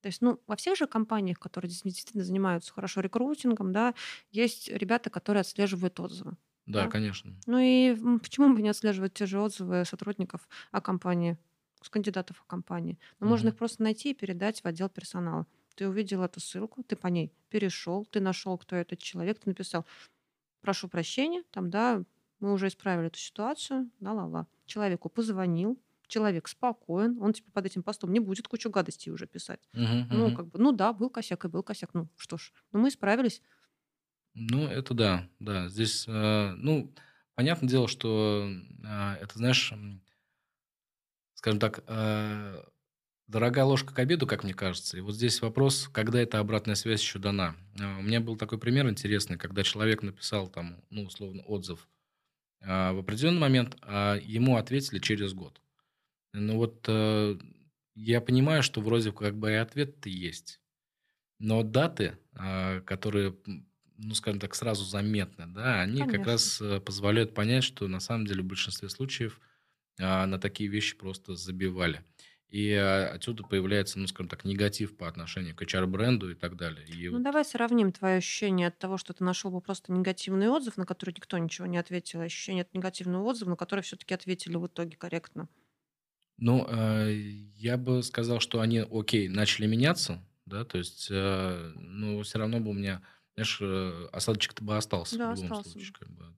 [0.00, 3.94] То есть, ну, во всех же компаниях, которые действительно занимаются хорошо рекрутингом, да,
[4.32, 6.36] есть ребята, которые отслеживают отзывы.
[6.66, 6.88] Да, Да.
[6.88, 7.34] конечно.
[7.46, 11.38] Ну и почему бы не отслеживать те же отзывы сотрудников о компании,
[11.82, 12.98] с кандидатов о компании?
[13.20, 13.50] Ну, можно Мгм.
[13.50, 15.46] их просто найти и передать в отдел персонала.
[15.76, 19.86] Ты увидел эту ссылку, ты по ней перешел, ты нашел, кто этот человек, ты написал,
[20.60, 22.04] прошу прощения, там, да,
[22.40, 24.46] мы уже исправили эту ситуацию, ла-ла-ла.
[24.66, 29.68] Человеку позвонил, человек спокоен, он теперь под этим постом не будет кучу гадостей уже писать.
[29.72, 30.32] Мгм, Ну, мгм.
[30.32, 31.94] как бы, ну да, был косяк и был косяк.
[31.94, 33.42] Ну, что ж, ну мы исправились.
[34.34, 35.68] Ну, это да, да.
[35.68, 36.92] Здесь, э, ну,
[37.34, 38.50] понятное дело, что
[38.82, 39.72] э, это, знаешь,
[41.34, 42.64] скажем так, э,
[43.28, 44.96] дорогая ложка к обеду, как мне кажется.
[44.96, 47.54] И вот здесь вопрос, когда эта обратная связь еще дана.
[47.76, 51.88] У меня был такой пример интересный, когда человек написал там, ну, условно, отзыв
[52.60, 55.60] в определенный момент, а ему ответили через год.
[56.32, 56.88] Ну вот
[57.94, 60.60] я понимаю, что вроде как бы и ответ-то есть.
[61.38, 62.16] Но даты,
[62.86, 63.36] которые,
[63.96, 66.32] ну, скажем так, сразу заметны, да, они как Конечно.
[66.32, 69.40] раз э, позволяют понять, что на самом деле в большинстве случаев
[70.00, 72.04] а, на такие вещи просто забивали.
[72.48, 76.86] И а, отсюда появляется, ну, скажем так, негатив по отношению к HR-бренду и так далее.
[76.88, 80.76] И Ну, давай сравним твое ощущение от того, что ты нашел бы просто негативный отзыв,
[80.76, 84.56] на который никто ничего не ответил, и ощущение от негативного отзыва, на который все-таки ответили
[84.56, 85.48] в итоге корректно.
[86.36, 92.22] ну, э, я бы сказал, что они, окей, начали меняться, да, то есть, э, но
[92.22, 93.02] все равно бы у меня,
[93.36, 95.94] знаешь, э, осадочек-то бы остался Да, в любом остался случае.
[95.98, 96.34] Как бы.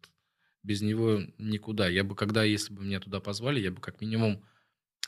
[0.63, 1.89] Без него никуда.
[1.89, 4.45] Я бы, когда, если бы меня туда позвали, я бы как минимум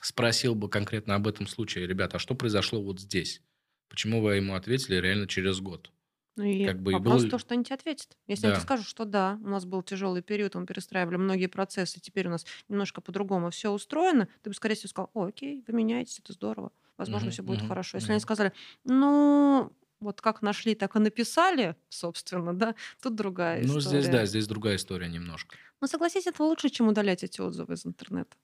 [0.03, 1.87] спросил бы конкретно об этом случае.
[1.87, 3.43] Ребята, а что произошло вот здесь?
[3.89, 5.93] Почему вы ему ответили реально через год?
[6.37, 8.17] Ну и Как бы и вопрос было- то, что они тебе ответят.
[8.29, 8.55] Если они Да.
[8.55, 12.31] тебе скажут, что да, у нас был тяжелый период, мы перестраивали многие процессы, теперь у
[12.31, 16.33] нас немножко по-другому все устроено, ты бы, скорее всего, сказал, о, окей, вы меняетесь, это
[16.33, 17.97] здорово, возможно, Мгм, все будет мгм, хорошо.
[17.97, 18.13] Если мгм.
[18.13, 18.53] они сказали,
[18.85, 23.81] ну, вот как нашли, так и написали, собственно, да, тут другая Ну, история.
[23.81, 25.59] здесь, да, здесь другая история немножко.
[25.81, 28.37] Но согласись, это лучше, чем удалять эти отзывы из интернета.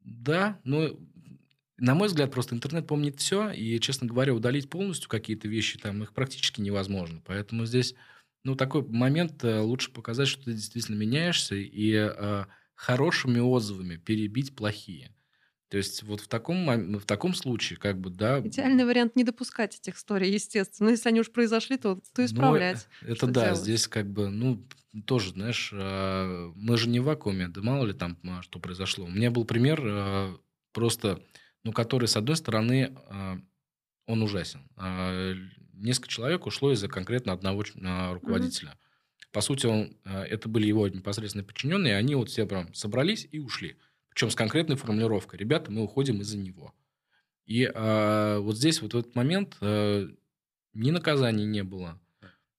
[0.00, 0.98] Да, ну,
[1.78, 6.02] на мой взгляд, просто интернет помнит все, и, честно говоря, удалить полностью какие-то вещи там
[6.02, 7.22] их практически невозможно.
[7.24, 7.94] Поэтому здесь,
[8.44, 14.54] ну, такой момент э, лучше показать, что ты действительно меняешься, и э, хорошими отзывами перебить
[14.56, 15.14] плохие.
[15.72, 18.40] То есть вот в таком, в таком случае, как бы, да...
[18.40, 20.88] Идеальный вариант не допускать этих историй, естественно.
[20.88, 22.86] Но если они уж произошли, то, то Ну, исправлять.
[23.00, 23.58] это Что да, делать?
[23.60, 24.62] здесь как бы, ну,
[25.06, 29.06] тоже, знаешь, э, мы же не в вакууме, да мало ли там, а, что произошло.
[29.06, 30.36] У меня был пример э,
[30.74, 31.22] просто,
[31.64, 32.94] ну, который, с одной стороны,
[34.06, 34.68] он ужасен.
[34.76, 35.34] А,
[35.72, 38.76] Несколько человек ушло из-за конкретно одного а, руководителя.
[39.32, 43.78] По сути, он, это были его непосредственные подчиненные, они вот все прям собрались и ушли.
[44.12, 45.38] Причем с конкретной формулировкой.
[45.38, 46.74] Ребята, мы уходим из-за него.
[47.46, 50.08] И э, вот здесь вот в этот момент э,
[50.74, 51.98] ни наказаний не было.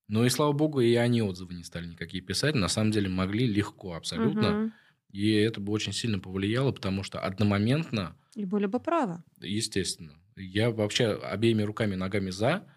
[0.07, 2.55] Но и слава богу, и они отзывы не стали никакие писать.
[2.55, 4.49] На самом деле могли легко абсолютно.
[4.51, 4.73] Мгм.
[5.11, 9.23] И это бы очень сильно повлияло, потому что одномоментно, И были бы правы.
[9.39, 12.67] естественно, я вообще обеими руками ногами за,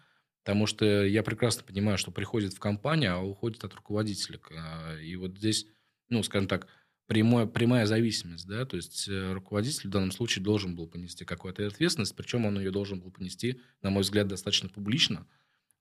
[0.43, 4.39] потому что я прекрасно понимаю, что приходит в компанию, а уходит от руководителя.
[4.55, 5.65] А, И вот здесь,
[6.09, 6.67] ну, скажем так,
[7.07, 11.65] прямое, прямая зависимость, да, то есть э, руководитель в данном случае должен был понести какую-то
[11.65, 15.25] ответственность, причем он ее должен был понести, на мой взгляд, достаточно публично,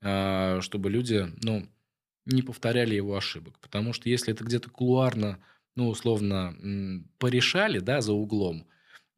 [0.01, 1.69] а, чтобы люди, ну,
[2.27, 3.59] не повторяли его ошибок.
[3.61, 5.39] Потому что если это где-то кулуарно,
[5.75, 8.67] ну, условно, порешали, да, за углом,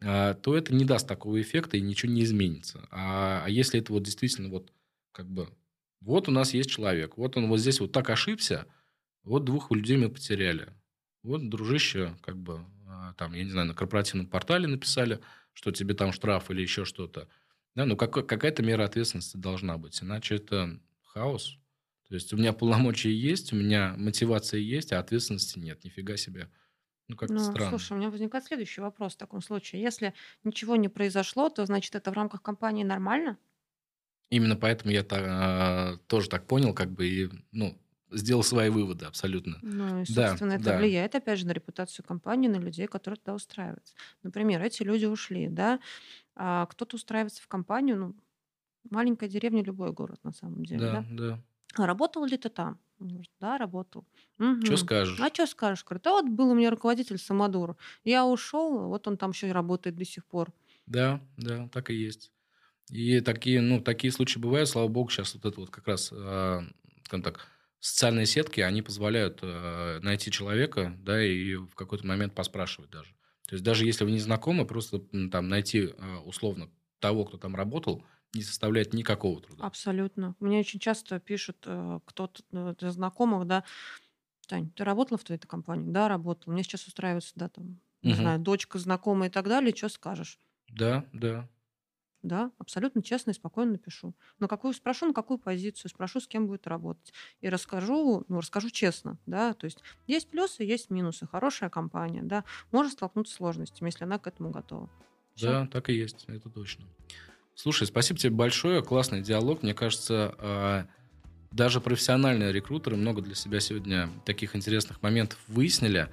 [0.00, 2.86] а, то это не даст такого эффекта и ничего не изменится.
[2.90, 4.72] А, а если это вот действительно вот
[5.12, 5.48] как бы
[6.00, 8.66] вот у нас есть человек, вот он вот здесь вот так ошибся,
[9.24, 10.68] вот двух людей мы потеряли.
[11.28, 15.20] Вот, дружище, как бы, а, там, я не знаю, на корпоративном портале написали,
[15.52, 17.28] что тебе там штраф или еще что-то.
[17.74, 21.58] Да, ну, какой- какая-то мера ответственности должна быть, иначе это хаос.
[22.08, 25.84] То есть у меня полномочия есть, у меня мотивация есть, а ответственности нет.
[25.84, 26.50] Нифига себе.
[27.08, 27.68] Ну, как-то Ну, странно.
[27.70, 29.82] слушай, у меня возникает следующий вопрос в таком случае.
[29.82, 30.14] Если
[30.44, 33.38] ничего не произошло, то значит это в рамках компании нормально?
[34.30, 35.16] Именно поэтому я та-
[35.92, 37.78] а, тоже так понял, как бы, и, ну,
[38.10, 39.62] сделал свои выводы абсолютно.
[39.62, 40.72] Ну и, Да, собственно, это да.
[40.72, 43.94] влияет, опять же, на репутацию компании, на людей, которые туда устраиваются.
[44.22, 45.80] Например, эти люди ушли, да,
[46.36, 48.16] а кто-то устраивается в компанию, ну,
[48.90, 51.06] маленькая деревня, любой город на самом деле, Да, да.
[51.10, 51.42] да.
[51.76, 52.80] А работал ли ты там?
[53.00, 54.06] Говорит, да, работал.
[54.62, 54.76] Что «Мгм.
[54.76, 55.18] скажешь?
[55.18, 55.84] А что скажешь?
[55.84, 57.76] Говорит, а вот был у меня руководитель Самодур.
[58.04, 60.52] Я ушел, вот он там еще и работает до сих пор.
[60.86, 62.32] Да, да, так и есть.
[62.90, 66.62] И такие, ну, такие случаи бывают, слава богу, сейчас вот это вот как раз, а,
[67.04, 67.48] скажем так,
[67.80, 73.12] социальные сетки, они позволяют а, найти человека, да, и в какой-то момент поспрашивать даже.
[73.48, 75.00] То есть даже если вы не знакомы, просто
[75.30, 79.66] там найти а, условно того, кто там работал, не составляет никакого труда.
[79.66, 80.36] Абсолютно.
[80.38, 83.64] Мне очень часто пишут э, кто-то ну, из знакомых, да,
[84.48, 85.90] Тань, ты работала в твоей компании?
[85.92, 86.52] Да, работала.
[86.54, 88.14] Мне сейчас устраивается, да, там, не Мгм.
[88.14, 89.74] знаю, дочка знакомая и так далее.
[89.76, 90.40] Что скажешь?
[90.72, 91.48] Да, да.
[92.22, 94.14] Да, абсолютно честно и спокойно напишу.
[94.40, 97.12] На какую спрошу, на какую позицию, спрошу, с кем будет работать.
[97.40, 101.26] И расскажу, ну, расскажу честно, да, то есть есть плюсы, есть минусы.
[101.26, 104.90] Хорошая компания, да, может столкнуться с сложностями, если она к этому готова.
[105.36, 105.46] Всё.
[105.46, 106.84] Да, так и есть, это точно.
[107.54, 109.62] Слушай, спасибо тебе большое, классный диалог.
[109.62, 110.86] Мне кажется, а,
[111.52, 116.08] даже профессиональные рекрутеры много для себя сегодня таких интересных моментов выяснили.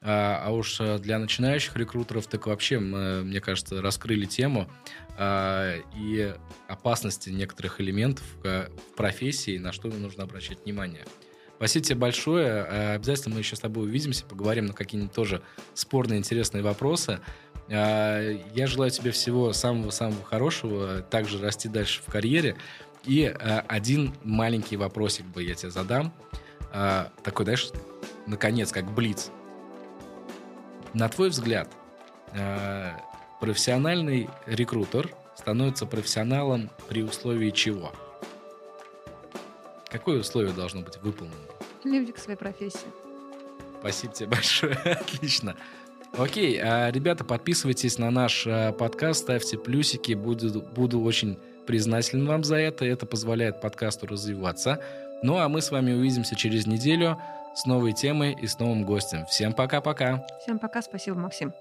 [0.00, 4.68] А, а уж э, для начинающих рекрутеров так вообще, мы, мне кажется, раскрыли тему
[5.16, 6.34] а, и
[6.68, 11.04] опасности некоторых элементов э, в профессии, на что нужно обращать внимание.
[11.56, 12.62] Спасибо тебе большое.
[12.62, 15.42] А, обязательно мы еще с тобой увидимся, поговорим на какие-нибудь тоже
[15.74, 17.20] спорные, интересные вопросы.
[17.68, 22.56] Я желаю тебе всего самого-самого хорошего, также расти дальше в карьере.
[23.04, 26.14] И один маленький вопросик бы я тебе задам.
[26.70, 27.68] Такой, знаешь,
[28.26, 29.30] наконец, как блиц.
[30.94, 31.68] На твой взгляд,
[32.32, 32.92] э,
[33.40, 37.92] профессиональный рекрутер становится профессионалом при условии чего?
[39.88, 41.36] Какое условие должно быть выполнено?
[41.84, 42.88] Любви к своей профессии.
[43.80, 44.74] Спасибо тебе большое.
[44.84, 45.56] Отлично.
[46.16, 50.14] Окей, а, ребята, подписывайтесь на наш а, подкаст, ставьте плюсики.
[50.14, 52.84] Буду, буду очень признателен вам за это.
[52.84, 54.82] Это позволяет подкасту развиваться.
[55.22, 57.18] Ну а мы с вами увидимся через неделю
[57.58, 59.26] с новой темой и с новым гостем.
[59.26, 60.24] Всем пока-пока.
[60.40, 61.52] Всем пока, спасибо, Максим.